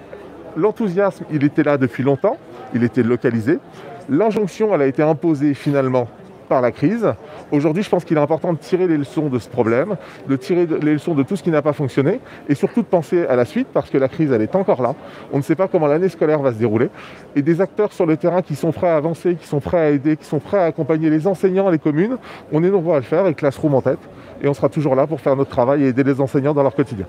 l'enthousiasme, 0.55 1.25
il 1.33 1.43
était 1.43 1.63
là 1.63 1.77
depuis 1.77 2.03
longtemps, 2.03 2.37
il 2.73 2.85
était 2.85 3.03
localisé. 3.03 3.59
L'injonction, 4.07 4.73
elle 4.73 4.83
a 4.83 4.87
été 4.87 5.03
imposée 5.03 5.53
finalement 5.53 6.07
par 6.47 6.61
la 6.61 6.71
crise. 6.71 7.13
Aujourd'hui, 7.51 7.83
je 7.83 7.89
pense 7.89 8.05
qu'il 8.05 8.17
est 8.17 8.21
important 8.21 8.53
de 8.53 8.59
tirer 8.59 8.87
les 8.87 8.97
leçons 8.97 9.27
de 9.27 9.39
ce 9.39 9.49
problème, 9.49 9.95
de 10.27 10.35
tirer 10.35 10.67
les 10.81 10.93
leçons 10.93 11.15
de 11.15 11.23
tout 11.23 11.35
ce 11.35 11.43
qui 11.43 11.49
n'a 11.49 11.61
pas 11.61 11.73
fonctionné, 11.73 12.19
et 12.47 12.55
surtout 12.55 12.81
de 12.81 12.87
penser 12.87 13.25
à 13.25 13.35
la 13.35 13.45
suite, 13.45 13.67
parce 13.73 13.89
que 13.89 13.97
la 13.97 14.07
crise, 14.07 14.31
elle 14.31 14.41
est 14.41 14.55
encore 14.55 14.81
là. 14.81 14.93
On 15.33 15.37
ne 15.37 15.41
sait 15.41 15.55
pas 15.55 15.67
comment 15.67 15.87
l'année 15.87 16.09
scolaire 16.09 16.39
va 16.41 16.53
se 16.53 16.57
dérouler. 16.57 16.89
Et 17.35 17.41
des 17.41 17.59
acteurs 17.59 17.91
sur 17.91 18.05
le 18.05 18.17
terrain 18.17 18.41
qui 18.41 18.55
sont 18.55 18.71
prêts 18.71 18.89
à 18.89 18.97
avancer, 18.97 19.35
qui 19.35 19.47
sont 19.47 19.59
prêts 19.59 19.79
à 19.79 19.89
aider, 19.89 20.15
qui 20.17 20.25
sont 20.25 20.39
prêts 20.39 20.59
à 20.59 20.65
accompagner 20.65 21.09
les 21.09 21.25
enseignants, 21.25 21.69
les 21.69 21.79
communes, 21.79 22.17
on 22.51 22.63
est 22.63 22.69
nombreux 22.69 22.95
à 22.95 22.99
le 22.99 23.03
faire, 23.03 23.21
avec 23.21 23.37
Classroom 23.37 23.73
en 23.73 23.81
tête. 23.81 23.99
Et 24.41 24.47
on 24.47 24.53
sera 24.53 24.69
toujours 24.69 24.95
là 24.95 25.07
pour 25.07 25.19
faire 25.19 25.35
notre 25.35 25.49
travail 25.49 25.83
et 25.83 25.87
aider 25.87 26.03
les 26.03 26.21
enseignants 26.21 26.53
dans 26.53 26.63
leur 26.63 26.75
quotidien. 26.75 27.05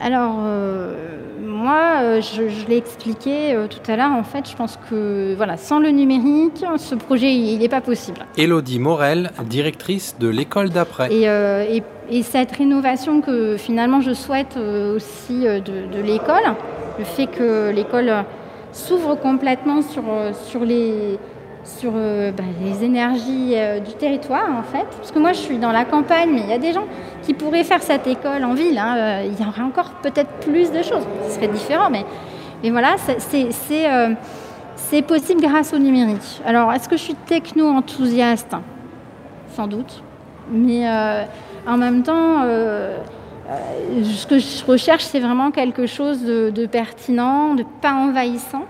Alors, 0.00 0.36
euh, 0.44 0.94
moi, 1.42 2.00
euh, 2.02 2.20
je, 2.20 2.48
je 2.48 2.66
l'ai 2.68 2.76
expliqué 2.76 3.54
euh, 3.54 3.66
tout 3.66 3.90
à 3.90 3.96
l'heure, 3.96 4.12
en 4.12 4.22
fait, 4.24 4.48
je 4.50 4.54
pense 4.54 4.78
que 4.90 5.34
voilà, 5.36 5.56
sans 5.56 5.78
le 5.80 5.88
numérique, 5.90 6.64
ce 6.76 6.94
projet, 6.94 7.32
il 7.32 7.58
n'est 7.58 7.68
pas 7.68 7.80
possible. 7.80 8.26
Elodie 8.36 8.78
Morel, 8.78 9.30
directrice 9.44 10.16
de 10.18 10.28
l'école 10.28 10.70
d'après. 10.70 11.12
Et, 11.12 11.28
euh, 11.28 11.64
et- 11.68 11.82
et 12.08 12.22
cette 12.22 12.52
rénovation 12.52 13.20
que 13.20 13.56
finalement 13.56 14.00
je 14.00 14.12
souhaite 14.12 14.56
aussi 14.56 15.40
de, 15.40 15.58
de 15.92 16.00
l'école, 16.00 16.54
le 17.00 17.04
fait 17.04 17.26
que 17.26 17.72
l'école 17.74 18.12
s'ouvre 18.72 19.16
complètement 19.16 19.82
sur, 19.82 20.04
sur, 20.46 20.60
les, 20.64 21.18
sur 21.66 21.90
euh, 21.96 22.30
bah, 22.30 22.44
les 22.62 22.84
énergies 22.84 23.54
euh, 23.56 23.80
du 23.80 23.92
territoire 23.94 24.48
en 24.50 24.62
fait. 24.62 24.86
Parce 24.96 25.10
que 25.10 25.18
moi 25.18 25.32
je 25.32 25.38
suis 25.38 25.58
dans 25.58 25.72
la 25.72 25.84
campagne, 25.84 26.30
mais 26.32 26.40
il 26.42 26.48
y 26.48 26.52
a 26.52 26.58
des 26.58 26.72
gens 26.72 26.84
qui 27.24 27.34
pourraient 27.34 27.64
faire 27.64 27.82
cette 27.82 28.06
école 28.06 28.44
en 28.44 28.54
ville. 28.54 28.78
hein. 28.78 28.94
Euh, 28.96 29.26
Il 29.26 29.44
y 29.44 29.46
aurait 29.48 29.62
encore 29.62 29.90
peut-être 30.02 30.30
plus 30.40 30.70
de 30.70 30.82
choses. 30.82 31.04
Ce 31.28 31.34
serait 31.34 31.48
différent, 31.48 31.90
mais, 31.90 32.04
voilà, 32.70 32.96
c'est- 33.18 33.50
possible 35.02 35.40
grâce 35.42 35.72
au 35.74 35.78
numérique. 35.78 36.40
Alors 36.46 36.72
est-ce 36.72 36.88
que 36.88 36.96
je 36.96 37.02
suis 37.02 37.14
techno-enthousiaste? 37.14 38.54
Sans 39.54 39.66
doute. 39.66 40.02
Mais 40.50 40.88
en 41.66 41.76
même 41.76 42.02
temps, 42.04 42.42
ce 42.44 44.26
que 44.26 44.38
je 44.38 44.64
recherche, 44.64 45.02
c'est 45.04 45.18
vraiment 45.20 45.50
quelque 45.50 45.86
chose 45.86 46.22
de 46.22 46.66
pertinent, 46.66 47.54
de 47.54 47.64
pas 47.82 47.94
envahissant. 47.94 48.62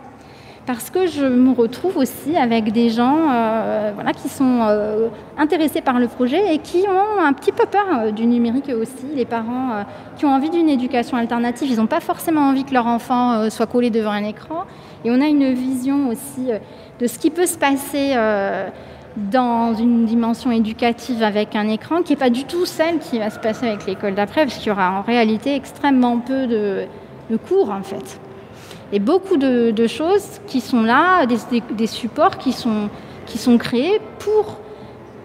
Parce 0.66 0.90
que 0.90 1.06
je 1.06 1.24
me 1.24 1.54
retrouve 1.54 1.96
aussi 1.96 2.36
avec 2.36 2.72
des 2.72 2.90
gens 2.90 3.30
euh, 3.30 3.92
qui 4.20 4.28
sont 4.28 4.62
euh, 4.62 5.08
intéressés 5.38 5.80
par 5.80 6.00
le 6.00 6.08
projet 6.08 6.54
et 6.54 6.58
qui 6.58 6.84
ont 6.88 7.22
un 7.22 7.32
petit 7.34 7.52
peu 7.52 7.66
peur 7.66 7.86
euh, 7.92 8.10
du 8.10 8.26
numérique 8.26 8.68
aussi. 8.70 9.06
Les 9.14 9.26
parents 9.26 9.84
qui 10.16 10.24
ont 10.24 10.30
envie 10.30 10.50
d'une 10.50 10.68
éducation 10.68 11.16
alternative, 11.18 11.70
ils 11.70 11.76
n'ont 11.76 11.86
pas 11.86 12.00
forcément 12.00 12.48
envie 12.48 12.64
que 12.64 12.74
leur 12.74 12.88
enfant 12.88 13.48
soit 13.48 13.66
collé 13.66 13.90
devant 13.90 14.10
un 14.10 14.24
écran. 14.24 14.64
Et 15.04 15.10
on 15.12 15.20
a 15.20 15.26
une 15.26 15.52
vision 15.52 16.08
aussi 16.08 16.48
de 16.98 17.06
ce 17.06 17.18
qui 17.20 17.30
peut 17.30 17.46
se 17.46 17.58
passer 17.58 18.16
dans 19.16 19.72
une 19.74 20.04
dimension 20.04 20.50
éducative 20.50 21.22
avec 21.22 21.54
un 21.54 21.68
écran 21.68 22.02
qui 22.02 22.12
n'est 22.12 22.18
pas 22.18 22.30
du 22.30 22.44
tout 22.44 22.66
celle 22.66 22.98
qui 22.98 23.20
va 23.20 23.30
se 23.30 23.38
passer 23.38 23.68
avec 23.68 23.86
l'école 23.86 24.14
d'après, 24.14 24.44
parce 24.44 24.56
qu'il 24.58 24.68
y 24.68 24.70
aura 24.72 24.98
en 24.98 25.02
réalité 25.02 25.54
extrêmement 25.54 26.18
peu 26.18 26.46
de 26.48 27.36
cours 27.48 27.70
en 27.70 27.82
fait. 27.82 28.18
Et 28.92 29.00
beaucoup 29.00 29.36
de, 29.36 29.86
choses 29.86 30.40
qui 30.46 30.60
sont 30.60 30.82
là, 30.82 31.26
des, 31.26 31.86
supports 31.86 32.38
qui 32.38 32.52
sont, 32.52 32.88
qui 33.26 33.36
sont 33.36 33.58
créés 33.58 34.00
pour, 34.20 34.58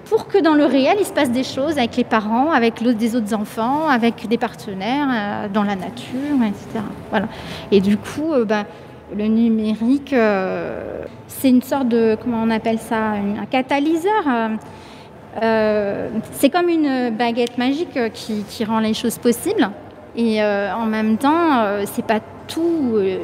pour 0.06 0.28
que 0.28 0.40
dans 0.40 0.56
le 0.56 0.66
réel, 0.66 0.98
il 1.00 1.06
se 1.06 1.14
passe 1.14 1.32
des 1.32 1.44
choses 1.44 1.78
avec 1.78 1.96
les 1.96 2.04
parents, 2.04 2.52
avec 2.52 2.82
des 2.82 3.16
autres 3.16 3.34
enfants, 3.36 3.88
avec 3.88 4.28
des 4.28 4.38
partenaires, 4.38 5.08
euh, 5.12 5.48
dans 5.48 5.64
la 5.64 5.76
nature, 5.76 6.42
etc. 6.44 6.84
Voilà. 7.12 7.28
Et 7.72 7.82
du 7.82 7.98
coup, 7.98 8.34
euh, 8.34 8.46
bah, 8.46 8.66
le 9.16 9.26
numérique, 9.26 10.14
euh, 10.14 11.04
c'est 11.28 11.50
une 11.50 11.62
sorte 11.62 11.88
de, 11.88 12.18
comment 12.22 12.42
on 12.42 12.50
appelle 12.50 12.80
ça, 12.80 13.12
un 13.12 13.46
catalyseur. 13.46 14.24
euh, 15.44 16.10
c'est 16.32 16.50
comme 16.50 16.68
une 16.68 17.12
baguette 17.12 17.60
magique 17.60 18.00
qui, 18.14 18.44
qui 18.50 18.66
rend 18.66 18.80
les 18.80 18.96
choses 18.96 19.20
possibles. 19.20 19.70
Et 20.16 20.42
euh, 20.42 20.74
en 20.74 20.86
même 20.86 21.18
temps, 21.18 21.62
euh, 21.64 21.84
c'est 21.86 22.06
pas 22.06 22.20
tout. 22.48 22.94
euh, 22.96 23.18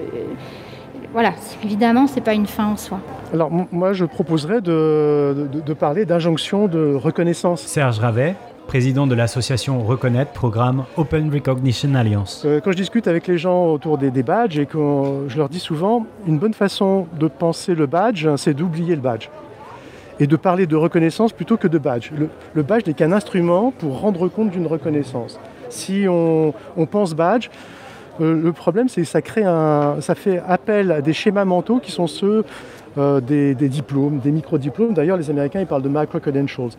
voilà, 1.14 1.32
évidemment, 1.64 2.08
c'est 2.08 2.22
pas 2.22 2.34
une 2.34 2.46
fin 2.48 2.68
en 2.68 2.78
soi. 2.78 3.00
Alors 3.34 3.50
moi, 3.72 3.94
je 3.94 4.06
proposerais 4.06 4.62
de, 4.62 5.48
de, 5.52 5.60
de 5.62 5.74
parler 5.74 6.06
d'injonction 6.06 6.68
de 6.68 6.94
reconnaissance. 6.94 7.62
Serge 7.62 8.00
Ravet, 8.00 8.36
président 8.68 9.08
de 9.08 9.16
l'association 9.16 9.82
Reconnaître, 9.84 10.32
programme 10.32 10.84
Open 10.96 11.32
Recognition 11.34 11.94
Alliance. 11.96 12.44
Euh, 12.46 12.60
quand 12.64 12.72
je 12.72 12.78
discute 12.78 13.08
avec 13.08 13.28
les 13.28 13.38
gens 13.38 13.68
autour 13.68 13.98
des, 13.98 14.12
des 14.12 14.24
badges 14.24 14.60
et 14.60 14.66
que 14.66 15.26
je 15.28 15.38
leur 15.38 15.50
dis 15.50 15.60
souvent, 15.60 16.06
une 16.28 16.38
bonne 16.40 16.54
façon 16.54 17.08
de 17.20 17.28
penser 17.28 17.74
le 17.76 17.86
badge, 17.86 18.28
c'est 18.38 18.54
d'oublier 18.54 18.96
le 18.96 19.02
badge 19.02 19.30
et 20.20 20.28
de 20.28 20.36
parler 20.36 20.68
de 20.68 20.76
reconnaissance 20.76 21.32
plutôt 21.32 21.58
que 21.58 21.68
de 21.68 21.78
badge. 21.78 22.12
Le, 22.18 22.30
le 22.54 22.64
badge 22.64 22.86
n'est 22.88 22.94
qu'un 22.94 23.12
instrument 23.12 23.72
pour 23.78 24.00
rendre 24.00 24.28
compte 24.30 24.52
d'une 24.52 24.68
reconnaissance. 24.68 25.40
Si 25.70 26.06
on, 26.08 26.54
pense 26.90 27.14
badge, 27.14 27.50
euh, 28.20 28.42
le 28.42 28.52
problème 28.52 28.90
c'est 28.90 29.02
que 29.02 29.08
ça 30.02 30.16
fait 30.16 30.42
appel 30.48 30.92
à 30.92 31.02
des 31.02 31.14
schémas 31.14 31.46
mentaux 31.46 31.80
qui 31.80 31.92
sont 31.92 32.08
ceux 32.08 32.44
euh, 32.98 33.22
des, 33.22 33.54
diplômes, 33.54 34.20
des 34.20 34.32
micro-diplômes. 34.32 34.94
D'ailleurs, 34.94 35.18
les 35.18 35.30
Américains 35.30 35.64
parlent 35.66 35.84
de 35.84 35.90
micro-credentials. 35.90 36.72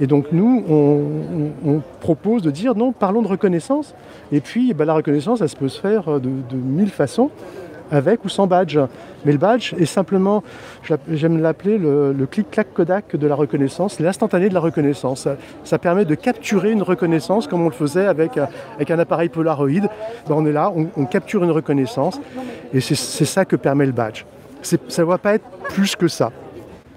Et 0.00 0.06
donc 0.06 0.26
nous, 0.32 0.64
on, 0.68 1.80
propose 2.00 2.42
de 2.42 2.50
dire 2.50 2.74
non, 2.74 2.92
parlons 2.92 3.22
de 3.22 3.28
reconnaissance. 3.28 3.94
Et 4.32 4.40
puis 4.40 4.74
ben, 4.74 4.84
la 4.84 4.94
reconnaissance, 4.94 5.40
elle 5.40 5.48
peut 5.58 5.68
se 5.68 5.80
faire 5.80 6.20
de, 6.20 6.30
de 6.50 6.56
mille 6.56 6.90
façons 6.90 7.30
avec 7.94 8.24
ou 8.24 8.28
sans 8.28 8.46
badge. 8.46 8.78
Mais 9.24 9.32
le 9.32 9.38
badge 9.38 9.74
est 9.74 9.86
simplement, 9.86 10.42
j'aime 11.10 11.40
l'appeler 11.40 11.78
le, 11.78 12.12
le 12.12 12.26
clic-clac 12.26 12.72
Kodak 12.74 13.16
de 13.16 13.26
la 13.26 13.34
reconnaissance, 13.34 14.00
l'instantané 14.00 14.48
de 14.48 14.54
la 14.54 14.60
reconnaissance. 14.60 15.22
Ça, 15.22 15.36
ça, 15.64 15.78
permet 15.78 16.04
de 16.04 16.14
capturer 16.14 16.72
une 16.72 16.82
reconnaissance 16.82 17.46
comme 17.46 17.62
on 17.62 17.68
le 17.68 17.74
faisait 17.74 18.06
avec, 18.06 18.38
avec 18.76 18.90
un 18.90 18.98
appareil 18.98 19.28
Polaroid. 19.28 19.88
Ben 20.28 20.34
on 20.34 20.46
est 20.46 20.52
là, 20.52 20.72
on, 20.74 20.88
on, 20.96 21.06
capture 21.06 21.44
une 21.44 21.50
reconnaissance 21.50 22.20
et 22.72 22.80
c'est 22.80 23.24
ça 23.24 23.44
que 23.44 23.56
permet 23.56 23.86
le 23.86 23.92
badge. 23.92 24.24
Ça 24.62 24.76
ne 24.76 25.06
doit 25.06 25.18
pas 25.18 25.34
être 25.34 25.44
plus 25.68 25.94
que 25.94 26.08
ça. 26.08 26.32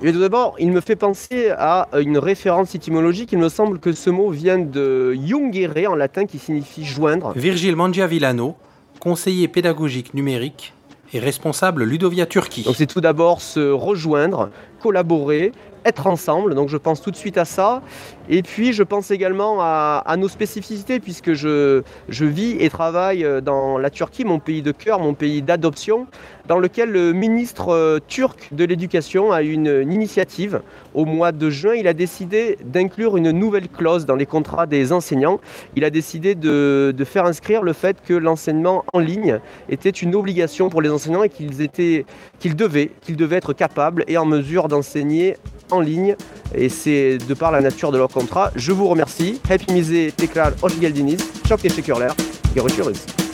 Et 0.01 0.13
tout 0.13 0.19
d'abord, 0.19 0.55
il 0.59 0.71
me 0.71 0.79
fait 0.79 0.95
penser 0.95 1.49
à 1.57 1.87
une 1.99 2.19
référence 2.19 2.75
étymologique. 2.75 3.31
Il 3.31 3.39
me 3.39 3.49
semble 3.49 3.79
que 3.79 3.91
ce 3.93 4.11
mot 4.11 4.29
vient 4.29 4.59
de 4.59 5.13
jungere 5.13 5.87
en 5.87 5.95
latin 5.95 6.25
qui 6.25 6.37
signifie 6.37 6.85
joindre. 6.85 7.33
Virgile 7.35 7.75
Mangiavillano, 7.75 8.55
conseiller 8.99 9.47
pédagogique 9.47 10.13
numérique 10.13 10.73
et 11.13 11.19
responsable 11.19 11.83
Ludovia 11.83 12.25
Turquie. 12.25 12.63
Donc 12.63 12.75
c'est 12.75 12.87
tout 12.87 13.01
d'abord 13.01 13.41
se 13.41 13.71
rejoindre, 13.71 14.49
collaborer, 14.81 15.51
être 15.87 16.07
ensemble. 16.07 16.53
Donc 16.53 16.69
je 16.69 16.77
pense 16.77 17.01
tout 17.01 17.11
de 17.11 17.15
suite 17.15 17.37
à 17.37 17.45
ça. 17.45 17.81
Et 18.29 18.43
puis 18.43 18.73
je 18.73 18.83
pense 18.83 19.09
également 19.11 19.57
à, 19.61 20.15
nos 20.17 20.27
spécificités 20.27 20.99
puisque 20.99 21.33
je, 21.33 21.81
je, 22.09 22.25
vis 22.25 22.57
et 22.59 22.69
travaille 22.69 23.25
dans 23.41 23.77
la 23.77 23.89
Turquie, 23.89 24.25
mon 24.25 24.39
pays 24.39 24.61
de 24.61 24.71
cœur, 24.71 24.99
mon 24.99 25.13
pays 25.13 25.41
d'adoption, 25.41 26.07
dans 26.47 26.59
lequel 26.59 26.91
le 26.91 27.13
ministre 27.13 27.69
euh, 27.69 27.99
turc 28.05 28.49
de 28.51 28.65
l'éducation 28.65 29.31
a 29.31 29.41
une, 29.41 29.67
une, 29.67 29.91
initiative. 29.91 30.61
Au 30.93 31.05
mois 31.05 31.31
de 31.31 31.49
juin, 31.49 31.73
il 31.75 31.87
a 31.87 31.93
décidé 31.93 32.57
d'inclure 32.63 33.17
une 33.17 33.31
nouvelle 33.31 33.69
clause 33.69 34.05
dans 34.05 34.15
les 34.15 34.25
contrats 34.25 34.65
des 34.65 34.91
enseignants. 34.91 35.39
Il 35.75 35.83
a 35.83 35.89
décidé 35.89 36.35
de, 36.35 36.93
de 36.95 37.03
faire 37.05 37.25
inscrire 37.25 37.63
le 37.63 37.73
fait 37.73 37.97
que 38.01 38.13
l'enseignement 38.13 38.83
en 38.93 38.99
ligne 38.99 39.39
était 39.69 39.89
une 39.89 40.15
obligation 40.15 40.69
pour 40.69 40.81
les 40.81 40.89
enseignants 40.89 41.23
et 41.23 41.29
qu'ils 41.29 41.61
étaient 41.61 42.05
devaient, 42.55 42.91
qu'ils 43.01 43.17
devaient 43.17 43.37
être 43.37 43.53
capables 43.53 44.03
et 44.07 44.17
en 44.17 44.25
mesure 44.25 44.67
d'enseigner 44.67 45.35
en 45.71 45.76
ligne 45.81 46.15
et 46.55 46.69
c'est 46.69 47.17
de 47.17 47.33
par 47.33 47.51
la 47.51 47.61
nature 47.61 47.91
de 47.91 47.97
leur 47.97 48.09
contrat. 48.09 48.51
Je 48.55 48.71
vous 48.71 48.87
remercie. 48.87 49.39
Happy 49.49 49.71
Mise 49.71 50.11
tekrar 50.11 50.53
hoş 50.61 50.79
geldiniz. 50.79 51.19
Çok 51.47 51.61
teşekkürler. 51.61 52.11
Görüşürüz. 52.55 53.26